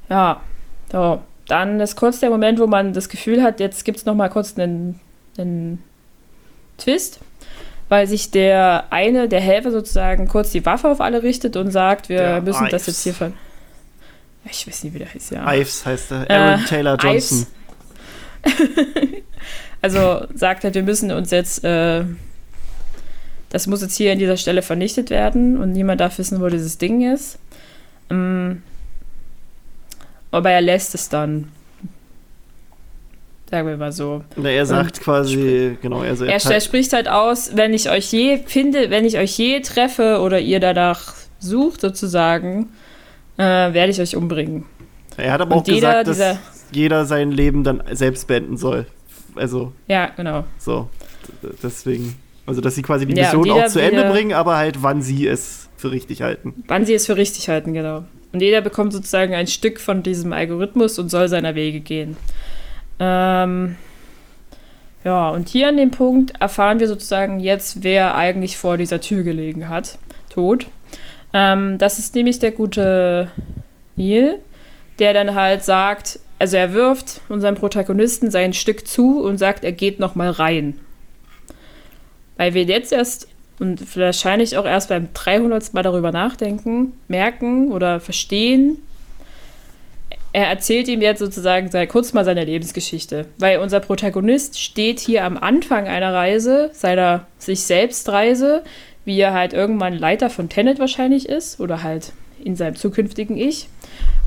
[0.07, 0.41] Ja,
[0.91, 1.21] so.
[1.47, 4.29] Dann ist kurz der Moment, wo man das Gefühl hat, jetzt gibt es noch mal
[4.29, 4.99] kurz einen,
[5.37, 5.83] einen
[6.79, 7.19] Twist,
[7.89, 12.09] weil sich der eine, der Helfer sozusagen, kurz die Waffe auf alle richtet und sagt,
[12.09, 12.71] wir der müssen Ives.
[12.71, 13.33] das jetzt hier von...
[14.49, 15.53] Ich weiß nicht, wie der heißt, ja.
[15.53, 16.29] Ives heißt der.
[16.29, 17.47] Aaron äh, Taylor Johnson.
[19.81, 21.63] also sagt halt, wir müssen uns jetzt...
[21.63, 22.03] Äh,
[23.49, 26.77] das muss jetzt hier an dieser Stelle vernichtet werden und niemand darf wissen, wo dieses
[26.77, 27.39] Ding ist.
[28.09, 28.63] Ähm,
[30.31, 31.51] aber er lässt es dann.
[33.55, 34.21] Sagen wir mal so.
[34.35, 38.11] Na, er sagt und quasi, genau, er, er, er spricht halt aus, wenn ich euch
[38.11, 42.67] je finde, wenn ich euch je treffe oder ihr danach sucht, sozusagen,
[43.37, 44.65] äh, werde ich euch umbringen.
[45.15, 48.87] Er hat aber und auch jeder, gesagt, dass jeder sein Leben dann selbst beenden soll.
[49.35, 49.71] Also.
[49.87, 50.43] Ja, genau.
[50.57, 50.89] So.
[51.63, 52.15] Deswegen.
[52.45, 55.27] Also, dass sie quasi die Mission ja, auch zu Ende bringen, aber halt, wann sie
[55.27, 56.61] es für richtig halten.
[56.67, 58.03] Wann sie es für richtig halten, genau.
[58.33, 62.17] Und jeder bekommt sozusagen ein Stück von diesem Algorithmus und soll seiner Wege gehen.
[62.99, 63.75] Ähm,
[65.03, 69.23] ja, und hier an dem Punkt erfahren wir sozusagen jetzt, wer eigentlich vor dieser Tür
[69.23, 69.97] gelegen hat.
[70.29, 70.67] Tot.
[71.33, 73.29] Ähm, das ist nämlich der gute
[73.95, 74.39] Neil,
[74.99, 79.71] der dann halt sagt, also er wirft unserem Protagonisten sein Stück zu und sagt, er
[79.71, 80.79] geht noch mal rein.
[82.37, 83.27] Weil wir jetzt erst
[83.59, 85.73] und wahrscheinlich auch erst beim 300.
[85.73, 88.81] Mal darüber nachdenken, merken oder verstehen.
[90.35, 95.23] Er erzählt ihm jetzt sozusagen sei, kurz mal seine Lebensgeschichte, weil unser Protagonist steht hier
[95.23, 98.61] am Anfang einer Reise, seiner sich selbst Reise,
[99.05, 102.11] wie er halt irgendwann Leiter von Tenet wahrscheinlich ist oder halt
[102.43, 103.69] in seinem zukünftigen Ich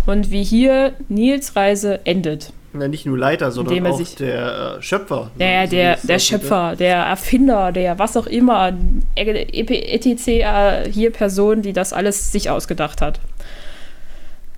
[0.06, 2.54] und wie hier Nils Reise endet.
[2.72, 5.30] Ja, nicht nur Leiter, sondern auch sich, der äh, Schöpfer.
[5.38, 8.72] Ja, der, der Schöpfer, der Erfinder, der was auch immer,
[9.14, 10.26] etc.
[10.26, 13.20] Äh, hier Person, die das alles sich ausgedacht hat.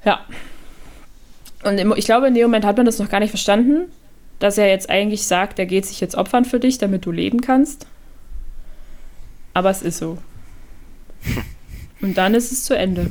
[0.05, 0.21] Ja.
[1.63, 3.91] Und im, ich glaube, in dem Moment hat man das noch gar nicht verstanden,
[4.39, 7.41] dass er jetzt eigentlich sagt, er geht sich jetzt opfern für dich, damit du leben
[7.41, 7.87] kannst.
[9.53, 10.19] Aber es ist so.
[12.01, 13.11] Und dann ist es zu Ende.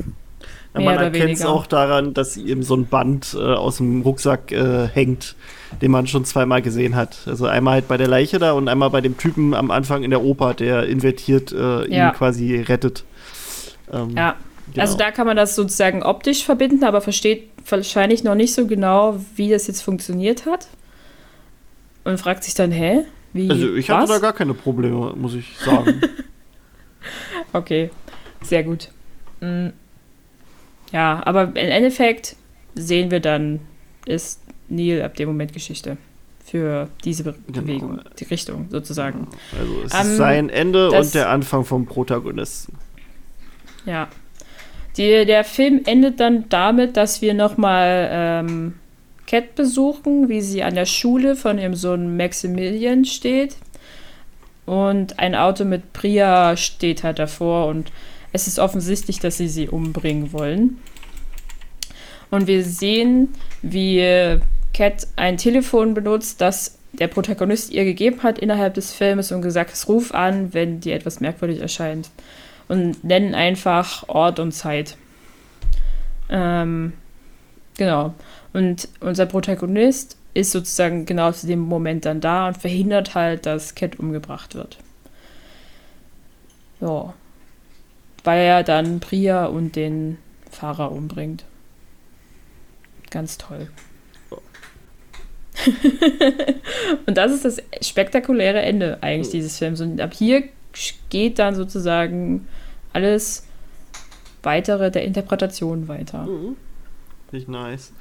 [0.74, 4.52] Ja, man erkennt es auch daran, dass ihm so ein Band äh, aus dem Rucksack
[4.52, 5.34] äh, hängt,
[5.82, 7.18] den man schon zweimal gesehen hat.
[7.26, 10.10] Also einmal halt bei der Leiche da und einmal bei dem Typen am Anfang in
[10.10, 12.10] der Oper, der invertiert äh, ihn ja.
[12.10, 13.04] quasi rettet.
[13.92, 14.36] Ähm, ja,
[14.72, 14.82] genau.
[14.82, 19.20] also da kann man das sozusagen optisch verbinden, aber versteht wahrscheinlich noch nicht so genau,
[19.36, 20.68] wie das jetzt funktioniert hat.
[22.04, 23.04] Und fragt sich dann, hä?
[23.32, 23.96] Wie, also ich was?
[24.02, 26.00] hatte da gar keine Probleme, muss ich sagen.
[27.52, 27.90] okay,
[28.42, 28.88] sehr gut.
[29.40, 29.72] Mhm.
[30.92, 32.36] Ja, aber im Endeffekt
[32.74, 33.60] sehen wir dann,
[34.06, 35.96] ist Neil ab dem Moment Geschichte
[36.44, 37.60] für diese Be Genau.
[37.60, 39.28] Bewegung, die Richtung sozusagen.
[39.56, 42.76] Also es Ähm, ist sein Ende und der Anfang vom Protagonisten.
[43.86, 44.08] Ja.
[44.96, 48.74] Die, der Film endet dann damit, dass wir nochmal ähm,
[49.26, 53.56] Cat besuchen, wie sie an der Schule von ihrem Sohn Maximilian steht.
[54.66, 57.92] Und ein Auto mit Priya steht halt davor und
[58.32, 60.78] es ist offensichtlich, dass sie sie umbringen wollen.
[62.30, 63.28] Und wir sehen,
[63.62, 64.38] wie
[64.72, 69.72] Cat ein Telefon benutzt, das der Protagonist ihr gegeben hat innerhalb des Filmes und gesagt,
[69.72, 72.10] es ruf an, wenn dir etwas merkwürdig erscheint.
[72.70, 74.96] Und nennen einfach Ort und Zeit.
[76.28, 76.92] Ähm,
[77.76, 78.14] genau.
[78.52, 83.74] Und unser Protagonist ist sozusagen genau zu dem Moment dann da und verhindert halt, dass
[83.74, 84.78] Cat umgebracht wird.
[86.80, 87.12] Ja.
[88.22, 90.18] Weil er dann Priya und den
[90.48, 91.44] Fahrer umbringt.
[93.10, 93.68] Ganz toll.
[97.06, 99.80] und das ist das spektakuläre Ende eigentlich dieses Films.
[99.80, 100.44] Und ab hier
[101.08, 102.46] geht dann sozusagen
[102.92, 103.46] alles
[104.42, 106.26] weitere der Interpretation weiter.
[107.32, 107.92] Nicht nice.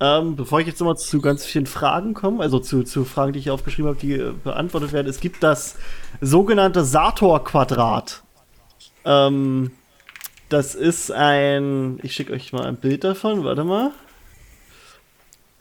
[0.00, 3.40] Ähm, bevor ich jetzt nochmal zu ganz vielen Fragen komme, also zu, zu Fragen, die
[3.40, 5.76] ich aufgeschrieben habe, die äh, beantwortet werden, es gibt das
[6.20, 8.22] sogenannte Sator-Quadrat.
[9.04, 9.72] Ähm,
[10.48, 13.90] das ist ein, ich schicke euch mal ein Bild davon, warte mal.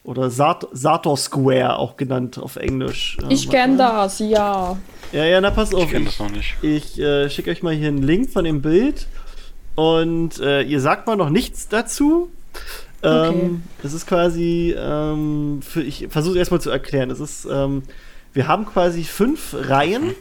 [0.07, 3.17] Oder Sat Sator Square, auch genannt auf Englisch.
[3.21, 4.77] Ähm, Ich kenne das, ja.
[5.11, 5.83] Ja, ja, na pass auf.
[5.83, 6.55] Ich kenne das noch nicht.
[6.61, 9.05] ich äh, schicke euch mal hier einen Link von dem Bild
[9.75, 12.29] und äh, ihr sagt mal noch nichts dazu.
[13.01, 13.33] Okay.
[13.33, 17.11] Ähm, das ist quasi, ähm, für, ich versuche erstmal zu erklären.
[17.11, 17.83] Es ist, ähm,
[18.31, 20.15] wir haben quasi fünf Reihen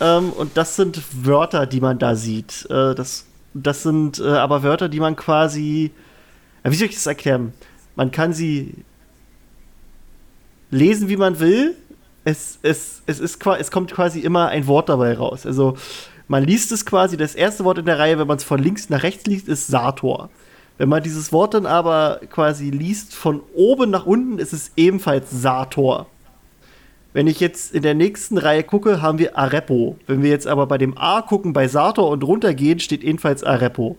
[0.00, 2.66] ähm, und das sind Wörter, die man da sieht.
[2.68, 5.92] Äh, das, das sind äh, aber Wörter, die man quasi,
[6.64, 7.52] ja, wie soll ich das erklären?
[7.94, 8.74] Man kann sie
[10.70, 11.76] lesen, wie man will.
[12.24, 15.46] Es, es, es, ist, es kommt quasi immer ein Wort dabei raus.
[15.46, 15.76] Also
[16.26, 18.90] man liest es quasi, das erste Wort in der Reihe, wenn man es von links
[18.90, 20.28] nach rechts liest, ist Sator.
[20.76, 25.30] Wenn man dieses Wort dann aber quasi liest von oben nach unten, ist es ebenfalls
[25.30, 26.06] Sator.
[27.14, 29.96] Wenn ich jetzt in der nächsten Reihe gucke, haben wir Arepo.
[30.06, 33.96] Wenn wir jetzt aber bei dem A gucken, bei Sator und runtergehen, steht ebenfalls Arepo.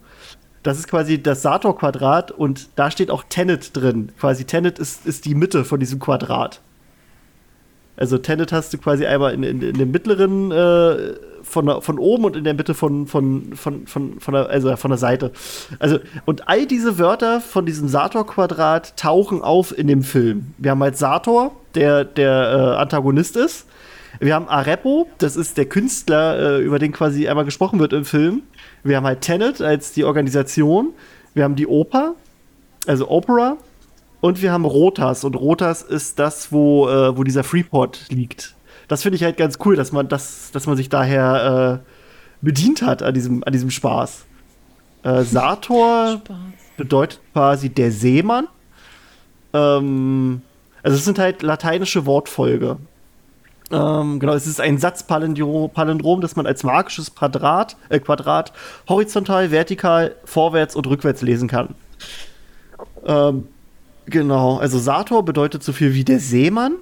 [0.64, 4.12] Das ist quasi das Sator-Quadrat und da steht auch Tenet drin.
[4.20, 6.62] Quasi Tenet ist, ist die Mitte von diesem Quadrat.
[7.96, 12.26] Also Tenet hast du quasi einmal in, in, in dem mittleren äh, von, von oben
[12.26, 15.32] und in der Mitte von, von, von, von, von, der, also von der Seite.
[15.80, 20.54] Also, und all diese Wörter von diesem Sator-Quadrat tauchen auf in dem Film.
[20.58, 23.66] Wir haben halt Sator, der der äh, Antagonist ist.
[24.20, 28.06] Wir haben Arepo, das ist der Künstler, äh, über den quasi einmal gesprochen wird im
[28.06, 28.44] Film.
[28.84, 30.94] Wir haben halt Tenet als die Organisation.
[31.34, 32.16] Wir haben die Oper,
[32.88, 33.58] also Opera.
[34.22, 35.24] Und wir haben Rotas.
[35.24, 38.56] Und Rotas ist das, wo, äh, wo dieser Freeport liegt.
[38.88, 41.90] Das finde ich halt ganz cool, dass man, das, dass man sich daher äh,
[42.42, 44.26] bedient hat an diesem, an diesem Spaß.
[45.04, 46.38] Äh, Sator Spaß.
[46.76, 48.48] bedeutet quasi der Seemann.
[49.54, 50.42] Ähm,
[50.84, 52.78] also es sind halt lateinische Wortfolge.
[53.72, 58.52] Ähm, genau, es ist ein Satzpalindrom, Palindrom, das man als magisches Quadrat, äh, Quadrat
[58.88, 61.76] horizontal, vertikal, vorwärts und rückwärts lesen kann.
[63.06, 63.48] Ähm,
[64.06, 66.78] genau, also Sator bedeutet so viel wie der Seemann.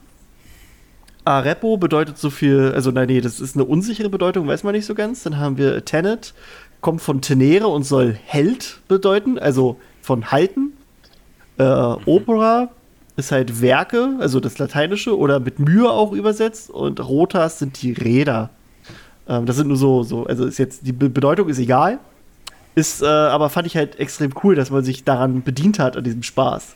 [1.26, 4.86] Arepo bedeutet so viel, also nein, nee, das ist eine unsichere Bedeutung, weiß man nicht
[4.86, 5.24] so ganz.
[5.24, 6.34] Dann haben wir Tenet,
[6.80, 10.72] kommt von Tenere und soll Held bedeuten, also von halten.
[11.58, 12.70] Äh, Opera
[13.18, 16.70] ist halt Werke, also das Lateinische oder mit Mühe auch übersetzt.
[16.70, 18.52] Und Rotas sind die Räder.
[19.28, 22.00] Ähm, das sind nur so, so, also ist jetzt, die Be Bedeutung ist egal.
[22.76, 26.04] Ist, äh, aber fand ich halt extrem cool, dass man sich daran bedient hat, an
[26.04, 26.76] diesem Spaß.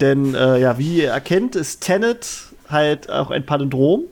[0.00, 2.28] Denn, äh, ja, wie ihr erkennt, ist Tenet
[2.68, 4.04] halt auch ein Palindrom.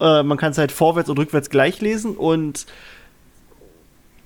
[0.00, 2.64] Äh, man kann es halt vorwärts und rückwärts gleich lesen und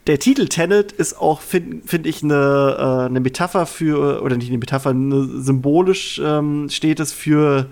[0.07, 4.49] der Titel Tenet ist auch, finde find ich, eine, äh, eine Metapher für, oder nicht
[4.49, 7.67] eine Metapher, eine, symbolisch ähm, steht es für,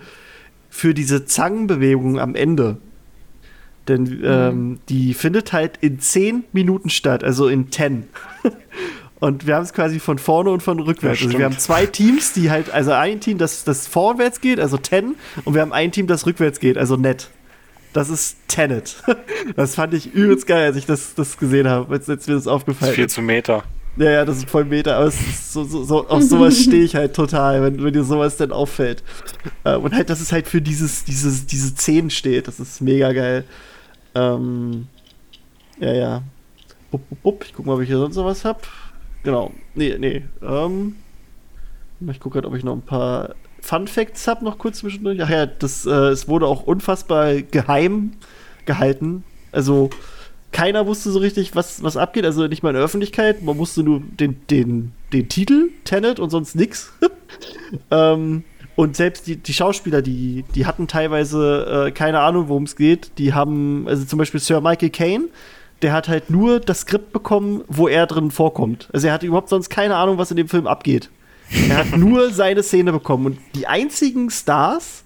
[0.68, 2.78] für diese Zangenbewegung am Ende.
[3.88, 8.04] Denn ähm, die findet halt in 10 Minuten statt, also in 10.
[9.20, 11.20] und wir haben es quasi von vorne und von rückwärts.
[11.20, 14.60] Ja, also wir haben zwei Teams, die halt, also ein Team, das, das vorwärts geht,
[14.60, 17.30] also 10, und wir haben ein Team, das rückwärts geht, also net.
[17.92, 19.02] Das ist Tenet.
[19.56, 22.44] Das fand ich übelst geil, als ich das, das gesehen habe, als, als mir das
[22.44, 23.64] Das aufgefallen ist viel zu Meter.
[23.96, 26.84] Ja, ja, das ist voll Meter, aber es ist so, so, so, auf sowas stehe
[26.84, 29.02] ich halt total, wenn, wenn dir sowas dann auffällt.
[29.64, 33.12] Äh, und halt, dass es halt für dieses, dieses, diese Szenen steht, das ist mega
[33.12, 33.44] geil.
[34.14, 34.86] Ähm,
[35.78, 36.22] ja, ja.
[36.90, 37.44] Bup, bup, bup.
[37.44, 38.66] Ich guck mal, ob ich hier sonst noch was hab.
[39.22, 39.52] Genau.
[39.74, 40.24] Nee, nee.
[40.42, 40.96] Ähm,
[42.10, 45.20] ich gucke gerade, ob ich noch ein paar Fun Facts habe noch kurz zwischendurch.
[45.22, 48.12] Ach ja, das, äh, es wurde auch unfassbar geheim
[48.66, 49.24] gehalten.
[49.52, 49.90] Also
[50.52, 52.24] keiner wusste so richtig, was, was abgeht.
[52.24, 53.42] Also nicht mal in der Öffentlichkeit.
[53.42, 56.92] Man wusste nur den, den, den Titel, Tenet und sonst nix.
[57.90, 58.44] ähm,
[58.76, 63.12] und selbst die, die Schauspieler, die, die hatten teilweise äh, keine Ahnung, worum es geht.
[63.18, 65.28] Die haben, also zum Beispiel Sir Michael Caine,
[65.82, 68.88] der hat halt nur das Skript bekommen, wo er drin vorkommt.
[68.92, 71.10] Also er hatte überhaupt sonst keine Ahnung, was in dem Film abgeht.
[71.68, 73.26] Er hat nur seine Szene bekommen.
[73.26, 75.04] Und die einzigen Stars,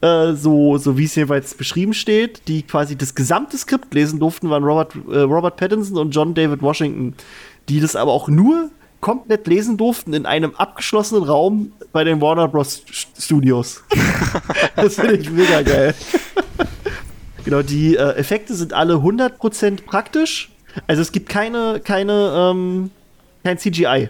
[0.00, 4.50] äh, so, so wie es jeweils beschrieben steht, die quasi das gesamte Skript lesen durften,
[4.50, 7.14] waren Robert, äh, Robert Pattinson und John David Washington,
[7.68, 8.70] die das aber auch nur
[9.00, 12.82] komplett lesen durften in einem abgeschlossenen Raum bei den Warner Bros.
[12.90, 13.82] Studios.
[14.76, 15.94] das finde ich mega geil.
[17.44, 20.50] genau, die äh, Effekte sind alle 100% praktisch.
[20.86, 22.90] Also es gibt keine, keine, ähm,
[23.44, 24.08] kein CGI.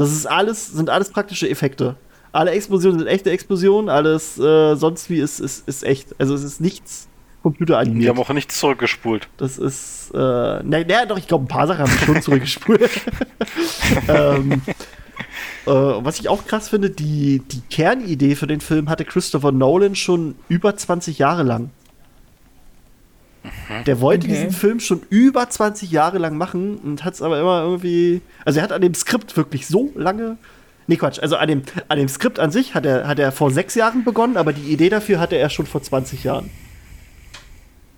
[0.00, 1.94] Das ist alles, sind alles praktische Effekte.
[2.32, 6.18] Alle Explosionen sind echte Explosionen, alles äh, sonst wie ist, ist, ist echt.
[6.18, 7.06] Also es ist nichts
[7.42, 8.04] computeranimiert.
[8.04, 9.28] Die haben auch nichts zurückgespult.
[9.36, 12.88] Das ist, äh, naja, na, doch, ich glaube, ein paar Sachen haben schon zurückgespult.
[14.08, 14.62] ähm,
[15.66, 19.96] äh, was ich auch krass finde, die, die Kernidee für den Film hatte Christopher Nolan
[19.96, 21.68] schon über 20 Jahre lang.
[23.42, 23.84] Mhm.
[23.84, 24.34] Der wollte okay.
[24.34, 28.20] diesen Film schon über 20 Jahre lang machen und hat es aber immer irgendwie.
[28.44, 30.36] Also er hat an dem Skript wirklich so lange
[30.90, 31.20] Nee, Quatsch.
[31.20, 34.02] Also an dem, an dem Skript an sich hat er, hat er vor sechs Jahren
[34.02, 36.50] begonnen, aber die Idee dafür hatte er schon vor 20 Jahren.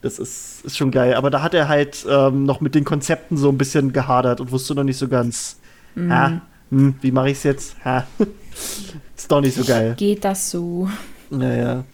[0.02, 1.14] Das ist, ist schon geil.
[1.14, 4.52] Aber da hat er halt ähm, noch mit den Konzepten so ein bisschen gehadert und
[4.52, 5.56] wusste noch nicht so ganz,
[5.94, 6.12] mhm.
[6.12, 7.77] ha, hm, wie mache ich es jetzt?
[7.82, 8.06] Ha.
[9.16, 9.94] ist doch nicht so geil.
[9.97, 10.90] Geht das so?
[11.31, 11.85] Naja.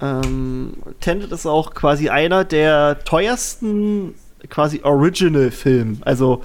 [0.00, 4.14] Ähm, Tenet ist auch quasi einer der teuersten
[4.48, 5.98] quasi Original-Film.
[6.02, 6.42] Also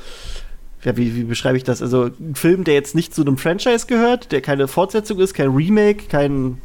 [0.84, 1.82] ja, wie, wie beschreibe ich das?
[1.82, 5.50] Also ein Film, der jetzt nicht zu einem Franchise gehört, der keine Fortsetzung ist, kein
[5.50, 6.62] Remake, kein,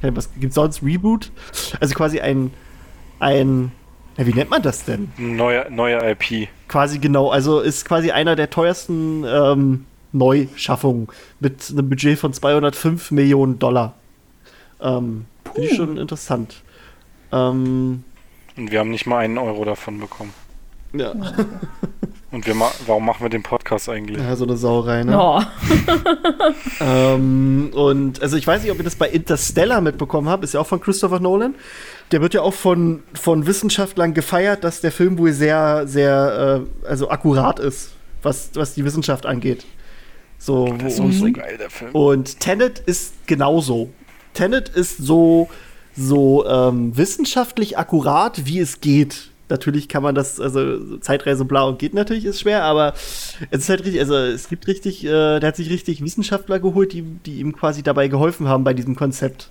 [0.00, 1.32] kein was gibt's sonst, Reboot.
[1.80, 2.52] Also quasi ein,
[3.18, 3.72] ein,
[4.16, 5.10] ja, wie nennt man das denn?
[5.16, 6.48] Neuer, neuer IP.
[6.68, 11.08] Quasi genau, also ist quasi einer der teuersten ähm, Neuschaffungen
[11.40, 13.94] mit einem Budget von 205 Millionen Dollar.
[14.80, 16.62] Ähm, Finde ich schon interessant.
[17.32, 18.04] Ähm,
[18.56, 20.32] Und wir haben nicht mal einen Euro davon bekommen.
[20.92, 21.12] Ja.
[22.30, 24.18] Und wir ma warum machen wir den Podcast eigentlich?
[24.18, 25.18] Ja, so eine Sauerei, ne?
[25.18, 25.40] Oh.
[26.80, 30.60] ähm, und also ich weiß nicht, ob ihr das bei Interstellar mitbekommen habt, ist ja
[30.60, 31.54] auch von Christopher Nolan.
[32.12, 36.86] Der wird ja auch von, von Wissenschaftlern gefeiert, dass der Film wohl sehr, sehr, äh,
[36.86, 37.92] also akkurat ist,
[38.22, 39.64] was, was die Wissenschaft angeht.
[40.38, 41.92] So, das ist so geil, der Film.
[41.92, 43.88] Und Tenet ist genauso.
[44.38, 45.48] Tenet ist so,
[45.96, 51.94] so ähm, wissenschaftlich akkurat, wie es geht natürlich kann man das, also Zeitreise blau geht
[51.94, 52.94] natürlich, ist schwer, aber
[53.50, 56.92] es ist halt richtig, also es gibt richtig, äh, der hat sich richtig Wissenschaftler geholt,
[56.92, 59.50] die, die ihm quasi dabei geholfen haben bei diesem Konzept.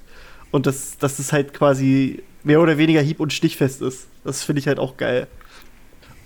[0.51, 4.07] Und dass das halt quasi mehr oder weniger hieb- und stichfest ist.
[4.23, 5.27] Das finde ich halt auch geil.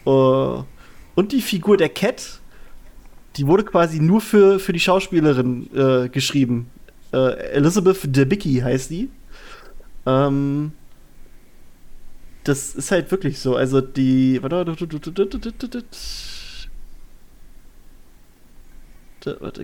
[0.05, 0.63] Uh,
[1.15, 2.39] und die Figur der Cat,
[3.37, 6.69] die wurde quasi nur für, für die Schauspielerin äh, geschrieben.
[7.13, 9.09] Äh, Elizabeth Debicki heißt die.
[10.05, 10.71] Ähm,
[12.43, 13.55] das ist halt wirklich so.
[13.55, 14.41] Also die.
[14.41, 14.65] Warte,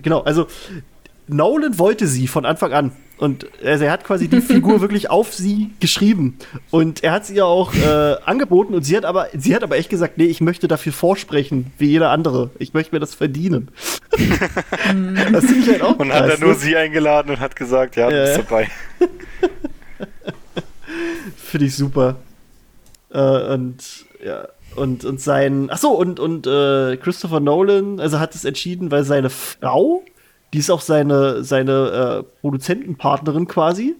[0.02, 0.46] genau, also
[1.28, 2.92] Nolan wollte sie von Anfang an.
[3.18, 6.38] Und also er hat quasi die Figur wirklich auf sie geschrieben.
[6.70, 9.76] Und er hat sie ja auch äh, angeboten und sie hat aber, sie hat aber
[9.76, 12.50] echt gesagt, nee, ich möchte dafür vorsprechen, wie jeder andere.
[12.58, 13.70] Ich möchte mir das verdienen.
[14.10, 15.98] das finde ich halt auch.
[15.98, 18.68] Und hat er nur sie eingeladen und hat gesagt, ja, du bist dabei.
[21.36, 22.16] finde ich super.
[23.10, 24.46] Äh, und ja,
[24.76, 25.68] und, und sein.
[25.70, 30.02] Ach so, und, und äh, Christopher Nolan, also hat es entschieden, weil seine Frau,
[30.52, 33.94] die ist auch seine, seine äh, Produzentenpartnerin quasi,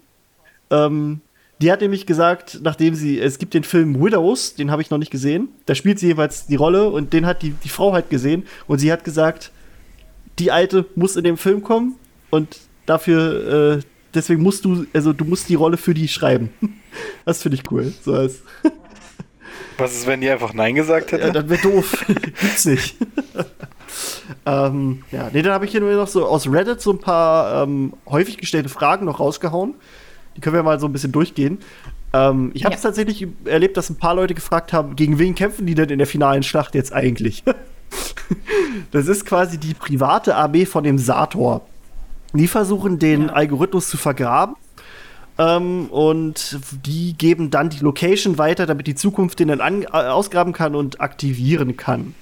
[0.71, 1.21] ähm,
[1.61, 4.99] die hat nämlich gesagt, nachdem sie, es gibt den Film Widows, den habe ich noch
[4.99, 8.11] nicht gesehen, da spielt sie jeweils die Rolle und den hat die, die Frau halt
[8.11, 9.51] gesehen und sie hat gesagt,
[10.39, 11.97] die Alte muss in dem Film kommen
[12.31, 13.83] und dafür, äh,
[14.15, 16.51] deswegen musst du, also du musst die Rolle für die schreiben.
[17.25, 17.93] Das finde ich cool.
[18.03, 18.43] So als
[19.79, 21.29] was ist, wenn die einfach Nein gesagt hätte?
[21.29, 22.05] Ja, das wäre doof.
[22.09, 22.97] Gibt's nicht.
[24.47, 27.63] ähm, ja, nee, dann habe ich hier nur noch so aus Reddit so ein paar
[27.63, 29.75] ähm, häufig gestellte Fragen noch rausgehauen.
[30.37, 31.59] Die können wir mal so ein bisschen durchgehen.
[32.13, 32.89] Ähm, ich habe es ja.
[32.89, 36.07] tatsächlich erlebt, dass ein paar Leute gefragt haben, gegen wen kämpfen die denn in der
[36.07, 37.45] finalen Schlacht jetzt eigentlich?
[38.91, 41.63] das ist quasi die private Armee von dem Sator.
[42.33, 43.33] Die versuchen, den ja.
[43.33, 44.57] Algorithmus zu vergraben
[45.39, 49.87] ähm, und die geben dann die Location weiter, damit die Zukunft den dann an, äh,
[49.87, 52.15] ausgraben kann und aktivieren kann.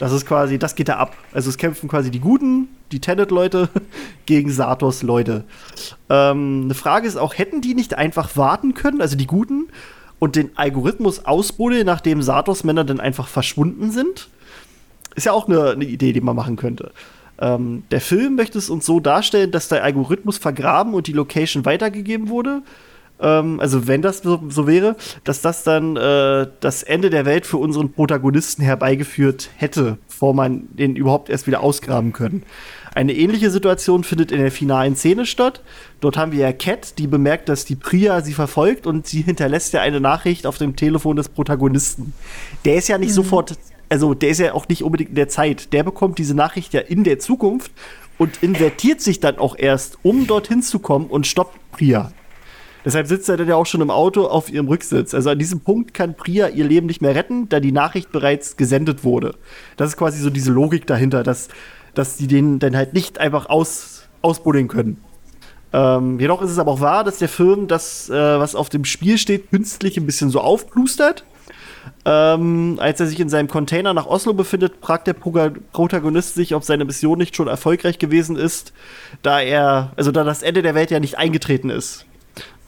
[0.00, 1.14] Das ist quasi, das geht da ab.
[1.30, 3.68] Also es kämpfen quasi die Guten die Tenet-Leute
[4.26, 5.44] gegen Satos Leute.
[6.08, 9.68] Ähm, eine Frage ist auch, hätten die nicht einfach warten können, also die Guten,
[10.18, 14.30] und den Algorithmus ausbuddeln, nachdem Satos Männer dann einfach verschwunden sind?
[15.16, 16.92] Ist ja auch eine, eine Idee, die man machen könnte.
[17.38, 21.66] Ähm, der Film möchte es uns so darstellen, dass der Algorithmus vergraben und die Location
[21.66, 22.62] weitergegeben wurde.
[23.20, 27.46] Ähm, also wenn das so, so, wäre, dass das dann äh, das Ende der Welt
[27.46, 32.44] für unseren Protagonisten herbeigeführt hätte, bevor man den überhaupt erst wieder ausgraben können.
[32.94, 35.62] Eine ähnliche Situation findet in der finalen Szene statt.
[36.00, 39.72] Dort haben wir ja Cat, die bemerkt, dass die Priya sie verfolgt und sie hinterlässt
[39.72, 42.12] ja eine Nachricht auf dem Telefon des Protagonisten.
[42.64, 43.14] Der ist ja nicht mhm.
[43.14, 45.72] sofort, also der ist ja auch nicht unbedingt in der Zeit.
[45.72, 47.70] Der bekommt diese Nachricht ja in der Zukunft
[48.18, 52.12] und invertiert sich dann auch erst, um dorthin zu kommen und stoppt Priya.
[52.84, 55.14] Deshalb sitzt er dann ja auch schon im Auto auf ihrem Rücksitz.
[55.14, 58.56] Also an diesem Punkt kann Priya ihr Leben nicht mehr retten, da die Nachricht bereits
[58.56, 59.34] gesendet wurde.
[59.76, 61.48] Das ist quasi so diese Logik dahinter, dass,
[61.94, 64.98] dass die den dann halt nicht einfach aus, ausbuddeln können.
[65.72, 68.84] Ähm, jedoch ist es aber auch wahr, dass der Film das, äh, was auf dem
[68.84, 71.24] Spiel steht, künstlich ein bisschen so aufplustert.
[72.04, 75.32] Ähm, als er sich in seinem Container nach Oslo befindet, fragt der Pro
[75.72, 78.72] Protagonist sich, ob seine Mission nicht schon erfolgreich gewesen ist,
[79.22, 82.06] da er, also da das Ende der Welt ja nicht eingetreten ist.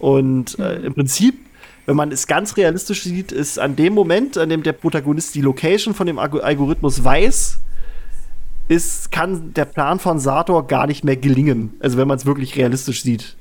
[0.03, 1.39] Und äh, im Prinzip,
[1.87, 5.41] wenn man es ganz realistisch sieht, ist an dem Moment, an dem der Protagonist die
[5.41, 7.61] Location von dem Algorithmus weiß,
[8.67, 11.75] ist, kann der Plan von Sator gar nicht mehr gelingen.
[11.79, 13.37] Also wenn man es wirklich realistisch sieht.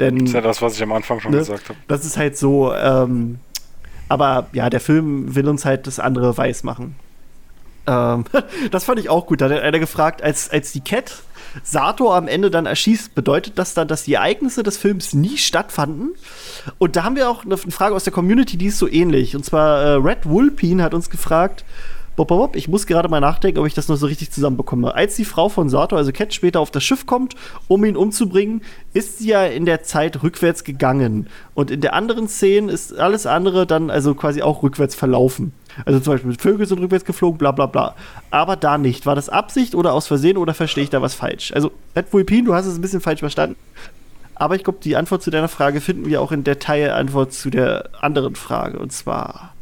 [0.00, 1.78] Denn, das ist ja das, was ich am Anfang schon ne, gesagt habe.
[1.86, 3.38] Das ist halt so, ähm,
[4.08, 6.96] aber ja, der Film will uns halt das andere weiß machen.
[7.86, 8.24] Ähm,
[8.72, 9.40] das fand ich auch gut.
[9.40, 11.22] Da hat einer gefragt, als, als die Cat
[11.62, 16.14] Sato am Ende dann erschießt, bedeutet das dann, dass die Ereignisse des Films nie stattfanden?
[16.78, 19.36] Und da haben wir auch eine Frage aus der Community, die ist so ähnlich.
[19.36, 21.64] Und zwar äh, Red Wulpin hat uns gefragt,
[22.16, 24.94] Bob, Bob, Bob, ich muss gerade mal nachdenken, ob ich das noch so richtig zusammenbekomme.
[24.94, 27.34] Als die Frau von Sato, also Cat, später auf das Schiff kommt,
[27.68, 28.62] um ihn umzubringen,
[28.94, 31.28] ist sie ja in der Zeit rückwärts gegangen.
[31.54, 35.52] Und in der anderen Szene ist alles andere dann also quasi auch rückwärts verlaufen.
[35.84, 37.94] Also zum Beispiel Vögel sind rückwärts geflogen, bla bla bla.
[38.30, 39.04] Aber da nicht.
[39.04, 41.52] War das Absicht oder aus Versehen oder verstehe ich da was falsch?
[41.52, 43.56] Also, Red Vulpin, du hast es ein bisschen falsch verstanden.
[44.34, 47.50] Aber ich glaube, die Antwort zu deiner Frage finden wir auch in der Teilantwort zu
[47.50, 48.78] der anderen Frage.
[48.78, 49.54] Und zwar,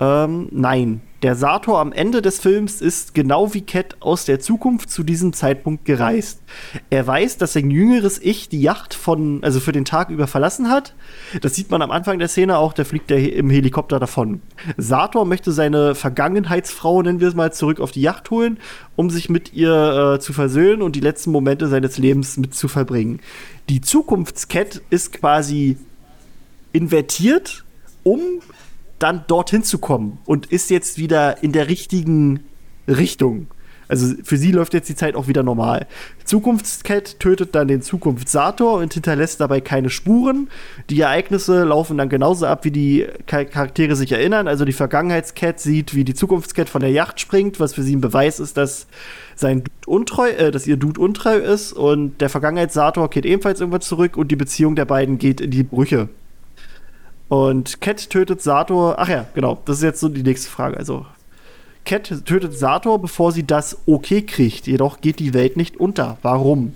[0.00, 1.00] ähm, nein.
[1.24, 5.32] Der Sator am Ende des Films ist genau wie Cat aus der Zukunft zu diesem
[5.32, 6.40] Zeitpunkt gereist.
[6.90, 10.70] Er weiß, dass sein jüngeres Ich die Yacht von, also für den Tag über verlassen
[10.70, 10.94] hat.
[11.42, 14.42] Das sieht man am Anfang der Szene auch, da fliegt er im Helikopter davon.
[14.76, 18.58] Sator möchte seine Vergangenheitsfrau, nennen wir es mal, zurück auf die Yacht holen,
[18.94, 22.68] um sich mit ihr äh, zu versöhnen und die letzten Momente seines Lebens mit zu
[22.68, 23.18] verbringen.
[23.68, 25.78] Die Zukunftscat ist quasi
[26.72, 27.64] invertiert,
[28.04, 28.20] um
[28.98, 32.40] dann dorthin zu kommen und ist jetzt wieder in der richtigen
[32.86, 33.48] Richtung.
[33.88, 35.86] Also für sie läuft jetzt die Zeit auch wieder normal.
[36.24, 40.48] Zukunftscat tötet dann den Zukunftssator und hinterlässt dabei keine Spuren.
[40.90, 44.46] Die Ereignisse laufen dann genauso ab, wie die Charaktere sich erinnern.
[44.46, 48.02] Also die Vergangenheitscat sieht, wie die Zukunftscat von der Yacht springt, was für sie ein
[48.02, 48.86] Beweis ist, dass
[49.34, 51.72] sein Dude untreu, äh, dass ihr Dude untreu ist.
[51.72, 55.62] Und der Vergangenheitssator geht ebenfalls irgendwann zurück und die Beziehung der beiden geht in die
[55.62, 56.10] Brüche.
[57.28, 58.96] Und Cat tötet Sator.
[58.98, 59.60] Ach ja, genau.
[59.64, 60.76] Das ist jetzt so die nächste Frage.
[60.76, 61.06] Also,
[61.84, 64.66] Cat tötet Sator, bevor sie das okay kriegt.
[64.66, 66.18] Jedoch geht die Welt nicht unter.
[66.22, 66.74] Warum?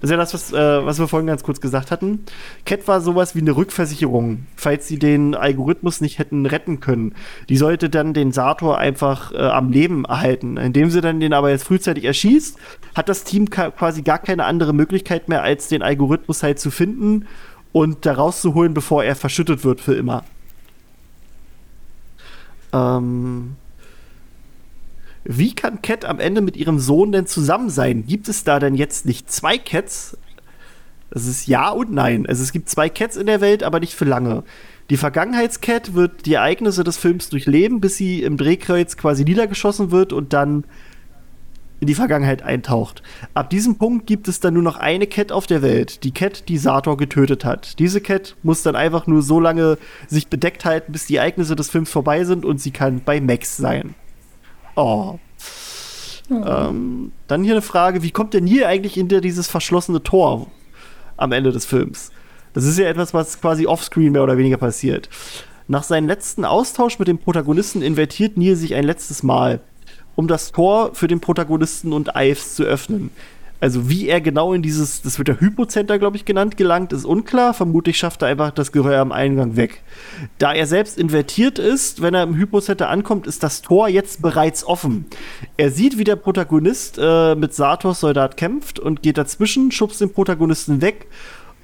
[0.00, 2.24] Das ist ja das, was, äh, was wir vorhin ganz kurz gesagt hatten.
[2.64, 7.16] Cat war sowas wie eine Rückversicherung, falls sie den Algorithmus nicht hätten retten können.
[7.48, 10.56] Die sollte dann den Sator einfach äh, am Leben erhalten.
[10.56, 12.58] Indem sie dann den aber jetzt frühzeitig erschießt,
[12.94, 17.26] hat das Team quasi gar keine andere Möglichkeit mehr, als den Algorithmus halt zu finden
[17.78, 20.24] und da rauszuholen, bevor er verschüttet wird für immer.
[22.72, 23.54] Ähm,
[25.22, 28.04] wie kann Cat am Ende mit ihrem Sohn denn zusammen sein?
[28.04, 30.18] Gibt es da denn jetzt nicht zwei Cats?
[31.10, 32.26] Das ist ja und nein.
[32.26, 34.42] Also es gibt zwei Cats in der Welt, aber nicht für lange.
[34.90, 40.12] Die Vergangenheitscat wird die Ereignisse des Films durchleben, bis sie im Drehkreuz quasi niedergeschossen wird
[40.12, 40.64] und dann
[41.80, 43.02] in die Vergangenheit eintaucht.
[43.34, 46.48] Ab diesem Punkt gibt es dann nur noch eine Cat auf der Welt, die Cat,
[46.48, 47.78] die Sator getötet hat.
[47.78, 49.78] Diese Cat muss dann einfach nur so lange
[50.08, 53.56] sich bedeckt halten, bis die Ereignisse des Films vorbei sind und sie kann bei Max
[53.56, 53.94] sein.
[54.74, 55.18] Oh.
[56.30, 56.34] oh.
[56.34, 60.48] Ähm, dann hier eine Frage, wie kommt denn hier eigentlich hinter dieses verschlossene Tor
[61.16, 62.10] am Ende des Films?
[62.54, 65.08] Das ist ja etwas, was quasi offscreen mehr oder weniger passiert.
[65.68, 69.60] Nach seinem letzten Austausch mit dem Protagonisten invertiert Neil sich ein letztes Mal
[70.18, 73.10] um das Tor für den Protagonisten und Ives zu öffnen.
[73.60, 77.04] Also wie er genau in dieses, das wird der Hypocenter, glaube ich, genannt, gelangt, ist
[77.04, 77.54] unklar.
[77.54, 79.82] Vermutlich schafft er einfach das Gehör am Eingang weg.
[80.38, 84.64] Da er selbst invertiert ist, wenn er im Hypocenter ankommt, ist das Tor jetzt bereits
[84.64, 85.06] offen.
[85.56, 90.12] Er sieht, wie der Protagonist äh, mit Satos Soldat kämpft und geht dazwischen, schubst den
[90.12, 91.06] Protagonisten weg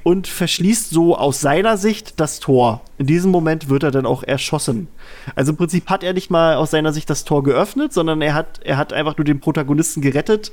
[0.04, 2.82] und verschließt so aus seiner Sicht das Tor.
[2.98, 4.86] In diesem Moment wird er dann auch erschossen.
[5.34, 8.34] Also im Prinzip hat er nicht mal aus seiner Sicht das Tor geöffnet, sondern er
[8.34, 10.52] hat, er hat einfach nur den Protagonisten gerettet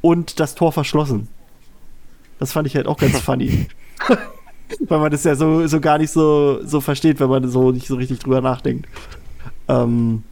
[0.00, 1.28] und das Tor verschlossen.
[2.38, 3.68] Das fand ich halt auch ganz funny.
[4.88, 7.86] Weil man das ja so, so gar nicht so, so versteht, wenn man so nicht
[7.86, 8.88] so richtig drüber nachdenkt.
[9.68, 10.22] Ähm,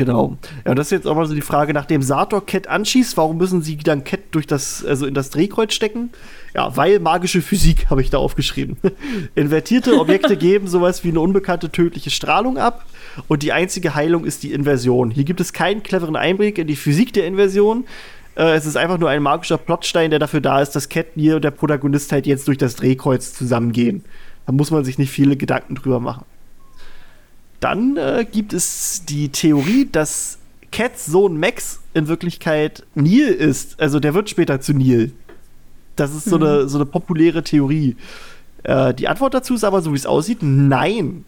[0.00, 0.38] genau.
[0.64, 3.36] Ja, und das ist jetzt auch mal so die Frage, nachdem Sator Cat anschießt, warum
[3.36, 6.10] müssen sie dann Cat durch das, also in das Drehkreuz stecken?
[6.54, 8.78] Ja, weil magische Physik, habe ich da aufgeschrieben.
[9.34, 12.86] Invertierte Objekte geben sowas wie eine unbekannte tödliche Strahlung ab
[13.28, 15.10] und die einzige Heilung ist die Inversion.
[15.10, 17.84] Hier gibt es keinen cleveren Einblick in die Physik der Inversion.
[18.36, 21.44] Äh, es ist einfach nur ein magischer Plotstein, der dafür da ist, dass Katniss und
[21.44, 24.02] der Protagonist halt jetzt durch das Drehkreuz zusammengehen.
[24.46, 26.24] Da muss man sich nicht viele Gedanken drüber machen.
[27.60, 30.38] Dann äh, gibt es die Theorie, dass
[30.72, 33.78] Cats Sohn Max in Wirklichkeit Neil ist.
[33.80, 35.12] Also der wird später zu Neil.
[35.96, 36.44] Das ist so, mhm.
[36.44, 37.96] eine, so eine populäre Theorie.
[38.62, 41.24] Äh, die Antwort dazu ist aber, so wie es aussieht, nein.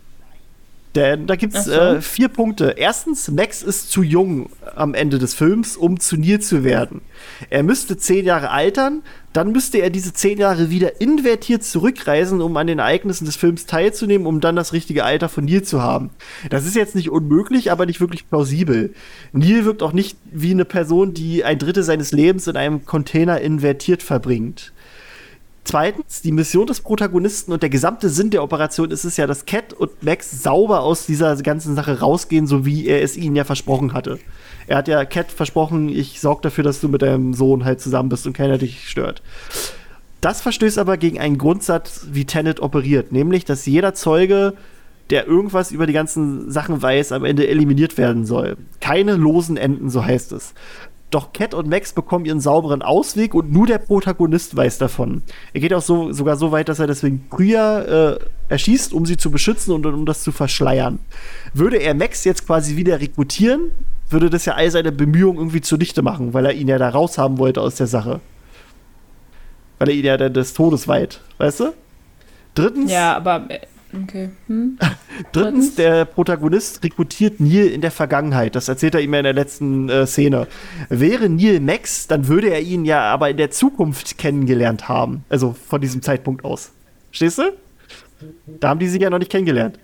[0.95, 1.73] Denn da gibt es so.
[1.73, 2.75] äh, vier Punkte.
[2.77, 7.01] Erstens, Max ist zu jung am Ende des Films, um zu Neil zu werden.
[7.49, 9.03] Er müsste zehn Jahre altern,
[9.33, 13.65] dann müsste er diese zehn Jahre wieder invertiert zurückreisen, um an den Ereignissen des Films
[13.65, 16.11] teilzunehmen, um dann das richtige Alter von Neil zu haben.
[16.51, 18.93] Das ist jetzt nicht unmöglich, aber nicht wirklich plausibel.
[19.33, 23.41] Neil wirkt auch nicht wie eine Person, die ein Drittel seines Lebens in einem Container
[23.41, 24.73] invertiert verbringt.
[25.65, 29.47] Zweitens, die Mission des Protagonisten und der gesamte Sinn der Operation ist es ja, dass
[29.47, 33.45] Cat und Max sauber aus dieser ganzen Sache rausgehen, so wie er es ihnen ja
[33.45, 34.19] versprochen hatte.
[34.67, 38.09] Er hat ja Cat versprochen, ich sorge dafür, dass du mit deinem Sohn halt zusammen
[38.09, 39.23] bist und keiner dich stört.
[40.21, 44.55] Das verstößt aber gegen einen Grundsatz, wie Tenet operiert, nämlich, dass jeder Zeuge,
[45.11, 48.57] der irgendwas über die ganzen Sachen weiß, am Ende eliminiert werden soll.
[48.81, 50.55] Keine losen Enden, so heißt es.
[51.13, 55.23] Doch Cat und Max bekommen ihren sauberen Ausweg und nur der Protagonist weiß davon.
[55.53, 58.19] Er geht auch so, sogar so weit, dass er deswegen Priya äh,
[58.49, 61.01] erschießt, um sie zu beschützen und um das zu verschleiern.
[61.53, 63.73] Würde er Max jetzt quasi wieder rekrutieren,
[64.09, 67.37] würde das ja all seine Bemühungen irgendwie zunichte machen, weil er ihn ja da raushaben
[67.37, 68.21] wollte aus der Sache.
[69.79, 71.75] Weil er ihn ja dann des Todes weiht, weißt du?
[72.55, 72.91] Drittens.
[72.91, 73.61] Ja, aber äh,
[73.95, 74.31] Okay.
[74.47, 74.79] Hm?
[75.33, 78.55] Drittens, der Protagonist rekrutiert Neil in der Vergangenheit.
[78.55, 80.49] Das erzählt er ihm ja in der letzten äh, Szene.
[80.89, 85.25] Wäre Neil Max, dann würde er ihn ja aber in der Zukunft kennengelernt haben.
[85.29, 86.73] Also von diesem Zeitpunkt aus.
[87.11, 87.53] Stehst du?
[88.47, 89.79] Da haben die sich ja noch nicht kennengelernt.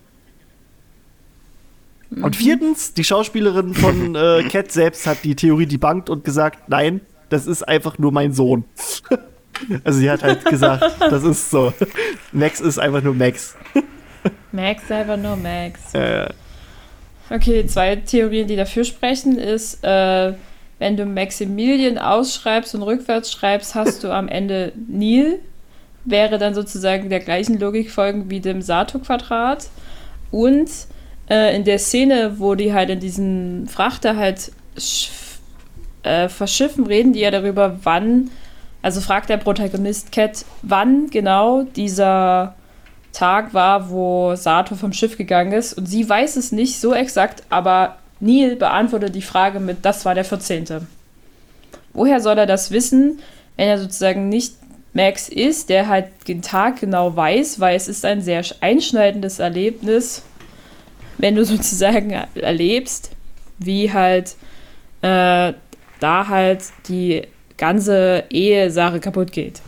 [2.10, 2.24] Mhm.
[2.24, 7.01] Und viertens, die Schauspielerin von äh, Cat selbst hat die Theorie debunked und gesagt, nein,
[7.28, 8.64] das ist einfach nur mein Sohn.
[9.85, 11.74] also sie hat halt gesagt, das ist so.
[12.32, 13.55] Max ist einfach nur Max.
[14.53, 15.95] Max einfach nur Max.
[15.95, 16.29] Äh.
[17.31, 20.33] Okay, zwei Theorien, die dafür sprechen, ist, äh,
[20.79, 25.41] wenn du Maximilian ausschreibst und rückwärts schreibst, hast du am Ende Neil.
[26.05, 29.69] Wäre dann sozusagen der gleichen Logik folgen wie dem Sato-Quadrat.
[30.31, 30.70] Und
[31.29, 34.53] äh, in der Szene, wo die halt in diesen Frachter halt
[36.03, 38.31] äh, verschiffen, reden die ja darüber, wann,
[38.81, 42.55] also fragt der Protagonist Cat, wann genau dieser
[43.19, 45.73] Tag war, wo Sato vom Schiff gegangen ist.
[45.74, 50.15] Und sie weiß es nicht so exakt, aber Neil beantwortet die Frage mit, das war
[50.15, 50.86] der 14.
[51.95, 53.19] Woher soll er das wissen,
[53.57, 54.55] wenn er sozusagen nicht
[54.93, 60.23] Max ist, der halt den Tag genau weiß, weil es ist ein sehr einschneidendes Erlebnis,
[61.19, 63.11] wenn du sozusagen erlebst,
[63.59, 64.36] wie halt
[65.03, 65.55] äh,
[65.99, 67.23] da halt die
[67.57, 69.61] ganze Ehesache kaputt geht.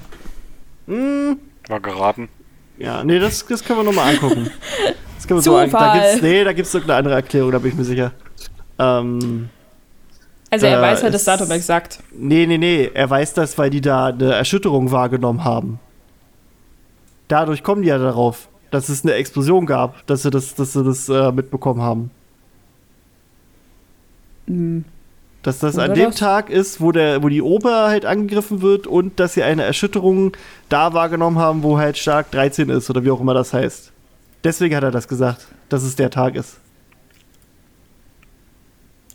[0.87, 2.29] War geraten.
[2.81, 4.51] Ja, nee, das, das können wir nochmal angucken.
[5.17, 7.59] Das können wir so an, da gibt's, nee, da gibt es eine andere Erklärung, da
[7.59, 8.13] bin ich mir sicher.
[8.79, 9.51] Ähm,
[10.49, 12.01] also er weiß halt das Datum exakt.
[12.13, 15.79] Nee, nee, nee, er weiß das, weil die da eine Erschütterung wahrgenommen haben.
[17.29, 20.83] Dadurch kommen die ja darauf, dass es eine Explosion gab, dass sie das, dass sie
[20.83, 22.11] das äh, mitbekommen haben.
[24.47, 24.87] Mhm.
[25.43, 26.17] Dass das an dem das?
[26.17, 30.37] Tag ist, wo, der, wo die Oper halt angegriffen wird und dass sie eine Erschütterung
[30.69, 33.91] da wahrgenommen haben, wo halt stark 13 ist oder wie auch immer das heißt.
[34.45, 36.59] Deswegen hat er das gesagt, dass es der Tag ist.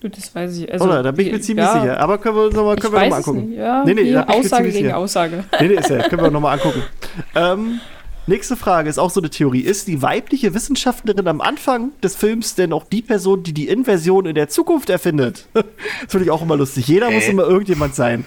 [0.01, 0.71] Gut, das weiß ich.
[0.71, 1.99] Also, Oder, da bin ich mir ziemlich ja, sicher.
[1.99, 3.53] Aber können wir uns nochmal noch angucken.
[3.53, 4.97] Ja, nee, nee, Aussage gegen sicher.
[4.97, 5.43] Aussage.
[5.59, 6.07] Nee, nee, ist ja.
[6.07, 6.83] Können wir nochmal angucken.
[7.35, 7.79] ähm,
[8.27, 9.59] Nächste Frage ist auch so eine Theorie.
[9.59, 14.25] Ist die weibliche Wissenschaftlerin am Anfang des Films denn auch die Person, die die Inversion
[14.25, 15.47] in der Zukunft erfindet?
[15.53, 15.63] das
[16.07, 16.87] finde ich auch immer lustig.
[16.87, 17.13] Jeder äh.
[17.13, 18.25] muss immer irgendjemand sein.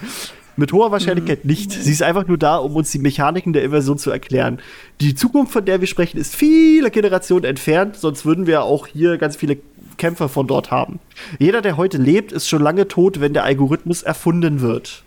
[0.56, 1.50] Mit hoher Wahrscheinlichkeit mhm.
[1.50, 1.72] nicht.
[1.72, 4.60] Sie ist einfach nur da, um uns die Mechaniken der Inversion zu erklären.
[5.00, 9.18] Die Zukunft, von der wir sprechen, ist viele Generationen entfernt, sonst würden wir auch hier
[9.18, 9.58] ganz viele
[9.96, 11.00] Kämpfer von dort haben.
[11.40, 15.02] Jeder, der heute lebt, ist schon lange tot, wenn der Algorithmus erfunden wird.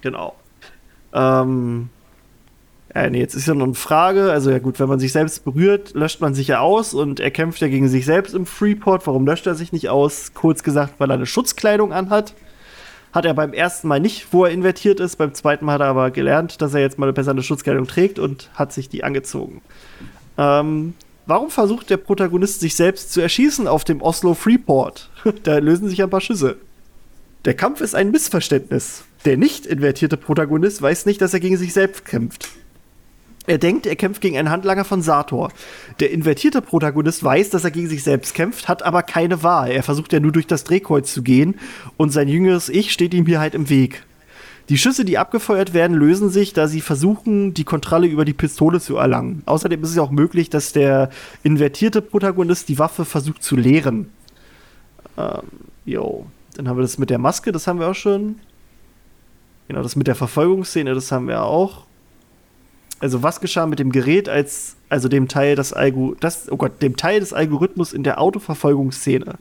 [0.00, 0.36] Genau.
[1.12, 1.88] Ähm,
[3.02, 4.30] ja, nee, jetzt ist ja noch eine Frage.
[4.32, 7.30] Also, ja, gut, wenn man sich selbst berührt, löscht man sich ja aus und er
[7.30, 9.06] kämpft ja gegen sich selbst im Freeport.
[9.06, 10.32] Warum löscht er sich nicht aus?
[10.32, 12.32] Kurz gesagt, weil er eine Schutzkleidung anhat.
[13.12, 15.16] Hat er beim ersten Mal nicht, wo er invertiert ist.
[15.16, 18.18] Beim zweiten Mal hat er aber gelernt, dass er jetzt mal eine bessere Schutzkleidung trägt
[18.18, 19.60] und hat sich die angezogen.
[20.38, 20.94] Ähm,
[21.26, 25.10] warum versucht der Protagonist sich selbst zu erschießen auf dem Oslo Freeport?
[25.42, 26.56] da lösen sich ein paar Schüsse.
[27.44, 29.04] Der Kampf ist ein Missverständnis.
[29.26, 32.48] Der nicht invertierte Protagonist weiß nicht, dass er gegen sich selbst kämpft.
[33.46, 35.52] Er denkt, er kämpft gegen einen Handlanger von Sator.
[36.00, 39.70] Der invertierte Protagonist weiß, dass er gegen sich selbst kämpft, hat aber keine Wahl.
[39.70, 41.56] Er versucht ja nur durch das Drehkreuz zu gehen
[41.96, 44.04] und sein jüngeres Ich steht ihm hier halt im Weg.
[44.68, 48.80] Die Schüsse, die abgefeuert werden, lösen sich, da sie versuchen, die Kontrolle über die Pistole
[48.80, 49.42] zu erlangen.
[49.46, 51.10] Außerdem ist es auch möglich, dass der
[51.44, 54.10] invertierte Protagonist die Waffe versucht zu leeren.
[55.16, 55.42] Ähm,
[55.84, 56.26] jo.
[56.56, 58.40] Dann haben wir das mit der Maske, das haben wir auch schon.
[59.68, 61.84] Genau, das mit der Verfolgungsszene, das haben wir auch.
[62.98, 66.80] Also was geschah mit dem Gerät als, also dem Teil des Algo, das, oh Gott,
[66.80, 69.34] dem Teil des Algorithmus in der Autoverfolgungsszene.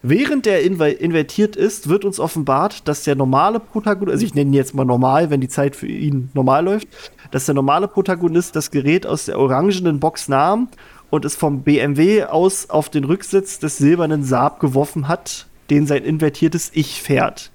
[0.00, 4.54] Während der invertiert ist, wird uns offenbart, dass der normale Protagonist, also ich nenne ihn
[4.54, 6.88] jetzt mal normal, wenn die Zeit für ihn normal läuft,
[7.32, 10.68] dass der normale Protagonist das Gerät aus der orangenen Box nahm
[11.10, 16.04] und es vom BMW aus auf den Rücksitz des silbernen Saab geworfen hat, den sein
[16.04, 17.50] invertiertes Ich fährt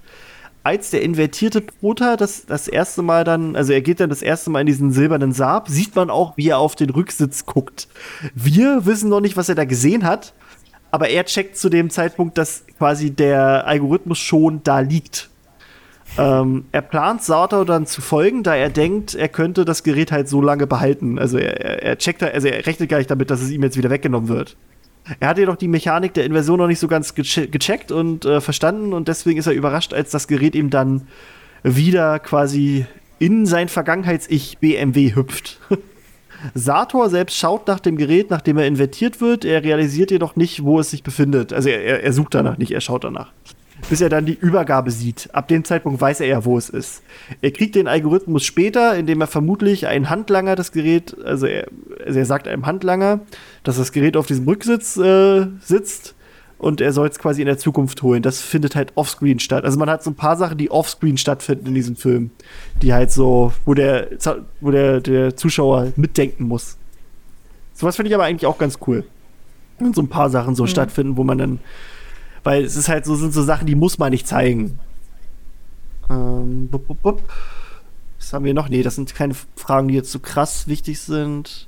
[0.64, 4.50] als der invertierte Prota das, das erste Mal dann, also er geht dann das erste
[4.50, 7.86] Mal in diesen silbernen Saab, sieht man auch, wie er auf den Rücksitz guckt.
[8.34, 10.32] Wir wissen noch nicht, was er da gesehen hat,
[10.90, 15.28] aber er checkt zu dem Zeitpunkt, dass quasi der Algorithmus schon da liegt.
[16.16, 20.28] Ähm, er plant Sato dann zu folgen, da er denkt, er könnte das Gerät halt
[20.28, 21.18] so lange behalten.
[21.18, 23.90] Also er, er checkt, also er rechnet gar nicht damit, dass es ihm jetzt wieder
[23.90, 24.56] weggenommen wird.
[25.20, 28.40] Er hat jedoch die Mechanik der Inversion noch nicht so ganz geche gecheckt und äh,
[28.40, 31.08] verstanden und deswegen ist er überrascht, als das Gerät ihm dann
[31.62, 32.86] wieder quasi
[33.18, 35.60] in sein Vergangenheits-Ich BMW hüpft.
[36.54, 39.44] Sator selbst schaut nach dem Gerät, nachdem er invertiert wird.
[39.44, 41.52] Er realisiert jedoch nicht, wo es sich befindet.
[41.52, 43.32] Also er, er sucht danach nicht, er schaut danach
[43.88, 45.28] bis er dann die Übergabe sieht.
[45.32, 47.02] Ab dem Zeitpunkt weiß er ja, wo es ist.
[47.42, 51.68] Er kriegt den Algorithmus später, indem er vermutlich einen Handlanger das Gerät, also er,
[52.04, 53.20] also er sagt einem Handlanger,
[53.62, 56.14] dass das Gerät auf diesem Rücksitz äh, sitzt
[56.58, 58.22] und er soll es quasi in der Zukunft holen.
[58.22, 59.64] Das findet halt offscreen statt.
[59.64, 62.30] Also man hat so ein paar Sachen, die offscreen stattfinden in diesem Film,
[62.80, 64.08] die halt so, wo der,
[64.60, 66.78] wo der, der Zuschauer mitdenken muss.
[67.74, 69.04] Sowas finde ich aber eigentlich auch ganz cool.
[69.78, 70.68] Und so ein paar Sachen so mhm.
[70.68, 71.58] stattfinden, wo man dann
[72.44, 74.78] weil es ist halt so, sind so Sachen, die muss man nicht zeigen.
[76.08, 77.22] Ähm, bup, bup, bup.
[78.18, 78.68] Was haben wir noch?
[78.68, 81.66] Nee, das sind keine Fragen, die jetzt so krass wichtig sind.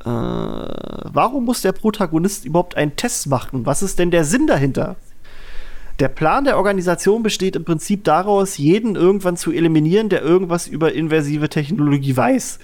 [0.00, 3.66] Äh, warum muss der Protagonist überhaupt einen Test machen?
[3.66, 4.96] Was ist denn der Sinn dahinter?
[5.98, 10.92] Der Plan der Organisation besteht im Prinzip daraus, jeden irgendwann zu eliminieren, der irgendwas über
[10.92, 12.58] inversive Technologie weiß.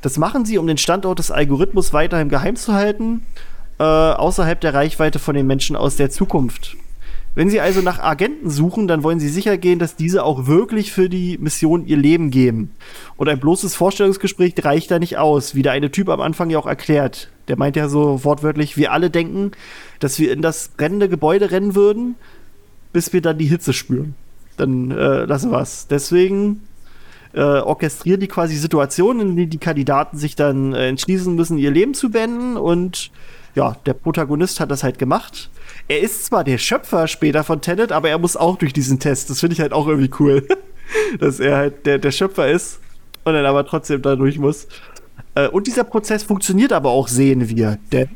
[0.00, 3.22] Das machen sie, um den Standort des Algorithmus weiterhin geheim zu halten
[3.78, 6.76] äh, außerhalb der Reichweite von den Menschen aus der Zukunft.
[7.34, 10.90] Wenn Sie also nach Agenten suchen, dann wollen Sie sicher gehen, dass diese auch wirklich
[10.92, 12.72] für die Mission ihr Leben geben.
[13.16, 16.58] Und ein bloßes Vorstellungsgespräch reicht da nicht aus, wie der eine Typ am Anfang ja
[16.58, 17.30] auch erklärt.
[17.46, 19.52] Der meint ja so wortwörtlich, wir alle denken,
[20.00, 22.16] dass wir in das brennende Gebäude rennen würden,
[22.92, 24.16] bis wir dann die Hitze spüren.
[24.56, 25.86] Dann äh, lassen wir's.
[25.86, 26.62] Deswegen
[27.34, 31.70] äh, orchestrieren die quasi Situationen, in denen die Kandidaten sich dann äh, entschließen müssen, ihr
[31.70, 33.12] Leben zu beenden und
[33.54, 35.50] ja, der Protagonist hat das halt gemacht.
[35.88, 39.30] Er ist zwar der Schöpfer später von Tenet, aber er muss auch durch diesen Test.
[39.30, 40.46] Das finde ich halt auch irgendwie cool.
[41.18, 42.80] Dass er halt der, der Schöpfer ist
[43.24, 44.68] und dann aber trotzdem da durch muss.
[45.34, 47.78] Äh, und dieser Prozess funktioniert aber auch, sehen wir.
[47.92, 48.08] Denn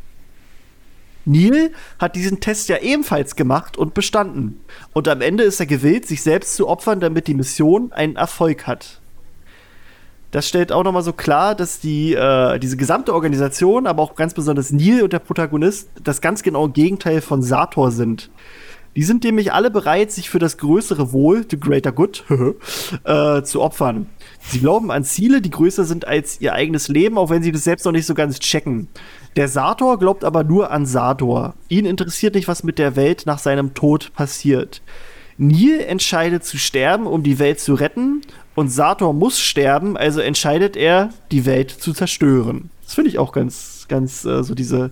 [1.24, 4.60] Neil hat diesen Test ja ebenfalls gemacht und bestanden.
[4.92, 8.66] Und am Ende ist er gewillt, sich selbst zu opfern, damit die Mission einen Erfolg
[8.66, 9.01] hat.
[10.32, 14.32] Das stellt auch nochmal so klar, dass die, äh, diese gesamte Organisation, aber auch ganz
[14.32, 18.30] besonders Neil und der Protagonist, das ganz genaue Gegenteil von Sator sind.
[18.96, 22.24] Die sind nämlich alle bereit, sich für das größere Wohl, the greater good,
[23.04, 24.06] äh, zu opfern.
[24.40, 27.64] Sie glauben an Ziele, die größer sind als ihr eigenes Leben, auch wenn sie das
[27.64, 28.88] selbst noch nicht so ganz checken.
[29.36, 31.54] Der Sator glaubt aber nur an Sator.
[31.68, 34.80] Ihn interessiert nicht, was mit der Welt nach seinem Tod passiert.
[35.38, 38.22] Neil entscheidet zu sterben, um die Welt zu retten,
[38.54, 42.70] und Sator muss sterben, also entscheidet er, die Welt zu zerstören.
[42.84, 44.90] Das finde ich auch ganz, ganz äh, so diese.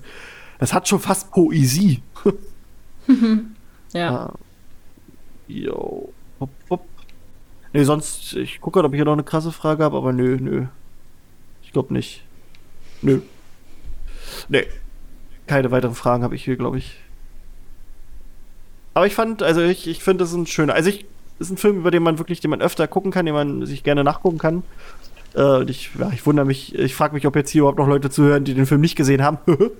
[0.59, 2.03] Das hat schon fast Poesie.
[3.93, 4.27] ja.
[4.27, 4.32] Uh,
[5.49, 6.12] yo.
[6.39, 6.85] Hopp, hopp.
[7.73, 10.39] Nee, sonst, ich gucke gerade, ob ich hier noch eine krasse Frage habe, aber nö,
[10.41, 10.66] nö.
[11.62, 12.24] Ich glaube nicht.
[13.03, 13.20] Nö.
[14.49, 14.66] Nee.
[15.47, 16.97] Keine weiteren Fragen habe ich hier, glaube ich.
[18.95, 20.74] Aber ich fand, also ich, ich finde, das ein schöner.
[20.74, 21.07] Also ich,
[21.41, 23.83] ist ein Film, über den man wirklich, den man öfter gucken kann, den man sich
[23.83, 24.62] gerne nachgucken kann.
[25.37, 28.11] Äh, ich, ja, ich wundere mich, ich frage mich, ob jetzt hier überhaupt noch Leute
[28.11, 29.39] zuhören, die den Film nicht gesehen haben.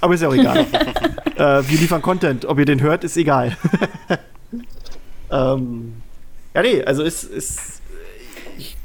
[0.00, 0.58] Aber ist ja auch egal.
[1.36, 2.46] äh, wir liefern Content.
[2.46, 3.56] Ob ihr den hört, ist egal.
[5.30, 5.94] ähm,
[6.54, 7.82] ja, nee, also ist, ist
[8.58, 8.76] ich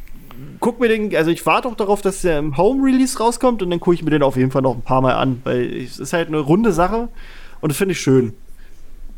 [0.59, 3.79] guck mir den, also ich warte auch darauf, dass der im Home-Release rauskommt und dann
[3.79, 6.13] gucke ich mir den auf jeden Fall noch ein paar Mal an, weil es ist
[6.13, 7.09] halt eine runde Sache
[7.61, 8.33] und das finde ich schön.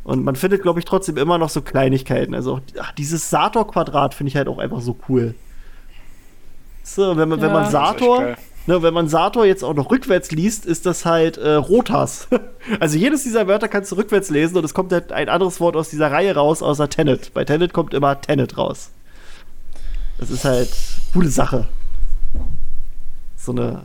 [0.08, 2.34] Und man findet, glaube ich, trotzdem immer noch so Kleinigkeiten.
[2.34, 5.36] Also ach, dieses Sator-Quadrat finde ich halt auch einfach so cool.
[6.82, 10.32] So, wenn man, ja, wenn man Sator, ne, wenn man Sator jetzt auch noch rückwärts
[10.32, 12.30] liest, ist das halt äh, Rotas.
[12.80, 15.76] also jedes dieser Wörter kannst du rückwärts lesen und es kommt halt ein anderes Wort
[15.76, 17.34] aus dieser Reihe raus, außer Tenet.
[17.34, 18.92] Bei Tenet kommt immer Tenet raus.
[20.20, 20.70] Das ist halt
[21.12, 21.68] coole Sache.
[23.36, 23.84] So eine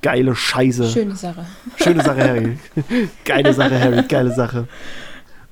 [0.00, 0.90] geile Scheiße.
[0.90, 1.44] Schöne Sache.
[1.74, 2.58] Schöne Sache, Harry.
[3.24, 4.04] geile Sache, Harry.
[4.04, 4.68] Geile Sache.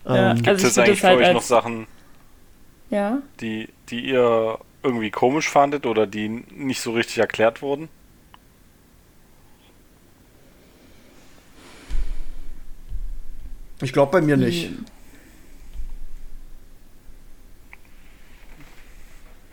[0.06, 1.86] Ja, ähm, Gibt also es eigentlich für halt euch noch Sachen,
[2.90, 3.22] ja?
[3.40, 7.88] die, die ihr irgendwie komisch fandet oder die nicht so richtig erklärt wurden?
[13.80, 14.70] Ich glaube bei mir nicht.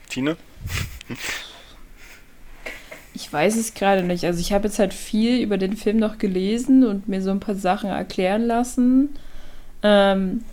[0.09, 0.37] Tine?
[3.13, 4.25] Ich weiß es gerade nicht.
[4.25, 7.39] Also ich habe jetzt halt viel über den Film noch gelesen und mir so ein
[7.39, 9.09] paar Sachen erklären lassen.
[9.83, 10.43] Ähm,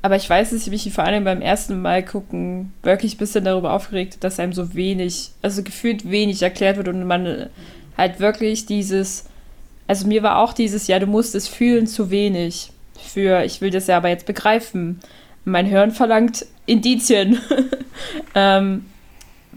[0.00, 3.44] aber ich weiß, dass ich mich vor allem beim ersten Mal gucken wirklich ein bisschen
[3.44, 7.48] darüber aufgeregt, dass einem so wenig, also gefühlt wenig erklärt wird und man
[7.96, 9.24] halt wirklich dieses,
[9.88, 12.70] also mir war auch dieses, ja, du musst es fühlen, zu wenig.
[12.98, 15.00] Für, ich will das ja aber jetzt begreifen.
[15.44, 17.40] Mein Hirn verlangt Indizien,
[18.34, 18.86] ähm,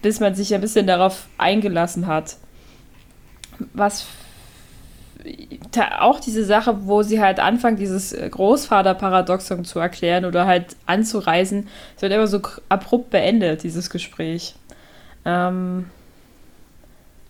[0.01, 2.37] bis man sich ein bisschen darauf eingelassen hat.
[3.73, 4.05] Was
[5.99, 12.01] auch diese Sache, wo sie halt anfangen, dieses Großvaterparadoxon zu erklären oder halt anzureisen, es
[12.01, 14.55] wird immer so abrupt beendet, dieses Gespräch.
[15.25, 15.85] Ähm,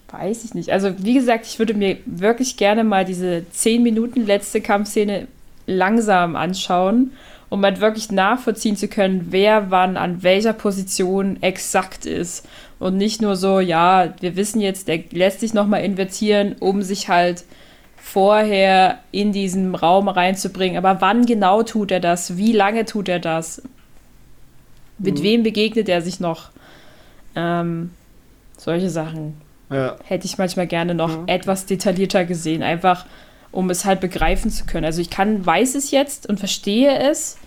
[0.10, 0.72] weiß ich nicht.
[0.72, 5.28] Also, wie gesagt, ich würde mir wirklich gerne mal diese 10 Minuten letzte Kampfszene
[5.68, 7.12] langsam anschauen,
[7.50, 12.48] um halt wirklich nachvollziehen zu können, wer wann an welcher Position exakt ist.
[12.80, 17.10] Und nicht nur so, ja, wir wissen jetzt, der lässt sich nochmal invertieren, um sich
[17.10, 17.44] halt
[18.02, 20.84] vorher in diesen Raum reinzubringen.
[20.84, 22.36] Aber wann genau tut er das?
[22.36, 23.62] Wie lange tut er das?
[24.98, 25.24] Mit mhm.
[25.24, 26.50] wem begegnet er sich noch?
[27.36, 27.92] Ähm,
[28.58, 29.96] solche Sachen ja.
[30.04, 31.28] hätte ich manchmal gerne noch mhm.
[31.28, 33.06] etwas detaillierter gesehen, einfach
[33.52, 34.86] um es halt begreifen zu können.
[34.86, 37.38] Also ich kann, weiß es jetzt und verstehe es,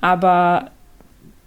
[0.00, 0.70] aber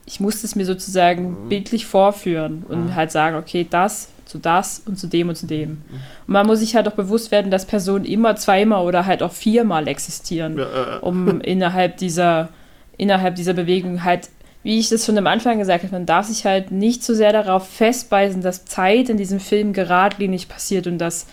[0.05, 1.49] ich muss es mir sozusagen mhm.
[1.49, 2.95] bildlich vorführen und mhm.
[2.95, 5.81] halt sagen, okay, das zu das und zu dem und zu dem.
[6.27, 9.31] Und man muss sich halt auch bewusst werden, dass Personen immer zweimal oder halt auch
[9.31, 12.49] viermal existieren, ja, äh, um innerhalb dieser,
[12.97, 14.29] innerhalb dieser Bewegung halt,
[14.63, 17.31] wie ich das schon am Anfang gesagt habe, man darf sich halt nicht so sehr
[17.31, 21.27] darauf festbeißen, dass Zeit in diesem Film geradlinig passiert und dass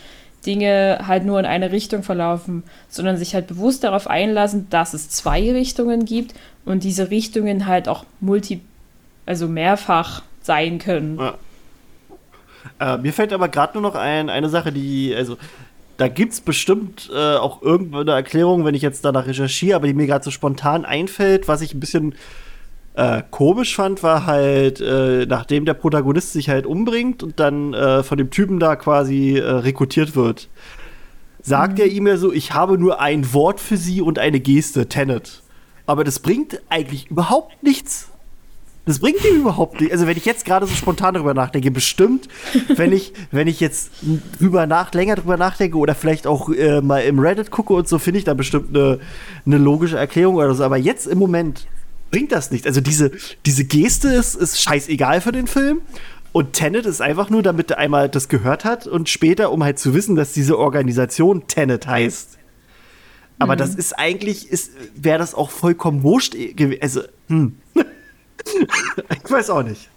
[0.44, 5.08] Dinge halt nur in eine Richtung verlaufen, sondern sich halt bewusst darauf einlassen, dass es
[5.08, 6.34] zwei Richtungen gibt
[6.66, 8.60] und diese Richtungen halt auch multi,
[9.24, 11.18] also mehrfach sein können.
[11.18, 11.38] Ja.
[12.78, 15.36] Äh, mir fällt aber gerade nur noch ein, eine Sache, die, also,
[15.96, 19.94] da gibt es bestimmt äh, auch irgendeine Erklärung, wenn ich jetzt danach recherchiere, aber die
[19.94, 22.14] mir gerade so spontan einfällt, was ich ein bisschen
[22.94, 28.02] äh, komisch fand, war halt, äh, nachdem der Protagonist sich halt umbringt und dann äh,
[28.02, 30.48] von dem Typen da quasi äh, rekrutiert wird,
[31.42, 31.80] sagt mhm.
[31.80, 35.42] er ihm ja so, ich habe nur ein Wort für sie und eine Geste, Tenet.
[35.86, 38.10] Aber das bringt eigentlich überhaupt nichts.
[38.86, 39.92] Das bringt ihm überhaupt nicht.
[39.92, 42.28] Also wenn ich jetzt gerade so spontan darüber nachdenke, bestimmt,
[42.68, 43.90] wenn ich, wenn ich jetzt
[44.38, 47.98] drüber nach, länger drüber nachdenke oder vielleicht auch äh, mal im Reddit gucke und so,
[47.98, 48.98] finde ich da bestimmt eine,
[49.44, 50.64] eine logische Erklärung oder so.
[50.64, 51.66] Aber jetzt im Moment
[52.10, 52.66] bringt das nicht.
[52.66, 53.12] Also diese,
[53.46, 55.82] diese Geste ist, ist scheißegal für den Film.
[56.32, 59.78] Und Tenet ist einfach nur, damit er einmal das gehört hat und später, um halt
[59.78, 62.38] zu wissen, dass diese Organisation Tenet heißt.
[63.40, 63.58] Aber mhm.
[63.58, 66.78] das ist eigentlich, ist, wäre das auch vollkommen wurscht gewesen.
[66.80, 67.56] Also, hm.
[69.24, 69.88] ich weiß auch nicht.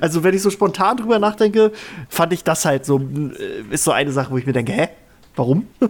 [0.00, 1.72] Also, wenn ich so spontan drüber nachdenke,
[2.08, 4.88] fand ich das halt so, äh, ist so eine Sache, wo ich mir denke, hä?
[5.34, 5.66] Warum?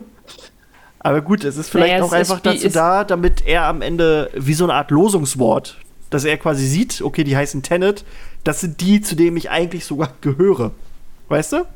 [0.99, 4.55] Aber gut, es ist vielleicht naja, auch einfach dazu da, damit er am Ende wie
[4.55, 5.79] so eine Art Losungswort,
[6.11, 8.05] dass er quasi sieht, okay, die heißen Tenet,
[8.43, 10.73] das sind die, zu denen ich eigentlich sogar gehöre.
[11.29, 11.67] Weißt du?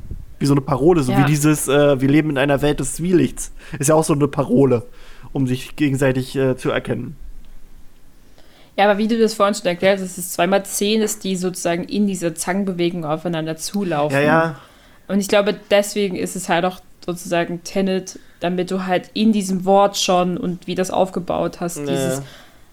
[0.41, 1.19] Wie so eine Parole, so ja.
[1.19, 3.53] wie dieses, äh, wir leben in einer Welt des Zwielichts.
[3.79, 4.87] Ist ja auch so eine Parole,
[5.33, 7.17] um sich gegenseitig äh, zu erkennen.
[8.81, 11.85] Ja, aber wie du das vorhin schon erklärt hast, es zweimal zehn ist, die sozusagen
[11.85, 14.17] in dieser Zangenbewegung aufeinander zulaufen.
[14.17, 14.61] Ja, ja.
[15.07, 19.67] Und ich glaube, deswegen ist es halt auch sozusagen Tenet, damit du halt in diesem
[19.67, 21.85] Wort schon und wie das aufgebaut hast, Ja.
[21.85, 22.23] dieses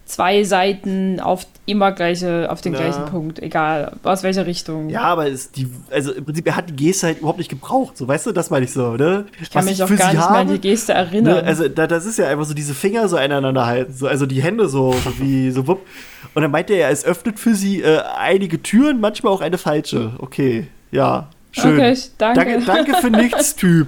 [0.07, 2.79] zwei Seiten auf immer gleiche, auf den Ja.
[2.79, 4.89] gleichen Punkt, egal aus welcher Richtung.
[4.89, 7.97] Ja, aber es, die, also im Prinzip, er hat die Geste halt überhaupt nicht gebraucht.
[7.97, 9.25] So, weißt du, das meine ich so, ne?
[9.41, 11.35] ich kann mich auch gar nicht mehr an die Geste erinnern.
[11.35, 14.25] Ne, also da, das ist ja einfach so diese Finger so aneinander halten, so, also
[14.25, 15.85] die Hände so wie so wupp.
[16.33, 20.13] Und dann meinte er, es öffnet für sie äh, einige Türen, manchmal auch eine falsche.
[20.19, 21.73] Okay, ja, schön.
[21.73, 22.39] Okay, danke.
[22.45, 23.87] danke, danke für nichts, Typ.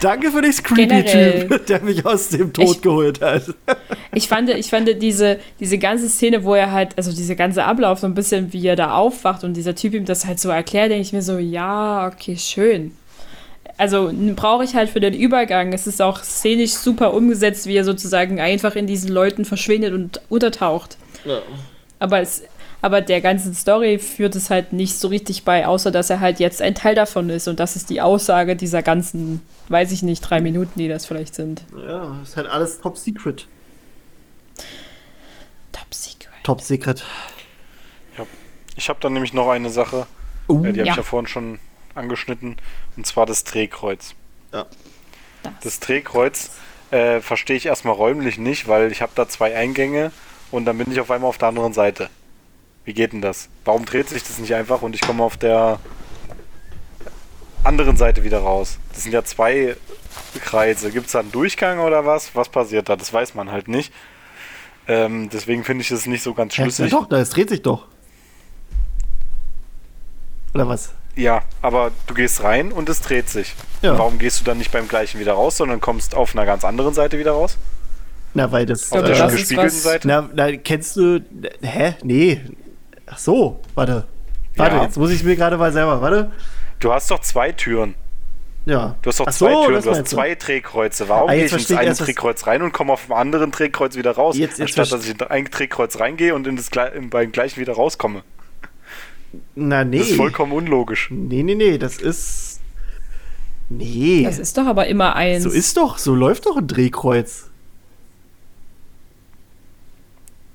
[0.00, 1.48] Danke für nichts, creepy Generell.
[1.48, 3.42] Typ, der mich aus dem Tod Ich- geholt hat.
[4.12, 7.98] Ich fand, ich fand diese, diese ganze Szene, wo er halt, also dieser ganze Ablauf,
[7.98, 10.90] so ein bisschen, wie er da aufwacht und dieser Typ ihm das halt so erklärt,
[10.90, 12.92] denke ich mir so, ja, okay, schön.
[13.76, 15.72] Also brauche ich halt für den Übergang.
[15.72, 20.20] Es ist auch szenisch super umgesetzt, wie er sozusagen einfach in diesen Leuten verschwindet und
[20.28, 20.96] untertaucht.
[22.00, 22.42] Aber, es,
[22.80, 26.38] aber der ganzen Story führt es halt nicht so richtig bei, außer dass er halt
[26.40, 27.48] jetzt ein Teil davon ist.
[27.48, 31.34] Und das ist die Aussage dieser ganzen, weiß ich nicht, drei Minuten, die das vielleicht
[31.34, 31.62] sind.
[31.86, 33.46] Ja, ist halt alles top secret.
[35.72, 36.30] Top Secret.
[36.44, 37.04] Top secret.
[38.76, 40.06] Ich habe dann nämlich noch eine Sache,
[40.48, 40.92] Uh, äh, die habe Ja.
[40.92, 41.58] ich ja vorhin schon
[41.94, 42.56] angeschnitten,
[42.96, 44.14] und zwar das Drehkreuz.
[44.50, 44.66] Das.
[45.62, 46.50] Das Drehkreuz
[46.90, 50.10] äh, verstehe ich erstmal räumlich nicht, weil ich habe da zwei Eingänge
[50.50, 52.08] und dann bin ich auf einmal auf der anderen Seite.
[52.88, 53.50] Wie geht denn das?
[53.66, 55.78] Warum dreht sich das nicht einfach und ich komme auf der
[57.62, 58.78] anderen Seite wieder raus?
[58.94, 59.76] Das sind ja zwei
[60.40, 60.90] Kreise.
[60.90, 62.34] Gibt es da einen Durchgang oder was?
[62.34, 62.96] Was passiert da?
[62.96, 63.92] Das weiß man halt nicht.
[64.86, 66.90] Ähm, deswegen finde ich es nicht so ganz ja, schlüssig.
[66.90, 67.88] doch, da, es dreht sich doch.
[70.54, 70.94] Oder was?
[71.14, 73.54] Ja, aber du gehst rein und es dreht sich.
[73.82, 73.98] Ja.
[73.98, 76.94] Warum gehst du dann nicht beim gleichen wieder raus, sondern kommst auf einer ganz anderen
[76.94, 77.58] Seite wieder raus?
[78.32, 78.90] Na, weil das.
[78.92, 80.08] Auf der ist gespiegelten Seite?
[80.08, 81.22] Na, na, kennst du.
[81.60, 81.96] Hä?
[82.02, 82.40] Nee.
[83.10, 84.04] Ach so, warte.
[84.56, 84.82] Warte, Ja.
[84.82, 86.00] jetzt muss ich mir gerade mal selber.
[86.02, 86.30] Warte.
[86.80, 87.94] Du hast doch zwei Türen.
[88.66, 88.96] Ja.
[89.02, 91.08] Du hast doch Ach zwei so, Türen, du hast zwei Drehkreuze.
[91.08, 94.12] Warum Ah, gehe ich ins eine Drehkreuz rein und komme auf dem anderen Drehkreuz wieder
[94.12, 97.32] raus, Jetzt- jetzt anstatt dass ich in ein Drehkreuz reingehe und in das, in- beim
[97.32, 98.22] gleichen wieder rauskomme?
[99.54, 99.98] Na, nee.
[99.98, 101.08] Das ist vollkommen unlogisch.
[101.10, 102.60] Nee, nee, nee, das ist.
[103.70, 104.22] Nee.
[104.24, 105.44] Das ist doch aber immer eins.
[105.44, 107.47] so ist doch, so läuft doch ein Drehkreuz.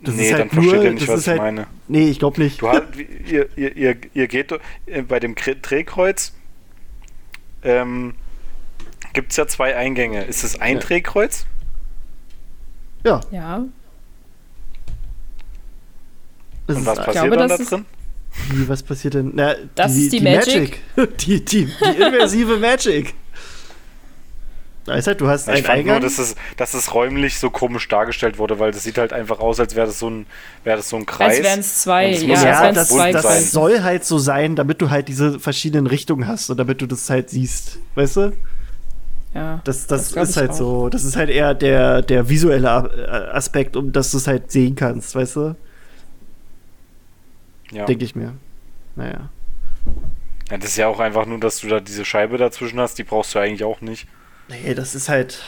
[0.04, 1.68] Das nee, ist halt dann versteht nur- ihr nicht, was ich halt- meine.
[1.88, 2.62] Nee, ich glaube nicht.
[2.62, 4.52] Du hast, ihr, ihr, ihr, ihr geht
[4.86, 6.34] äh, bei dem Kre- Drehkreuz
[7.64, 8.14] ähm,
[9.14, 10.24] gibt es ja zwei Eingänge.
[10.26, 10.80] Ist es ein Ja.
[10.82, 11.46] Drehkreuz?
[13.06, 13.64] Ja, Ja.
[16.68, 17.86] das Und was passiert glaube, dann da drin?
[18.52, 19.32] Wie, was passiert denn?
[19.36, 20.80] Na, Das ist die Magic.
[21.20, 21.68] die, die, die
[22.02, 23.14] immersive Magic.
[24.88, 25.94] Ist halt, du hast Ja, ich einen fand Eingang.
[25.96, 29.40] nur, dass es, dass es räumlich so komisch dargestellt wurde, weil das sieht halt einfach
[29.40, 30.26] aus, als wäre das so ein,
[30.66, 31.38] wäre das so ein Kreis.
[31.38, 33.42] Als wären es zwei, Und es ja, ja, das, zwei das sein.
[33.44, 37.10] Soll halt so sein, damit du halt diese verschiedenen Richtungen hast und damit du das
[37.10, 37.80] halt siehst.
[37.96, 38.34] Weißt du?
[39.34, 39.62] Ja.
[39.64, 40.56] Das, das, glaub ist halt auch.
[40.56, 40.90] so.
[40.90, 44.76] Das ist halt eher der, der visuelle äh, Aspekt, um dass du es halt sehen
[44.76, 45.56] kannst, weißt du?
[47.72, 47.86] Ja.
[47.86, 48.34] Denke ich mir.
[48.96, 49.30] Naja.
[50.52, 53.04] ja, das ist ja auch einfach nur, dass du da diese Scheibe dazwischen hast, die
[53.04, 54.08] brauchst du eigentlich auch nicht.
[54.50, 55.42] Nee, das ist halt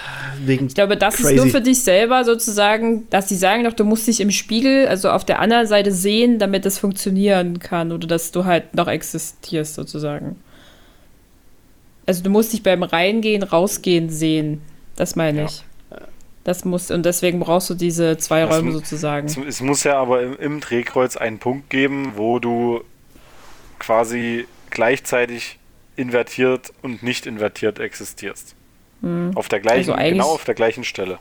[0.46, 0.68] wegen.
[0.68, 1.36] Ich glaube, das Crazy.
[1.36, 4.88] ist nur für dich selber sozusagen, dass die sagen doch, du musst dich im Spiegel,
[4.88, 8.88] also auf der anderen Seite sehen, damit das funktionieren kann oder dass du halt noch
[8.88, 10.38] existierst sozusagen.
[12.06, 14.62] Also du musst dich beim Reingehen, Rausgehen sehen.
[14.96, 15.46] Das meine Ja.
[15.46, 15.64] ich.
[16.46, 19.26] Das muss, und deswegen brauchst du diese zwei Das Räume sozusagen.
[19.28, 22.82] Es, es muss ja aber im, im Drehkreuz einen Punkt geben, wo du
[23.80, 25.58] quasi gleichzeitig
[25.96, 28.55] invertiert und nicht invertiert existierst.
[29.36, 31.20] Auf der gleichen, Also genau auf der gleichen Stelle.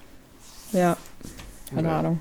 [0.72, 0.96] Ja.
[1.74, 1.98] Keine Ja.
[1.98, 2.20] Ahnung.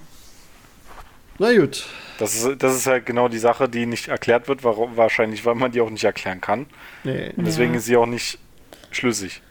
[1.39, 1.85] Na gut.
[2.19, 5.55] Das ist, das ist halt genau die Sache, die nicht erklärt wird, warum, wahrscheinlich, weil
[5.55, 6.67] man die auch nicht erklären kann.
[7.03, 7.31] Nee.
[7.35, 7.77] Und deswegen Ja.
[7.79, 8.37] ist sie auch nicht
[8.91, 9.41] schlüssig.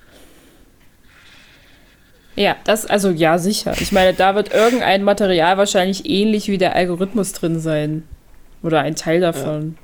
[2.36, 3.74] Ja, das, also ja, sicher.
[3.80, 8.04] Ich meine, da wird irgendein Material wahrscheinlich ähnlich wie der Algorithmus drin sein.
[8.62, 9.76] Oder ein Teil davon.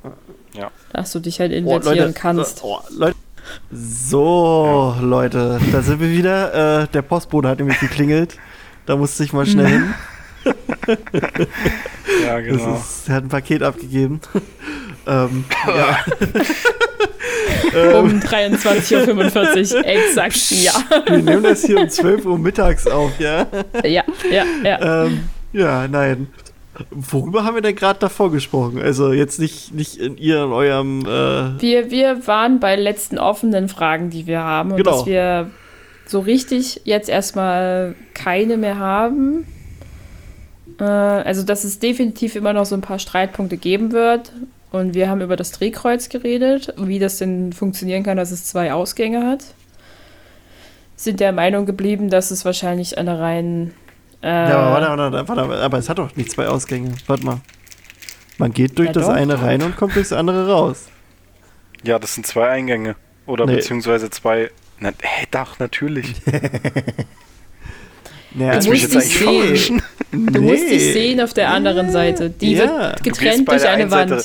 [0.55, 0.71] Ja.
[0.93, 2.63] Dass du dich halt Oh, invertieren kannst.
[2.63, 3.17] Oh, Leute.
[3.71, 6.83] So, Leute, da sind wir wieder.
[6.83, 8.37] Äh, der Postbote hat nämlich geklingelt.
[8.87, 9.95] Da musste ich mal schnell hin.
[12.25, 12.77] Ja, genau.
[12.77, 14.21] ist, er hat ein Paket abgegeben.
[15.07, 15.99] ähm, ja.
[17.75, 20.73] Um 23.45 Uhr, exakt, ja.
[21.07, 23.47] Wir nehmen das hier um 12 Uhr mittags auf, ja?
[23.85, 25.05] Ja, ja, ja.
[25.05, 26.29] Ähm, ja, nein.
[26.91, 28.81] Worüber haben wir denn gerade davor gesprochen?
[28.81, 31.01] Also jetzt nicht, nicht in ihr, in eurem.
[31.03, 34.71] Äh, Wir, wir waren bei letzten offenen Fragen, die wir haben.
[34.73, 34.91] Und Genau.
[34.93, 35.51] dass wir
[36.07, 39.47] so richtig jetzt erstmal keine mehr haben.
[40.81, 44.33] Äh, also, dass es definitiv immer noch so ein paar Streitpunkte geben wird.
[44.71, 48.73] Und wir haben über das Drehkreuz geredet, wie das denn funktionieren kann, dass es zwei
[48.73, 49.45] Ausgänge hat.
[50.95, 53.73] Sind der Meinung geblieben, dass es wahrscheinlich eine rein.
[54.23, 56.95] Äh, Ja, aber, warte, warte, warte, warte, aber es hat doch nicht zwei Ausgänge.
[57.07, 57.41] Warte mal.
[58.39, 59.13] Man geht durch Ja, das doch.
[59.13, 60.87] eine rein und kommt durchs andere raus.
[61.85, 62.97] Ja, das sind zwei Eingänge.
[63.27, 63.57] Oder Nee.
[63.57, 64.51] beziehungsweise zwei.
[64.81, 66.15] Na, hä, doch, natürlich.
[68.35, 69.83] Naja, Du musst du jetzt dich eigentlich sehen.
[70.13, 72.31] Du musst dich sehen auf der anderen Seite.
[72.31, 72.65] Die Ja.
[72.91, 74.11] wird getrennt durch eine Wand.
[74.11, 74.25] Seite-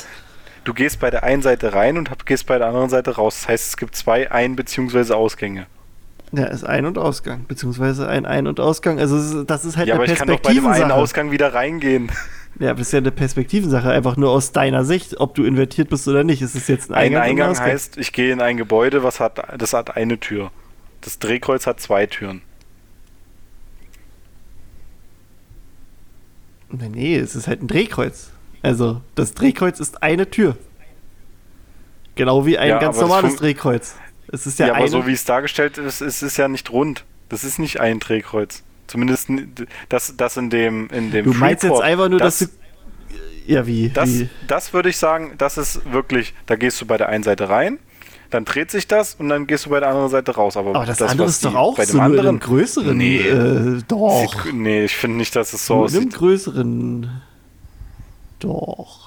[0.65, 3.39] Du gehst bei der einen Seite rein und hab, gehst bei der anderen Seite raus.
[3.41, 5.13] Das heißt, es gibt zwei Ein- bzw.
[5.13, 5.67] Ausgänge.
[6.35, 8.99] Ja, ist Ein- und Ausgang, beziehungsweise ein Ein- und Ausgang.
[8.99, 10.99] Also das ist halt Ja, aber eine ich kann doch bei dem einen Perspektivensache.
[11.01, 12.11] Ausgang wieder reingehen.
[12.59, 15.89] Ja, aber das ist ja eine Perspektivensache, einfach nur aus deiner Sicht, ob du invertiert
[15.89, 16.39] bist oder nicht.
[16.43, 17.67] Es ist jetzt ein Ein Eingang, und Eingang Ausgang.
[17.71, 20.51] heißt, ich gehe in ein Gebäude, was hat, das hat eine Tür.
[21.01, 22.43] Das Drehkreuz hat zwei Türen.
[26.69, 28.29] Nee, Nee, es ist halt ein Drehkreuz.
[28.61, 30.55] Also, das Drehkreuz ist eine Tür.
[32.15, 33.95] Genau wie ein Ja, ganz aber normales Drehkreuz.
[34.33, 37.05] Es ist Ja, ja, aber so wie es dargestellt ist, ist es ja nicht rund.
[37.29, 38.63] Das ist nicht ein Drehkreuz.
[38.87, 39.29] Zumindest
[39.89, 41.83] das, das in dem in dem du meinst jetzt Freeport.
[41.83, 42.55] einfach nur, das, dass du.
[43.45, 43.89] Ja, wie?
[43.89, 44.29] das, wie?
[44.47, 47.77] das würde ich sagen, das ist wirklich, da gehst du bei der einen Seite rein,
[48.31, 50.57] dann dreht sich das und dann gehst du bei der anderen Seite raus.
[50.57, 52.97] Aber, Aber das, andere was ist doch auch bei so dem in anderen größeren.
[52.97, 53.19] Nee.
[53.19, 54.33] Äh, doch.
[54.43, 56.17] Sieht, nee, ich finde nicht, dass es so nur in einem aussieht.
[56.17, 57.21] größeren.
[58.39, 59.02] Doch.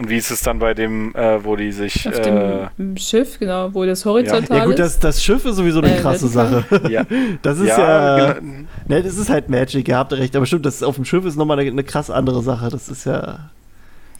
[0.00, 2.96] Und wie ist es dann bei dem, äh, wo die sich Auf äh, dem im
[2.96, 4.80] Schiff, genau, wo das horizontal Ja, gut, ist.
[4.80, 6.26] das, das Schiff ist sowieso eine Äh, krasse.
[6.28, 6.64] Sache.
[6.88, 7.04] ja,
[7.42, 8.32] Das ist ja.
[8.32, 8.46] genau.
[8.88, 10.34] Ne, das ist halt Magic, ihr habt recht.
[10.34, 12.70] Aber stimmt, das auf dem Schiff ist nochmal eine, eine krass andere Sache.
[12.70, 13.50] Das ist ja.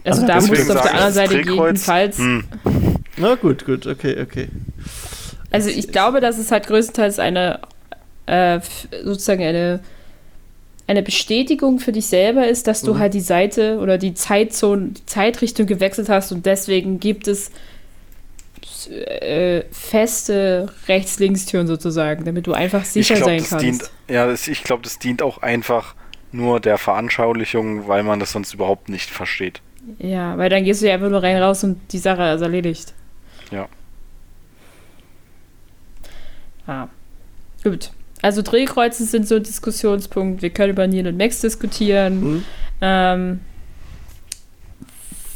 [0.05, 2.19] also Also da musst du auf der anderen Seite jedenfalls.
[2.19, 2.45] hm.
[3.17, 4.49] Na gut, gut, okay, okay.
[5.51, 7.59] Also ich glaube, dass es halt größtenteils eine
[8.27, 8.61] äh,
[9.03, 9.81] sozusagen eine
[10.91, 12.99] eine Bestätigung für dich selber ist, dass du Mhm.
[12.99, 17.53] halt die Seite oder die Zeitzone, die Zeitrichtung gewechselt hast und deswegen gibt es
[18.91, 23.65] äh, feste Rechts-Links-Türen sozusagen, damit du einfach sicher ich glaub, sein kannst.
[23.65, 25.95] Dient, ja, das, ich glaube, das dient auch einfach
[26.33, 29.61] nur der Veranschaulichung, weil man das sonst überhaupt nicht versteht.
[29.99, 32.95] Ja, weil dann gehst du ja einfach nur rein raus und die Sache ist erledigt.
[33.53, 33.69] Ja.
[36.67, 36.89] Ah.
[37.63, 37.91] Gut.
[38.23, 40.43] Also Drehkreuze sind so ein Diskussionspunkt.
[40.43, 42.21] Wir können über Neil und Max diskutieren.
[42.21, 42.45] Mhm.
[42.81, 43.41] Ähm,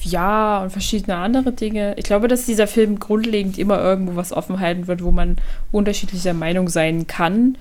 [0.03, 1.95] ja, und verschiedene andere Dinge.
[1.97, 5.37] Ich glaube, dass dieser Film grundlegend immer irgendwo was offen halten wird, wo man
[5.73, 7.57] unterschiedlicher Meinung sein kann.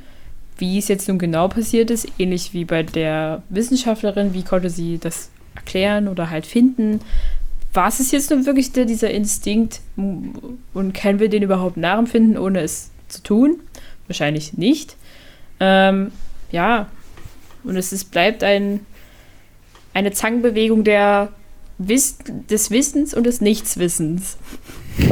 [0.58, 4.98] Wie es jetzt nun genau passiert ist, ähnlich wie bei der Wissenschaftlerin, wie konnte sie
[4.98, 7.00] das erklären oder halt finden?
[7.74, 12.62] War es jetzt nun wirklich der, dieser Instinkt und können wir den überhaupt nachempfinden, ohne
[12.62, 13.62] es zu tun?
[14.08, 14.96] Wahrscheinlich nicht.
[15.66, 16.12] Ähm,
[16.52, 16.90] ja,
[17.64, 18.86] und es ist, bleibt ein,
[19.94, 21.30] eine Zangenbewegung der
[21.78, 22.18] Wiss
[22.50, 24.38] des Wissens und des Nichtswissens.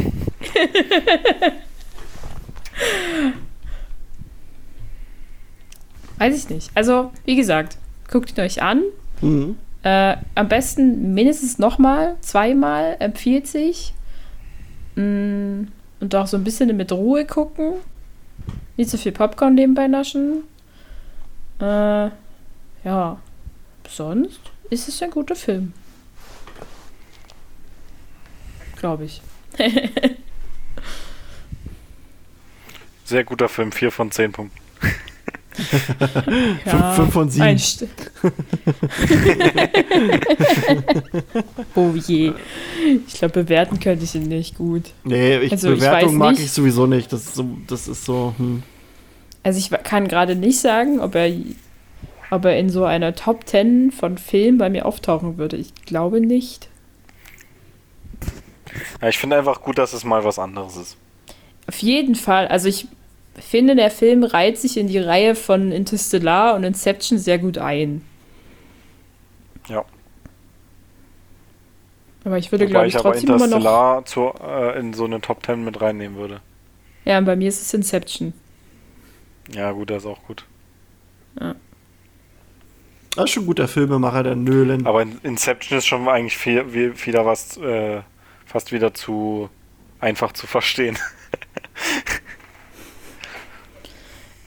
[6.18, 6.70] Weiß ich nicht.
[6.76, 7.78] Also, wie gesagt,
[8.12, 8.84] guckt ihn euch an.
[9.22, 9.56] Mhm.
[9.84, 13.94] Äh, am besten mindestens nochmal, zweimal, empfiehlt sich.
[14.96, 15.68] Mm,
[16.02, 17.76] und auch so ein bisschen mit Ruhe gucken.
[18.78, 20.44] Nicht so viel Popcorn nebenbei naschen.
[21.60, 22.10] Äh,
[22.84, 23.22] ja.
[23.88, 24.40] Sonst
[24.70, 25.74] ist es ein guter Film.
[28.78, 29.22] Glaube ich.
[33.04, 34.61] Sehr guter Film, 4 von 10 Punkten.
[36.66, 37.58] Ja, fünf von sieben.
[41.76, 42.34] oh je.
[43.08, 44.94] Ich glaube, bewerten könnte ich ihn nicht gut.
[45.04, 46.46] Nee, ich, Also, ich Bewertung weiß mag nicht.
[46.46, 47.12] ich sowieso nicht.
[47.12, 48.64] Das ist so, das ist so hm.
[49.44, 51.32] Also ich kann gerade nicht sagen, ob er,
[52.30, 55.58] ob er in so einer Top 10 von Filmen bei mir auftauchen würde.
[55.58, 56.70] Ich glaube nicht.
[59.02, 60.98] Ja, ich finde einfach gut, dass es mal was anderes ist.
[61.68, 62.48] Auf jeden Fall.
[62.48, 62.88] Also ich
[63.38, 68.02] finde, der Film reiht sich in die Reihe von Interstellar und Inception sehr gut ein.
[69.68, 69.86] Ja.
[72.24, 73.58] Aber ich würde, glaube ich, ich aber trotzdem immer noch.
[73.58, 76.42] Interstellar zu, äh, in so eine Top 10 mit reinnehmen würde.
[77.06, 78.34] Ja, und bei mir ist es Inception.
[79.54, 80.46] Ja, gut, das ist auch gut.
[81.36, 84.86] Das ist schon ein guter Filmemacher, der Nölen.
[84.86, 88.02] Aber in- Inception ist schon eigentlich viel, wie- wieder was, äh,
[88.46, 89.50] fast wieder zu
[90.00, 90.98] einfach zu verstehen.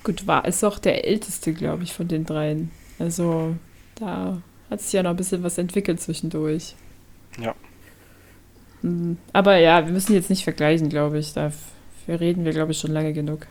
[0.04, 2.70] Gut, war ist auch der älteste, glaube ich, von den dreien.
[2.98, 3.56] Also
[3.96, 4.38] da
[4.70, 6.74] hat sich ja noch ein bisschen was entwickelt zwischendurch.
[7.40, 7.54] Ja.
[8.82, 11.32] Mm, Aber ja, wir müssen jetzt nicht vergleichen, glaube ich.
[11.32, 13.46] Dafür reden wir, glaube ich, schon lange genug.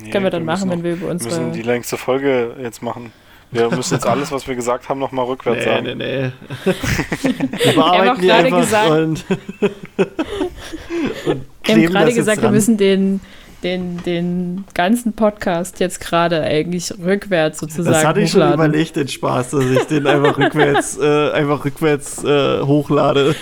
[0.00, 2.54] Nee, Können wir dann machen, müssen wenn wir über noch, wir müssen die längste Folge
[2.62, 3.12] jetzt machen.
[3.50, 5.84] Wir müssen jetzt alles, was wir gesagt haben, nochmal rückwärts Nee, sagen.
[5.86, 6.30] nee, nee.
[7.64, 9.24] wir bearbeiten die gerade einfach gesagt- und,
[11.26, 13.20] und Wir haben gerade gesagt, wir müssen den,
[13.62, 18.64] den, den ganzen Podcast jetzt gerade eigentlich rückwärts sozusagen Das hatte ich schon hochladen.
[18.66, 23.34] überlegt, den Spaß, dass ich den einfach rückwärts, äh, einfach rückwärts äh, hochlade.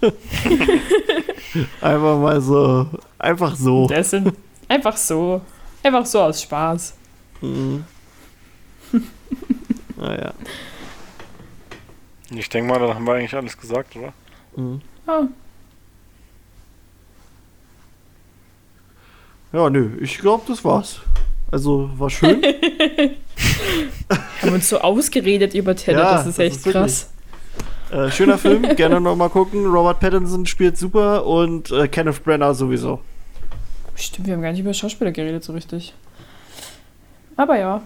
[1.80, 2.86] einfach mal so,
[3.18, 3.86] einfach so.
[3.86, 4.32] Das sind
[4.68, 5.40] einfach so.
[5.82, 6.94] Einfach so aus Spaß.
[7.40, 7.84] Mhm.
[9.96, 10.32] Naja.
[12.34, 14.12] Ich denke mal, dann haben wir eigentlich alles gesagt, oder?
[14.56, 14.80] Mhm.
[15.06, 15.24] Oh,
[19.52, 21.00] Ja, nö, ich glaube, das war's.
[21.50, 22.42] Also, war schön.
[24.42, 27.10] haben uns so ausgeredet über Tenet, Ja, das ist das echt ist krass.
[27.90, 29.66] äh, schöner Film, gerne nochmal gucken.
[29.66, 33.00] Robert Pattinson spielt super und äh, Kenneth Brenner sowieso.
[33.94, 35.92] Stimmt, wir haben gar nicht über Schauspieler geredet so richtig.
[37.36, 37.82] Aber ja.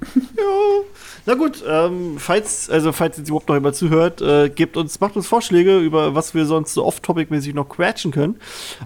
[0.36, 0.82] Ja.
[1.24, 5.16] Na gut, ähm, falls, also falls jetzt überhaupt noch jemand zuhört, äh, gebt uns, macht
[5.16, 8.36] uns Vorschläge, über was wir sonst so off-topic-mäßig noch quatschen können.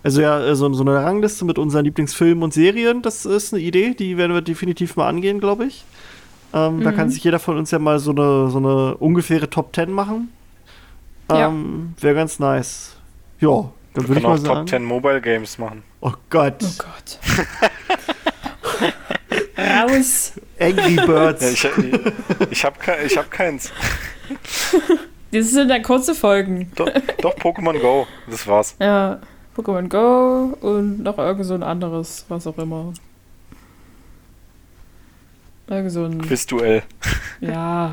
[0.02, 3.62] Also ja, äh, so, so eine Rangliste mit unseren Lieblingsfilmen und Serien, das ist eine
[3.62, 5.84] Idee, die werden wir definitiv mal angehen, glaube ich.
[6.54, 9.74] Ähm, Da kann sich jeder von uns ja mal so eine, so eine ungefähre Top
[9.74, 10.32] 10 machen.
[11.30, 11.48] Ja.
[11.48, 12.96] Ähm, Wäre ganz nice.
[13.40, 13.48] Ja,
[13.94, 14.66] dann Wir würde ich können mal auch Top sagen.
[14.66, 15.82] 10 Mobile Games machen.
[16.00, 17.18] Oh Gott, Oh Gott.
[19.70, 20.32] Raus.
[20.58, 21.62] Angry Birds.
[21.62, 23.72] Ja, ich ich, habe ich hab keins.
[25.32, 26.70] Das sind dann kurze Folgen.
[26.74, 26.88] Doch,
[27.22, 28.06] doch Pokémon Go.
[28.28, 28.74] Das war's.
[28.80, 29.20] Ja.
[29.56, 32.92] Pokémon Go und noch irgend so ein anderes, was auch immer.
[35.68, 36.82] Irgend so ein, Quizduell.
[37.40, 37.92] ja.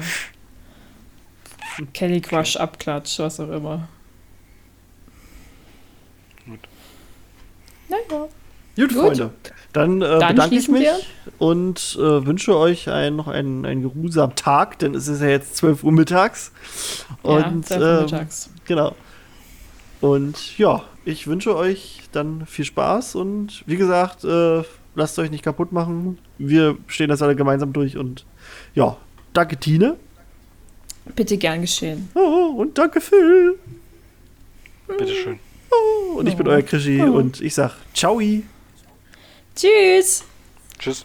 [1.94, 3.88] Kelly Crush Abklatsch, was auch immer.
[6.46, 6.60] Gut.
[7.90, 8.04] Naja.
[8.10, 8.30] Gut,
[8.76, 8.92] Gut.
[8.94, 9.34] Freunde.
[9.78, 10.96] Dann, äh, Dann bedanke ich mich wir.
[11.38, 15.56] und äh, wünsche euch ein, noch einen, einen geruhsamen Tag, denn es ist ja jetzt
[15.58, 16.52] 12 Uhr mittags.
[17.22, 18.50] Und ja, ja ähm, mittags.
[18.66, 18.96] genau.
[20.02, 24.64] Und ja, ich wünsche euch dann viel Spaß und wie gesagt, äh,
[24.96, 26.18] lasst euch nicht kaputt machen.
[26.40, 28.26] Wir stehen das alle gemeinsam durch und
[28.74, 28.98] ja,
[29.34, 29.96] danke Tine
[31.16, 32.10] Bitte gern geschehen.
[32.16, 33.58] oh, und danke Phil.
[34.88, 35.40] Bitteschön.
[35.72, 36.52] Oh, und ich bin Oh.
[36.52, 37.12] euer Krischi Oh.
[37.12, 38.20] und ich sag ciao.
[39.58, 40.24] Tschüss.
[40.78, 41.04] Tschüss.